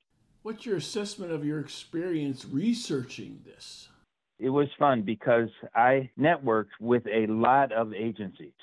What's 0.45 0.63
your 0.63 0.77
assessment 0.77 1.31
of 1.31 1.43
your 1.43 1.59
experience 1.59 2.45
researching 2.45 3.39
this? 3.43 3.89
It 4.37 4.51
was 4.51 4.67
fun 4.77 5.01
because 5.01 5.49
I 5.73 6.11
networked 6.19 6.77
with 6.79 7.01
a 7.07 7.25
lot 7.25 7.71
of 7.71 7.95
agencies. 7.95 8.53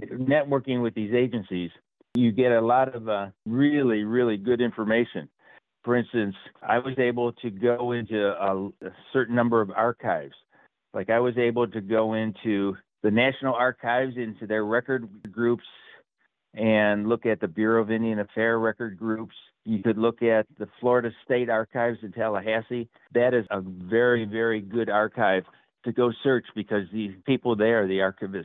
Networking 0.00 0.80
with 0.80 0.94
these 0.94 1.12
agencies, 1.12 1.72
you 2.14 2.30
get 2.30 2.52
a 2.52 2.60
lot 2.60 2.94
of 2.94 3.08
uh, 3.08 3.26
really, 3.46 4.04
really 4.04 4.36
good 4.36 4.60
information. 4.60 5.28
For 5.82 5.96
instance, 5.96 6.36
I 6.62 6.78
was 6.78 6.96
able 6.98 7.32
to 7.32 7.50
go 7.50 7.90
into 7.90 8.28
a, 8.28 8.68
a 8.68 8.92
certain 9.12 9.34
number 9.34 9.60
of 9.60 9.72
archives 9.72 10.36
like 10.92 11.10
I 11.10 11.18
was 11.18 11.36
able 11.36 11.66
to 11.66 11.80
go 11.80 12.14
into 12.14 12.76
the 13.02 13.10
National 13.10 13.54
Archives, 13.54 14.16
into 14.16 14.46
their 14.46 14.64
record 14.64 15.08
groups, 15.32 15.64
and 16.54 17.08
look 17.08 17.26
at 17.26 17.40
the 17.40 17.48
Bureau 17.48 17.82
of 17.82 17.90
Indian 17.90 18.20
Affairs 18.20 18.60
record 18.62 18.96
groups. 18.96 19.34
You 19.64 19.82
could 19.82 19.98
look 19.98 20.22
at 20.22 20.46
the 20.58 20.68
Florida 20.80 21.10
State 21.24 21.48
Archives 21.48 21.98
in 22.02 22.12
Tallahassee. 22.12 22.88
That 23.14 23.32
is 23.34 23.46
a 23.50 23.60
very, 23.62 24.24
very 24.24 24.60
good 24.60 24.90
archive 24.90 25.44
to 25.84 25.92
go 25.92 26.12
search 26.22 26.44
because 26.54 26.84
the 26.92 27.08
people 27.26 27.56
there, 27.56 27.86
the 27.86 27.98
archivists, 27.98 28.44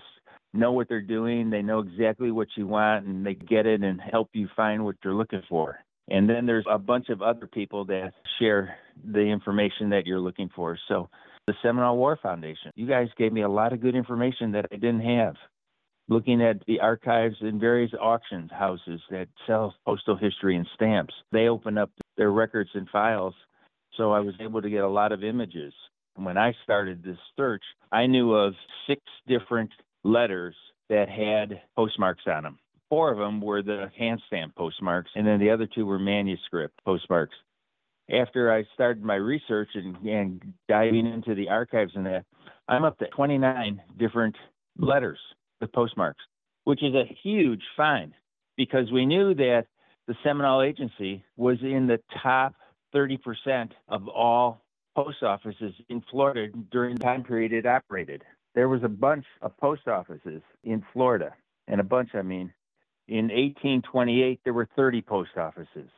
know 0.54 0.72
what 0.72 0.90
they're 0.90 1.02
doing. 1.02 1.50
They 1.50 1.62
know 1.62 1.80
exactly 1.80 2.32
what 2.32 2.48
you 2.56 2.68
want 2.68 3.06
and 3.06 3.26
they 3.26 3.36
get 3.36 3.66
it 3.66 3.84
and 3.84 4.00
help 4.00 4.30
you 4.34 4.48
find 4.56 4.84
what 4.84 4.96
you're 5.04 5.14
looking 5.14 5.44
for. 5.48 5.80
And 6.10 6.28
then 6.28 6.46
there's 6.46 6.66
a 6.70 6.80
bunch 6.80 7.10
of 7.10 7.22
other 7.22 7.48
people 7.48 7.86
that 7.86 8.14
share 8.40 8.76
the 9.04 9.20
information 9.20 9.90
that 9.92 10.08
you're 10.08 10.20
looking 10.20 10.50
for. 10.56 10.78
So 10.88 11.10
the 11.46 11.54
Seminole 11.62 11.98
War 11.98 12.18
Foundation, 12.22 12.72
you 12.76 12.88
guys 12.88 13.08
gave 13.18 13.32
me 13.32 13.42
a 13.42 13.50
lot 13.50 13.74
of 13.74 13.82
good 13.82 13.96
information 13.96 14.52
that 14.54 14.66
I 14.72 14.76
didn't 14.76 15.02
have. 15.02 15.36
Looking 16.10 16.42
at 16.42 16.66
the 16.66 16.80
archives 16.80 17.36
in 17.42 17.60
various 17.60 17.92
auction 18.02 18.50
houses 18.50 19.00
that 19.12 19.28
sell 19.46 19.76
postal 19.86 20.18
history 20.18 20.56
and 20.56 20.66
stamps, 20.74 21.14
they 21.32 21.48
open 21.48 21.78
up 21.78 21.92
their 22.18 22.32
records 22.32 22.72
and 22.74 22.90
files. 22.90 23.36
So 23.96 24.12
I 24.12 24.20
was 24.20 24.34
able 24.42 24.60
to 24.64 24.72
get 24.72 24.84
a 24.84 24.90
lot 24.90 25.12
of 25.12 25.24
images. 25.24 25.72
When 26.16 26.36
I 26.36 26.54
started 26.64 27.04
this 27.04 27.20
search, 27.38 27.62
I 27.92 28.08
knew 28.08 28.34
of 28.34 28.56
six 28.88 29.02
different 29.28 29.70
letters 30.04 30.56
that 30.90 31.10
had 31.10 31.62
postmarks 31.76 32.24
on 32.26 32.42
them. 32.42 32.58
Four 32.90 33.12
of 33.12 33.20
them 33.20 33.40
were 33.40 33.62
the 33.62 33.92
hand 33.96 34.20
stamp 34.26 34.56
postmarks, 34.56 35.12
and 35.14 35.28
then 35.28 35.40
the 35.40 35.52
other 35.52 35.68
two 35.68 35.86
were 35.86 36.00
manuscript 36.00 36.74
postmarks. 36.86 37.36
After 38.12 38.52
I 38.52 38.64
started 38.74 39.04
my 39.04 39.16
research 39.16 39.70
and, 39.76 39.96
and 40.08 40.54
diving 40.68 41.06
into 41.06 41.36
the 41.36 41.50
archives 41.50 41.92
and 41.94 42.08
that, 42.08 42.26
I'm 42.68 42.84
up 42.84 42.98
to 42.98 43.06
29 43.10 43.80
different 44.00 44.36
letters 44.80 45.20
with 45.60 45.72
postmarks, 45.72 46.24
which 46.64 46.84
is 46.84 46.94
a 46.94 47.06
huge 47.24 47.64
find 47.76 48.14
because 48.58 48.92
we 48.92 49.06
knew 49.06 49.34
that 49.36 49.66
the 50.08 50.16
Seminole 50.24 50.62
Agency 50.62 51.24
was 51.38 51.58
in 51.62 51.88
the 51.88 52.00
top 52.22 52.56
30% 52.96 53.72
of 53.88 54.08
all 54.08 54.62
post 54.96 55.24
offices 55.24 55.74
in 55.88 56.02
Florida 56.10 56.48
during 56.72 56.96
the 56.96 57.04
time 57.04 57.24
period 57.24 57.54
it 57.54 57.66
operated 57.66 58.24
there 58.56 58.70
was 58.70 58.84
a 58.84 58.90
bunch 58.90 59.26
of 59.42 59.56
post 59.58 59.88
offices 59.88 60.42
in 60.64 60.84
Florida, 60.94 61.34
and 61.68 61.80
a 61.80 61.84
bunch, 61.84 62.10
I 62.14 62.22
mean, 62.22 62.54
in 63.08 63.26
1828, 63.26 64.42
there 64.44 64.54
were 64.54 64.68
30 64.76 65.02
post 65.02 65.32
offices, 65.38 65.90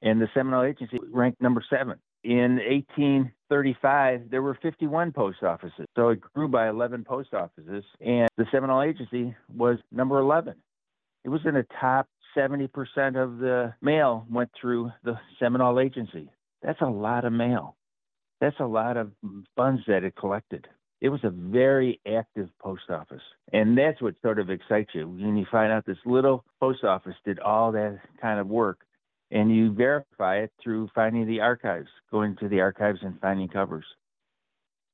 and 0.00 0.20
the 0.20 0.28
Seminole 0.34 0.64
Agency 0.64 0.98
ranked 1.10 1.40
number 1.40 1.64
seven. 1.68 1.98
In 2.24 2.56
1835, 2.56 4.30
there 4.30 4.42
were 4.42 4.56
51 4.62 5.12
post 5.12 5.42
offices, 5.42 5.86
so 5.96 6.10
it 6.10 6.20
grew 6.20 6.48
by 6.48 6.68
11 6.68 7.04
post 7.04 7.34
offices, 7.34 7.84
and 8.00 8.28
the 8.36 8.46
Seminole 8.52 8.82
Agency 8.82 9.34
was 9.54 9.78
number 9.90 10.18
11. 10.18 10.54
It 11.24 11.28
was 11.28 11.40
in 11.44 11.54
the 11.54 11.66
top 11.80 12.08
70% 12.36 12.68
of 13.16 13.38
the 13.38 13.74
mail 13.82 14.26
went 14.30 14.50
through 14.60 14.92
the 15.04 15.18
Seminole 15.38 15.80
Agency. 15.80 16.30
That's 16.62 16.80
a 16.80 16.86
lot 16.86 17.24
of 17.24 17.32
mail. 17.32 17.76
That's 18.40 18.58
a 18.60 18.66
lot 18.66 18.96
of 18.96 19.12
funds 19.56 19.82
that 19.86 20.04
it 20.04 20.16
collected 20.16 20.68
it 21.02 21.08
was 21.08 21.20
a 21.24 21.30
very 21.30 22.00
active 22.06 22.48
post 22.60 22.88
office. 22.88 23.22
And 23.52 23.76
that's 23.76 24.00
what 24.00 24.14
sort 24.22 24.38
of 24.38 24.50
excites 24.50 24.90
you 24.94 25.08
when 25.08 25.36
you 25.36 25.44
find 25.50 25.72
out 25.72 25.84
this 25.84 25.98
little 26.06 26.44
post 26.60 26.84
office 26.84 27.16
did 27.24 27.40
all 27.40 27.72
that 27.72 27.98
kind 28.20 28.38
of 28.38 28.46
work. 28.46 28.86
And 29.32 29.54
you 29.54 29.72
verify 29.72 30.36
it 30.38 30.52
through 30.62 30.90
finding 30.94 31.26
the 31.26 31.40
archives, 31.40 31.88
going 32.10 32.36
to 32.36 32.48
the 32.48 32.60
archives 32.60 32.98
and 33.02 33.18
finding 33.20 33.48
covers. 33.48 33.84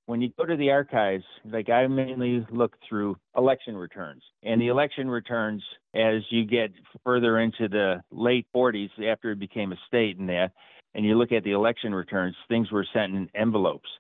When 0.07 0.23
you 0.23 0.31
go 0.39 0.47
to 0.47 0.57
the 0.57 0.71
archives, 0.71 1.25
like 1.45 1.69
I 1.69 1.87
mainly 1.87 2.47
look 2.51 2.75
through 2.89 3.17
election 3.37 3.77
returns. 3.77 4.23
And 4.43 4.61
the 4.61 4.69
election 4.69 5.11
returns, 5.11 5.63
as 5.95 6.23
you 6.31 6.47
get 6.47 6.71
further 7.05 7.41
into 7.41 7.69
the 7.69 8.01
late 8.11 8.47
40s, 8.55 8.89
after 9.07 9.33
it 9.33 9.39
became 9.39 9.73
a 9.73 9.77
state 9.87 10.17
and 10.17 10.29
that, 10.31 10.53
and 10.95 11.05
you 11.05 11.19
look 11.19 11.33
at 11.33 11.45
the 11.45 11.53
election 11.53 11.95
returns, 11.95 12.37
things 12.49 12.71
were 12.71 12.87
sent 12.95 13.15
in 13.15 13.29
envelopes 13.35 13.91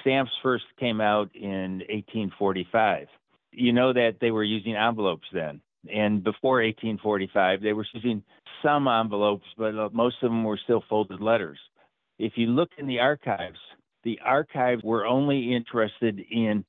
stamps 0.00 0.30
first 0.42 0.64
came 0.78 1.00
out 1.00 1.30
in 1.34 1.78
1845. 1.88 3.06
You 3.52 3.72
know 3.72 3.92
that 3.92 4.16
they 4.20 4.30
were 4.30 4.44
using 4.44 4.76
envelopes 4.76 5.26
then. 5.32 5.60
And 5.92 6.22
before 6.22 6.62
1845, 6.62 7.62
they 7.62 7.72
were 7.72 7.86
using 7.92 8.22
some 8.62 8.88
envelopes, 8.88 9.46
but 9.56 9.76
uh, 9.76 9.88
most 9.92 10.16
of 10.22 10.30
them 10.30 10.44
were 10.44 10.58
still 10.62 10.82
folded 10.88 11.20
letters. 11.20 11.58
If 12.18 12.32
you 12.36 12.46
look 12.46 12.70
in 12.78 12.86
the 12.86 13.00
archives, 13.00 13.58
the 14.04 14.18
archives 14.24 14.82
were 14.82 15.06
only 15.06 15.54
interested 15.54 16.20
in 16.30 16.64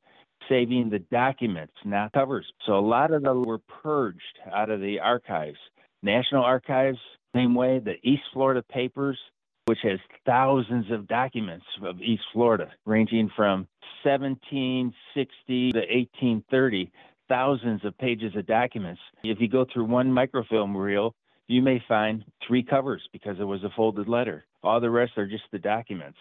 saving 0.50 0.90
the 0.90 1.00
documents, 1.00 1.74
not 1.86 2.12
covers. 2.14 2.46
So 2.66 2.74
a 2.74 2.82
lot 2.82 3.12
of 3.12 3.24
them 3.24 3.44
were 3.44 3.60
purged 3.84 4.40
out 4.54 4.70
of 4.70 4.82
the 4.82 5.00
archives. 5.00 5.58
National 6.04 6.44
Archives, 6.44 7.00
same 7.36 7.56
way. 7.56 7.80
The 7.80 7.96
East 8.04 8.24
Florida 8.34 8.64
papers, 8.72 9.18
which 9.66 9.80
has 9.84 10.00
thousands 10.26 10.92
of 10.92 11.08
documents 11.08 11.66
of 11.84 12.02
East 12.02 12.24
Florida, 12.34 12.72
ranging 12.86 13.30
from 13.36 13.68
1760 14.04 15.72
to 15.72 15.80
1830, 15.80 16.92
thousands 17.28 17.84
of 17.86 17.98
pages 17.98 18.36
of 18.36 18.48
documents. 18.48 19.02
If 19.24 19.40
you 19.40 19.48
go 19.48 19.66
through 19.72 19.86
one 19.86 20.12
microfilm 20.12 20.76
reel, 20.76 21.16
you 21.48 21.62
may 21.62 21.82
find 21.88 22.24
three 22.46 22.64
covers 22.64 23.02
because 23.14 23.38
it 23.40 23.44
was 23.44 23.64
a 23.64 23.70
folded 23.76 24.08
letter. 24.08 24.46
All 24.64 24.80
the 24.80 24.90
rest 24.90 25.14
are 25.18 25.28
just 25.28 25.44
the 25.52 25.60
documents. 25.60 26.18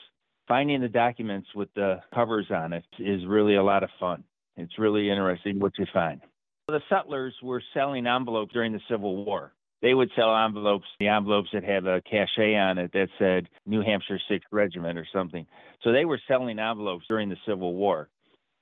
Finding 0.46 0.80
the 0.80 0.88
documents 0.88 1.48
with 1.54 1.68
the 1.74 2.00
covers 2.14 2.46
on 2.50 2.72
it 2.72 2.84
is 2.98 3.26
really 3.26 3.56
a 3.56 3.62
lot 3.62 3.82
of 3.82 3.90
fun. 3.98 4.22
It's 4.56 4.78
really 4.78 5.10
interesting 5.10 5.58
what 5.58 5.72
you 5.78 5.86
find. 5.92 6.20
The 6.68 6.80
Sutlers 6.88 7.34
were 7.42 7.62
selling 7.74 8.06
envelopes 8.06 8.52
during 8.52 8.72
the 8.72 8.80
Civil 8.88 9.24
War 9.24 9.52
they 9.82 9.94
would 9.94 10.10
sell 10.16 10.34
envelopes, 10.36 10.86
the 10.98 11.08
envelopes 11.08 11.50
that 11.52 11.64
have 11.64 11.86
a 11.86 12.00
cachet 12.00 12.56
on 12.56 12.78
it 12.78 12.92
that 12.92 13.08
said 13.18 13.48
New 13.66 13.82
Hampshire 13.82 14.18
6th 14.30 14.40
Regiment 14.50 14.98
or 14.98 15.06
something. 15.12 15.46
So 15.82 15.92
they 15.92 16.04
were 16.04 16.20
selling 16.26 16.58
envelopes 16.58 17.04
during 17.08 17.28
the 17.28 17.36
Civil 17.46 17.74
War. 17.74 18.08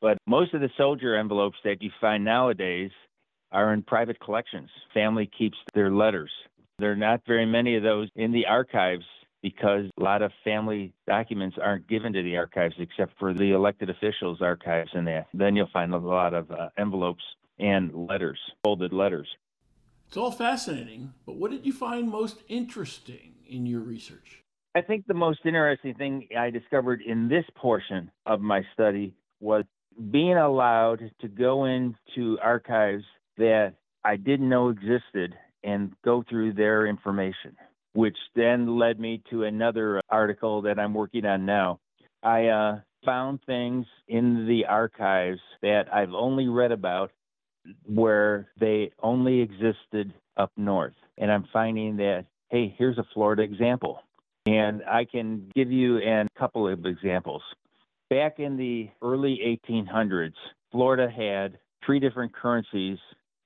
But 0.04 0.18
most 0.26 0.52
of 0.52 0.60
the 0.60 0.68
soldier 0.76 1.16
envelopes 1.16 1.56
that 1.64 1.80
you 1.80 1.90
find 1.98 2.26
nowadays 2.26 2.90
are 3.50 3.72
in 3.72 3.82
private 3.82 4.20
collections. 4.20 4.68
Family 4.92 5.30
keeps 5.38 5.56
their 5.72 5.90
letters. 5.90 6.30
There 6.78 6.92
are 6.92 6.96
not 6.96 7.22
very 7.26 7.46
many 7.46 7.74
of 7.76 7.82
those 7.82 8.10
in 8.14 8.30
the 8.30 8.44
archives 8.44 9.06
because 9.40 9.86
a 9.98 10.02
lot 10.02 10.20
of 10.20 10.30
family 10.44 10.92
documents 11.06 11.56
aren't 11.58 11.88
given 11.88 12.12
to 12.12 12.22
the 12.22 12.36
archives 12.36 12.74
except 12.78 13.18
for 13.18 13.32
the 13.32 13.52
elected 13.52 13.88
officials' 13.88 14.42
archives 14.42 14.90
and 14.92 15.06
that. 15.06 15.28
Then 15.32 15.56
you'll 15.56 15.70
find 15.72 15.94
a 15.94 15.96
lot 15.96 16.34
of 16.34 16.50
uh, 16.50 16.68
envelopes 16.76 17.24
and 17.58 17.90
letters, 17.94 18.38
folded 18.62 18.92
letters. 18.92 19.28
It's 20.08 20.18
all 20.18 20.32
fascinating, 20.32 21.14
but 21.24 21.36
what 21.36 21.50
did 21.50 21.64
you 21.64 21.72
find 21.72 22.10
most 22.10 22.42
interesting 22.48 23.36
in 23.48 23.64
your 23.64 23.80
research? 23.80 24.42
I 24.74 24.82
think 24.82 25.06
the 25.06 25.14
most 25.14 25.40
interesting 25.46 25.94
thing 25.94 26.28
I 26.38 26.50
discovered 26.50 27.00
in 27.00 27.26
this 27.30 27.46
portion 27.54 28.10
of 28.26 28.42
my 28.42 28.64
study 28.74 29.14
was 29.40 29.64
being 30.10 30.36
allowed 30.36 31.10
to 31.20 31.28
go 31.28 31.64
into 31.64 32.38
archives 32.42 33.04
that 33.36 33.74
I 34.04 34.16
didn't 34.16 34.48
know 34.48 34.68
existed 34.68 35.34
and 35.62 35.92
go 36.04 36.24
through 36.28 36.52
their 36.54 36.86
information, 36.86 37.56
which 37.94 38.16
then 38.34 38.78
led 38.78 39.00
me 39.00 39.22
to 39.30 39.44
another 39.44 40.00
article 40.10 40.62
that 40.62 40.78
I'm 40.78 40.94
working 40.94 41.24
on 41.24 41.46
now. 41.46 41.80
I 42.22 42.46
uh, 42.46 42.80
found 43.04 43.40
things 43.46 43.86
in 44.08 44.46
the 44.46 44.66
archives 44.66 45.40
that 45.62 45.84
I've 45.92 46.12
only 46.12 46.48
read 46.48 46.72
about 46.72 47.12
where 47.86 48.48
they 48.60 48.92
only 49.02 49.40
existed 49.40 50.12
up 50.36 50.52
north. 50.56 50.94
And 51.18 51.30
I'm 51.30 51.46
finding 51.52 51.96
that, 51.98 52.26
hey, 52.50 52.74
here's 52.76 52.98
a 52.98 53.06
Florida 53.14 53.42
example. 53.42 54.00
And 54.46 54.82
I 54.84 55.06
can 55.06 55.50
give 55.54 55.72
you 55.72 55.98
a 55.98 56.26
couple 56.38 56.68
of 56.68 56.84
examples. 56.84 57.42
Back 58.10 58.38
in 58.38 58.56
the 58.56 58.90
early 59.02 59.58
1800s, 59.68 60.34
Florida 60.70 61.08
had 61.10 61.58
three 61.84 62.00
different 62.00 62.34
currencies 62.34 62.98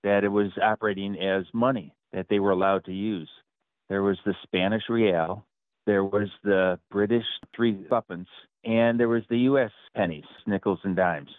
that 0.03 0.25
it 0.25 0.29
was 0.29 0.51
operating 0.63 1.17
as 1.19 1.45
money 1.53 1.95
that 2.13 2.27
they 2.29 2.39
were 2.39 2.51
allowed 2.51 2.85
to 2.87 2.93
use. 2.93 3.29
There 3.89 4.03
was 4.03 4.19
the 4.25 4.35
Spanish 4.43 4.83
real, 4.89 5.45
there 5.87 6.05
was 6.05 6.29
the 6.45 6.79
British 6.91 7.25
three 7.57 7.75
tuppence, 7.89 8.29
and 8.65 9.01
there 9.01 9.09
was 9.09 9.23
the 9.31 9.39
U.S. 9.39 9.71
pennies, 9.97 10.25
nickels, 10.47 10.81
and 10.85 10.95
dimes. 10.95 11.31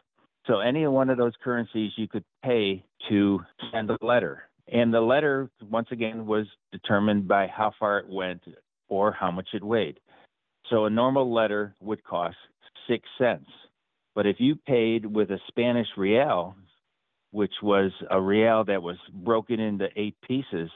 So 0.48 0.60
any 0.60 0.88
one 0.88 1.12
of 1.12 1.18
those 1.18 1.34
currencies 1.44 1.92
you 1.98 2.08
could 2.08 2.24
pay 2.44 2.84
to 3.10 3.42
send 3.72 3.92
a 3.92 3.98
letter. 4.02 4.50
And 4.72 4.92
the 4.94 5.02
letter, 5.02 5.50
once 5.70 5.90
again, 5.92 6.26
was 6.26 6.48
determined 6.72 7.28
by 7.28 7.48
how 7.48 7.74
far 7.80 8.00
it 8.00 8.10
went 8.10 8.42
or 8.88 9.12
how 9.12 9.30
much 9.30 9.50
it 9.54 9.64
weighed. 9.64 10.00
So 10.70 10.86
a 10.86 10.90
normal 10.90 11.32
letter 11.32 11.76
would 11.80 12.04
cost 12.04 12.38
six 12.90 13.08
cents. 13.18 13.50
But 14.16 14.26
if 14.26 14.38
you 14.40 14.56
paid 14.56 15.06
with 15.06 15.32
a 15.32 15.40
Spanish 15.48 15.88
real, 15.96 16.56
which 17.32 17.54
was 17.62 17.92
a 18.10 18.20
real 18.20 18.66
that 18.66 18.84
was 18.84 18.98
broken 19.14 19.60
into 19.60 19.88
eight 19.96 20.18
pieces, 20.28 20.70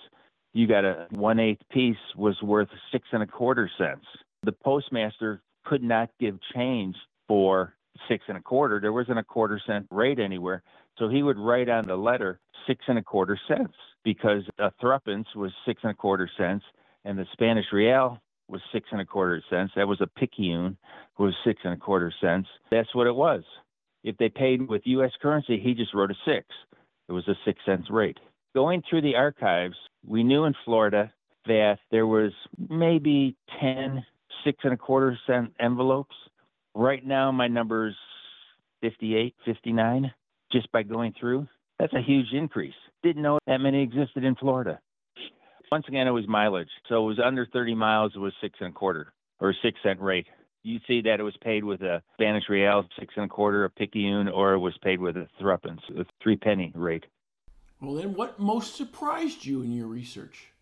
you 0.53 0.67
got 0.67 0.85
a 0.85 1.07
one 1.09 1.39
eighth 1.39 1.63
piece 1.71 1.97
was 2.15 2.41
worth 2.41 2.69
six 2.91 3.05
and 3.11 3.23
a 3.23 3.27
quarter 3.27 3.69
cents. 3.77 4.05
The 4.43 4.51
postmaster 4.51 5.41
could 5.65 5.83
not 5.83 6.09
give 6.19 6.37
change 6.55 6.95
for 7.27 7.73
six 8.07 8.23
and 8.27 8.37
a 8.37 8.41
quarter. 8.41 8.79
There 8.79 8.93
wasn't 8.93 9.19
a 9.19 9.23
quarter 9.23 9.59
cent 9.65 9.87
rate 9.89 10.19
anywhere. 10.19 10.63
So 10.99 11.09
he 11.09 11.23
would 11.23 11.39
write 11.39 11.69
on 11.69 11.87
the 11.87 11.95
letter 11.95 12.39
six 12.67 12.85
and 12.87 12.99
a 12.99 13.03
quarter 13.03 13.39
cents 13.47 13.73
because 14.03 14.43
a 14.59 14.71
threepence 14.79 15.27
was 15.35 15.51
six 15.65 15.81
and 15.83 15.91
a 15.91 15.95
quarter 15.95 16.29
cents 16.37 16.63
and 17.03 17.17
the 17.17 17.25
Spanish 17.33 17.65
real 17.71 18.21
was 18.47 18.61
six 18.71 18.87
and 18.91 19.01
a 19.01 19.05
quarter 19.05 19.41
cents. 19.49 19.71
That 19.75 19.87
was 19.87 20.01
a 20.01 20.07
picayune 20.07 20.77
was 21.17 21.35
six 21.45 21.61
and 21.63 21.73
a 21.73 21.77
quarter 21.77 22.13
cents. 22.21 22.47
That's 22.71 22.93
what 22.95 23.07
it 23.07 23.15
was. 23.15 23.43
If 24.03 24.17
they 24.17 24.29
paid 24.29 24.67
with 24.67 24.81
U.S. 24.85 25.11
currency, 25.21 25.59
he 25.59 25.73
just 25.73 25.93
wrote 25.93 26.11
a 26.11 26.15
six. 26.25 26.45
it 27.07 27.13
was 27.13 27.27
a 27.27 27.35
six 27.45 27.59
cents 27.65 27.87
rate. 27.89 28.17
Going 28.55 28.83
through 28.89 29.01
the 29.01 29.15
archives, 29.15 29.75
we 30.05 30.23
knew 30.23 30.45
in 30.45 30.53
Florida 30.65 31.11
that 31.45 31.77
there 31.91 32.07
was 32.07 32.31
maybe 32.69 33.35
10 33.61 34.03
six 34.43 34.59
and 34.63 34.73
a 34.73 34.77
quarter 34.77 35.17
cent 35.27 35.53
envelopes. 35.59 36.15
Right 36.75 37.05
now, 37.05 37.31
my 37.31 37.47
number's 37.47 37.95
58, 38.81 39.35
59, 39.45 40.11
just 40.51 40.71
by 40.71 40.83
going 40.83 41.13
through. 41.19 41.47
That's 41.79 41.93
a 41.93 42.01
huge 42.01 42.27
increase. 42.33 42.73
Didn't 43.03 43.21
know 43.21 43.39
that 43.47 43.59
many 43.59 43.81
existed 43.81 44.23
in 44.23 44.35
Florida. 44.35 44.79
Once 45.71 45.85
again, 45.87 46.07
it 46.07 46.11
was 46.11 46.27
mileage. 46.27 46.69
So 46.87 47.03
it 47.03 47.07
was 47.07 47.19
under 47.19 47.45
30 47.45 47.75
miles, 47.75 48.13
it 48.15 48.19
was 48.19 48.33
six 48.41 48.59
and 48.59 48.69
a 48.69 48.71
quarter 48.71 49.13
or 49.39 49.51
a 49.51 49.53
six 49.61 49.79
cent 49.83 49.99
rate. 49.99 50.27
You 50.63 50.79
see 50.87 51.01
that 51.01 51.19
it 51.19 51.23
was 51.23 51.35
paid 51.41 51.63
with 51.63 51.81
a 51.81 52.01
Spanish 52.13 52.45
real, 52.47 52.85
six 52.97 53.13
and 53.17 53.25
a 53.25 53.27
quarter, 53.27 53.65
a 53.65 53.69
picayune, 53.69 54.29
or 54.29 54.53
it 54.53 54.59
was 54.59 54.77
paid 54.81 54.99
with 54.99 55.17
a 55.17 55.27
threepence, 55.39 55.81
a 55.97 56.05
three 56.21 56.37
penny 56.37 56.71
rate. 56.73 57.05
Well, 57.81 57.95
then, 57.95 58.13
what 58.13 58.39
most 58.39 58.75
surprised 58.75 59.43
you 59.45 59.61
in 59.61 59.73
your 59.73 59.87
research? 59.87 60.53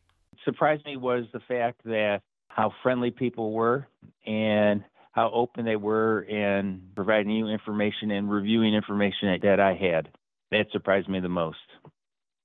surprised 0.43 0.85
me 0.85 0.97
was 0.97 1.25
the 1.33 1.39
fact 1.39 1.83
that 1.85 2.21
how 2.47 2.73
friendly 2.83 3.11
people 3.11 3.51
were 3.51 3.87
and 4.25 4.83
how 5.11 5.31
open 5.31 5.65
they 5.65 5.75
were 5.75 6.21
in 6.21 6.81
providing 6.95 7.31
you 7.31 7.47
information 7.47 8.11
and 8.11 8.29
reviewing 8.29 8.73
information 8.73 9.37
that 9.41 9.59
I 9.59 9.73
had. 9.73 10.09
That 10.51 10.67
surprised 10.71 11.09
me 11.09 11.19
the 11.19 11.29
most. 11.29 11.57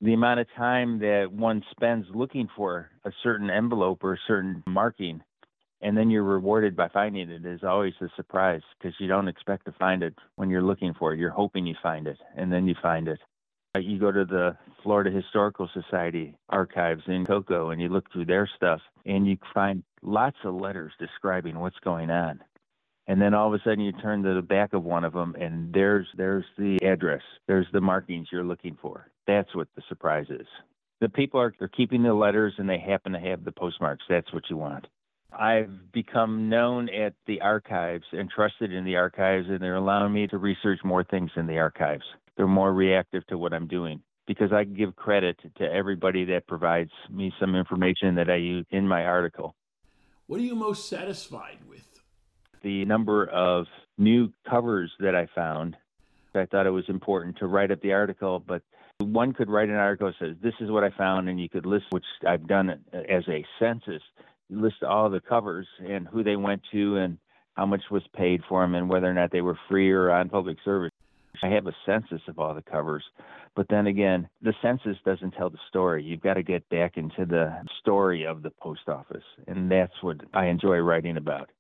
The 0.03 0.13
amount 0.13 0.41
of 0.41 0.47
time 0.57 0.99
that 0.99 1.33
one 1.33 1.65
spends 1.71 2.07
looking 2.15 2.49
for 2.55 2.91
a 3.05 3.13
certain 3.23 3.49
envelope 3.49 4.05
or 4.05 4.15
a 4.15 4.19
certain 4.29 4.63
marking, 4.67 5.23
and 5.81 5.97
then 5.97 6.11
you're 6.11 6.23
rewarded 6.23 6.77
by 6.77 6.89
finding 6.89 7.31
it 7.31 7.47
is 7.47 7.65
always 7.65 7.95
a 8.03 8.09
surprise 8.15 8.61
because 8.79 8.95
you 9.01 9.09
don't 9.09 9.29
expect 9.29 9.65
to 9.65 9.73
find 9.73 10.03
it 10.03 10.15
when 10.35 10.51
you're 10.51 10.63
looking 10.63 10.93
for 10.95 11.15
it. 11.15 11.19
You're 11.19 11.31
hoping 11.31 11.67
you 11.67 11.75
find 11.83 12.07
it, 12.07 12.19
and 12.37 12.53
then 12.53 12.69
you 12.69 12.75
find 12.83 13.09
it. 13.09 13.21
Uh, 13.77 13.81
you 13.81 13.99
go 13.99 14.13
to 14.13 14.25
the 14.25 14.57
Florida 14.83 15.11
Historical 15.11 15.69
Society 15.73 16.35
archives 16.49 17.03
in 17.09 17.27
Cocoa 17.27 17.71
and 17.71 17.81
you 17.81 17.89
look 17.89 18.11
through 18.13 18.25
their 18.25 18.49
stuff 18.57 18.81
and 19.05 19.27
you 19.27 19.37
find 19.53 19.83
lots 20.03 20.37
of 20.45 20.55
letters 20.55 20.93
describing 20.99 21.59
what's 21.59 21.79
going 21.81 22.11
on. 22.11 22.41
And 23.09 23.21
then 23.21 23.35
all 23.35 23.49
of 23.49 23.55
a 23.55 23.63
sudden 23.63 23.81
you 23.81 23.93
turn 23.93 24.23
to 24.25 24.35
the 24.35 24.43
back 24.43 24.73
of 24.73 24.83
one 24.83 25.05
of 25.05 25.13
them 25.13 25.37
and 25.39 25.73
there's 25.73 26.07
there's 26.17 26.45
the 26.59 26.79
address. 26.83 27.23
There's 27.47 27.67
the 27.73 27.81
markings 27.81 28.29
you're 28.33 28.45
looking 28.45 28.77
for. 28.81 29.11
That's 29.27 29.55
what 29.55 29.69
the 29.77 29.83
surprise 29.89 30.27
is. 30.31 30.47
The 31.01 31.09
people 31.09 31.41
are, 31.41 31.55
they're 31.59 31.69
keeping 31.69 32.03
the 32.03 32.15
letters 32.15 32.55
and 32.59 32.69
they 32.69 32.79
happen 32.79 33.13
to 33.13 33.21
have 33.21 33.45
the 33.45 33.53
postmarks. 33.53 34.05
That's 34.09 34.33
what 34.33 34.45
you 34.51 34.57
want. 34.57 34.87
I've 35.33 35.93
become 35.93 36.49
known 36.49 36.89
at 36.89 37.15
the 37.27 37.43
archives 37.43 38.05
and 38.13 38.31
trusted 38.31 38.73
in 38.73 38.85
the 38.85 38.97
archives, 38.97 39.49
and 39.51 39.59
they're 39.59 39.77
allowing 39.77 40.15
me 40.15 40.27
to 40.29 40.39
research 40.39 40.79
more 40.83 41.05
things 41.05 41.31
in 41.37 41.47
the 41.47 41.59
archives 41.59 42.05
they're 42.37 42.47
more 42.47 42.73
reactive 42.73 43.27
to 43.29 43.39
what 43.39 43.53
I'm 43.53 43.67
doing 43.67 44.03
because 44.27 44.53
I 44.53 44.65
give 44.65 44.97
credit 44.97 45.39
to 45.59 45.65
everybody 45.65 46.25
that 46.27 46.47
provides 46.47 46.91
me 47.11 47.33
some 47.41 47.55
information 47.55 48.17
that 48.17 48.29
I 48.29 48.37
use 48.37 48.67
in 48.71 48.87
my 48.87 49.05
article. 49.05 49.55
What 50.27 50.41
are 50.41 50.45
you 50.45 50.57
most 50.57 50.89
satisfied 50.89 51.59
with? 51.69 51.96
The 52.63 52.85
number 52.85 53.27
of 53.27 53.67
new 53.99 54.33
covers 54.49 54.91
that 55.01 55.15
I 55.15 55.29
found. 55.35 55.77
I 56.35 56.47
thought 56.47 56.67
it 56.67 56.71
was 56.71 56.85
important 56.89 57.39
to 57.39 57.47
write 57.47 57.71
up 57.71 57.81
the 57.81 57.93
article, 57.93 58.43
but 58.47 58.63
one 58.99 59.33
could 59.33 59.49
write 59.49 59.69
an 59.69 59.77
article 59.77 60.09
that 60.09 60.17
says, 60.19 60.37
This 60.43 60.55
is 60.61 60.71
what 60.71 60.85
I 60.85 60.91
found, 60.91 61.29
and 61.29 61.41
you 61.41 61.49
could 61.49 61.67
list, 61.67 61.87
which 61.91 62.05
I've 62.27 62.47
done 62.47 62.71
as 62.93 63.25
a 63.29 63.45
census, 63.59 64.03
list 64.51 64.83
all 64.83 65.11
the 65.11 65.21
covers 65.21 65.67
and 65.79 66.07
who 66.07 66.23
they 66.23 66.37
went 66.37 66.63
to 66.73 66.97
and 66.97 67.19
how 67.55 67.67
much 67.67 67.83
was 67.91 68.03
paid 68.15 68.43
for 68.49 68.63
them 68.63 68.75
and 68.75 68.89
whether 68.89 69.07
or 69.07 69.15
not 69.15 69.33
they 69.33 69.41
were 69.41 69.59
free 69.69 69.91
or 69.91 70.11
on 70.11 70.29
public 70.29 70.59
service. 70.65 70.93
I 71.43 71.49
have 71.49 71.67
a 71.67 71.73
census 71.85 72.23
of 72.29 72.39
all 72.39 72.55
the 72.55 72.63
covers. 72.63 73.05
But 73.55 73.67
then 73.69 73.87
again, 73.87 74.29
the 74.43 74.55
census 74.63 74.97
doesn't 75.05 75.33
tell 75.33 75.51
the 75.51 75.59
story. 75.69 76.05
You've 76.05 76.21
got 76.21 76.35
to 76.35 76.43
get 76.43 76.69
back 76.69 76.97
into 76.97 77.25
the 77.25 77.55
story 77.81 78.25
of 78.25 78.43
the 78.43 78.51
post 78.51 78.89
office. 78.89 79.25
And 79.47 79.71
that's 79.71 80.03
what 80.03 80.19
I 80.35 80.47
enjoy 80.47 80.79
writing 80.79 81.17
about. 81.17 81.51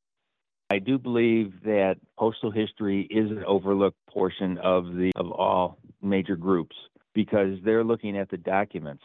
I 0.69 0.79
do 0.79 0.99
believe 0.99 1.53
that 1.65 1.97
postal 2.19 2.51
history 2.51 3.07
is 3.11 3.31
an 3.31 3.45
overlooked 3.45 3.99
portion 4.11 4.59
of 4.59 4.97
the 4.97 5.13
of 5.15 5.31
all 5.31 5.79
major 6.03 6.37
groups 6.37 6.75
because 7.15 7.59
they're 7.65 7.85
looking 7.85 8.17
at 8.17 8.29
the 8.31 8.37
documents 8.37 9.05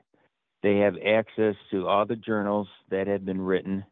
they 0.62 0.76
have 0.78 0.94
access 0.98 1.56
to 1.70 1.88
all 1.88 2.06
the 2.06 2.16
journals 2.16 2.68
that 2.90 3.06
have 3.06 3.24
been 3.24 3.40
written 3.40 3.84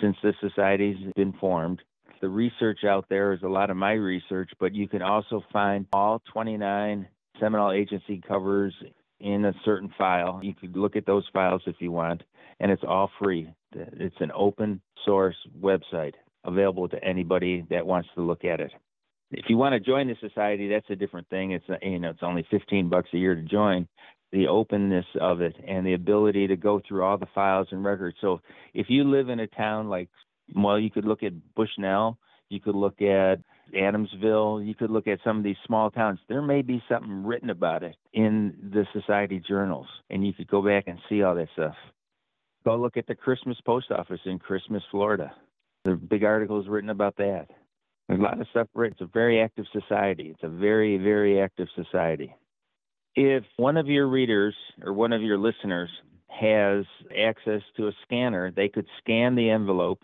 since 0.00 0.16
the 0.22 0.32
society's 0.40 0.96
been 1.14 1.34
formed. 1.34 1.82
The 2.20 2.28
research 2.28 2.84
out 2.84 3.06
there 3.08 3.32
is 3.32 3.42
a 3.42 3.48
lot 3.48 3.70
of 3.70 3.76
my 3.76 3.92
research, 3.92 4.50
but 4.58 4.74
you 4.74 4.88
can 4.88 5.02
also 5.02 5.44
find 5.52 5.86
all 5.92 6.22
29 6.32 7.06
Seminole 7.38 7.72
Agency 7.72 8.22
covers 8.26 8.74
in 9.20 9.44
a 9.44 9.54
certain 9.64 9.92
file. 9.98 10.40
You 10.42 10.54
could 10.54 10.76
look 10.76 10.96
at 10.96 11.06
those 11.06 11.28
files 11.32 11.62
if 11.66 11.76
you 11.80 11.92
want, 11.92 12.22
and 12.60 12.70
it's 12.70 12.84
all 12.86 13.10
free. 13.20 13.52
It's 13.72 14.20
an 14.20 14.32
open 14.34 14.80
source 15.04 15.36
website 15.60 16.14
available 16.44 16.88
to 16.88 17.04
anybody 17.04 17.64
that 17.70 17.86
wants 17.86 18.08
to 18.14 18.22
look 18.22 18.44
at 18.44 18.60
it. 18.60 18.72
If 19.32 19.46
you 19.48 19.56
want 19.56 19.72
to 19.72 19.80
join 19.80 20.08
the 20.08 20.16
society, 20.20 20.68
that's 20.68 20.88
a 20.90 20.96
different 20.96 21.28
thing. 21.28 21.52
It's 21.52 21.64
you 21.82 21.98
know 21.98 22.10
it's 22.10 22.22
only 22.22 22.46
15 22.50 22.88
bucks 22.88 23.08
a 23.14 23.18
year 23.18 23.34
to 23.34 23.42
join. 23.42 23.88
The 24.30 24.46
openness 24.46 25.04
of 25.20 25.42
it 25.42 25.56
and 25.66 25.86
the 25.86 25.92
ability 25.92 26.46
to 26.46 26.56
go 26.56 26.80
through 26.86 27.02
all 27.02 27.18
the 27.18 27.26
files 27.34 27.68
and 27.70 27.84
records. 27.84 28.16
So 28.20 28.40
if 28.72 28.86
you 28.88 29.04
live 29.04 29.28
in 29.28 29.40
a 29.40 29.46
town 29.46 29.88
like 29.88 30.08
well, 30.54 30.78
you 30.78 30.90
could 30.90 31.04
look 31.04 31.22
at 31.22 31.32
Bushnell, 31.54 32.18
you 32.48 32.60
could 32.60 32.74
look 32.74 33.00
at 33.00 33.36
Adamsville, 33.74 34.66
you 34.66 34.74
could 34.74 34.90
look 34.90 35.06
at 35.06 35.18
some 35.24 35.38
of 35.38 35.44
these 35.44 35.56
small 35.66 35.90
towns. 35.90 36.18
There 36.28 36.42
may 36.42 36.62
be 36.62 36.82
something 36.88 37.24
written 37.24 37.50
about 37.50 37.82
it 37.82 37.96
in 38.12 38.70
the 38.72 38.86
society 38.92 39.42
journals, 39.46 39.86
and 40.10 40.26
you 40.26 40.32
could 40.32 40.48
go 40.48 40.62
back 40.62 40.84
and 40.86 40.98
see 41.08 41.22
all 41.22 41.34
that 41.34 41.48
stuff. 41.54 41.74
Go 42.64 42.76
look 42.76 42.96
at 42.96 43.06
the 43.06 43.14
Christmas 43.14 43.56
post 43.64 43.90
office 43.90 44.20
in 44.24 44.38
Christmas, 44.38 44.82
Florida. 44.90 45.32
There 45.84 45.94
are 45.94 45.96
big 45.96 46.22
articles 46.22 46.68
written 46.68 46.90
about 46.90 47.16
that. 47.16 47.48
There's 48.08 48.20
a 48.20 48.22
lot 48.22 48.40
of 48.40 48.46
stuff. 48.50 48.68
It's 48.76 49.00
a 49.00 49.06
very 49.06 49.40
active 49.40 49.64
society. 49.72 50.30
It's 50.34 50.42
a 50.42 50.48
very, 50.48 50.98
very 50.98 51.40
active 51.40 51.68
society. 51.74 52.34
If 53.14 53.44
one 53.56 53.76
of 53.76 53.86
your 53.86 54.08
readers 54.08 54.54
or 54.82 54.92
one 54.92 55.12
of 55.12 55.22
your 55.22 55.38
listeners 55.38 55.90
has 56.28 56.84
access 57.16 57.62
to 57.76 57.88
a 57.88 57.92
scanner, 58.04 58.50
they 58.50 58.68
could 58.68 58.86
scan 59.00 59.34
the 59.34 59.50
envelope 59.50 60.02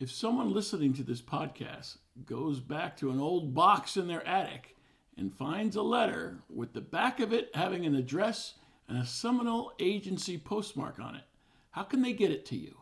if 0.00 0.10
someone 0.10 0.52
listening 0.52 0.92
to 0.92 1.02
this 1.02 1.22
podcast 1.22 1.98
goes 2.26 2.60
back 2.60 2.96
to 2.96 3.10
an 3.10 3.20
old 3.20 3.54
box 3.54 3.96
in 3.96 4.08
their 4.08 4.26
attic 4.26 4.76
and 5.16 5.32
finds 5.32 5.76
a 5.76 5.82
letter 5.82 6.42
with 6.52 6.72
the 6.72 6.80
back 6.80 7.20
of 7.20 7.32
it 7.32 7.48
having 7.54 7.86
an 7.86 7.94
address 7.94 8.54
and 8.88 8.98
a 8.98 9.06
Seminole 9.06 9.72
agency 9.78 10.36
postmark 10.36 10.98
on 10.98 11.14
it, 11.14 11.22
how 11.70 11.84
can 11.84 12.02
they 12.02 12.12
get 12.12 12.30
it 12.30 12.44
to 12.46 12.56
you? 12.56 12.76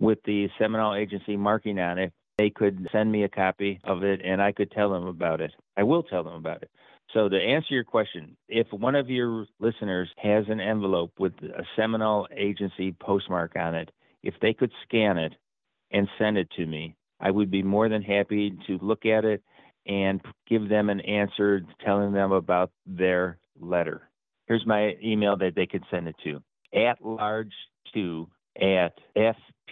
With 0.00 0.18
the 0.24 0.48
Seminole 0.58 0.94
agency 0.94 1.36
marking 1.36 1.78
on 1.78 1.98
it, 1.98 2.12
they 2.38 2.50
could 2.50 2.88
send 2.92 3.10
me 3.10 3.24
a 3.24 3.28
copy 3.28 3.80
of 3.84 4.02
it 4.04 4.20
and 4.24 4.40
I 4.40 4.52
could 4.52 4.70
tell 4.70 4.90
them 4.90 5.06
about 5.06 5.40
it. 5.40 5.52
I 5.76 5.82
will 5.82 6.02
tell 6.02 6.24
them 6.24 6.34
about 6.34 6.62
it. 6.62 6.70
So, 7.14 7.28
to 7.28 7.36
answer 7.36 7.72
your 7.72 7.84
question, 7.84 8.36
if 8.48 8.66
one 8.70 8.94
of 8.94 9.08
your 9.08 9.46
listeners 9.60 10.10
has 10.18 10.44
an 10.48 10.60
envelope 10.60 11.12
with 11.18 11.32
a 11.42 11.64
Seminole 11.74 12.28
agency 12.36 12.94
postmark 13.00 13.56
on 13.56 13.74
it, 13.74 13.90
if 14.22 14.34
they 14.42 14.52
could 14.52 14.70
scan 14.84 15.16
it 15.16 15.32
and 15.90 16.08
send 16.18 16.36
it 16.36 16.50
to 16.56 16.66
me. 16.66 16.96
I 17.20 17.30
would 17.30 17.50
be 17.50 17.62
more 17.62 17.88
than 17.88 18.02
happy 18.02 18.56
to 18.66 18.78
look 18.80 19.06
at 19.06 19.24
it 19.24 19.42
and 19.86 20.20
give 20.48 20.68
them 20.68 20.90
an 20.90 21.00
answer 21.00 21.62
telling 21.84 22.12
them 22.12 22.32
about 22.32 22.70
their 22.86 23.38
letter. 23.58 24.02
Here's 24.46 24.66
my 24.66 24.96
email 25.02 25.36
that 25.38 25.54
they 25.56 25.66
could 25.66 25.84
send 25.90 26.08
it 26.08 26.16
to 26.24 26.42
at 26.74 27.04
large 27.04 27.52
2 27.94 28.28
at 28.60 28.92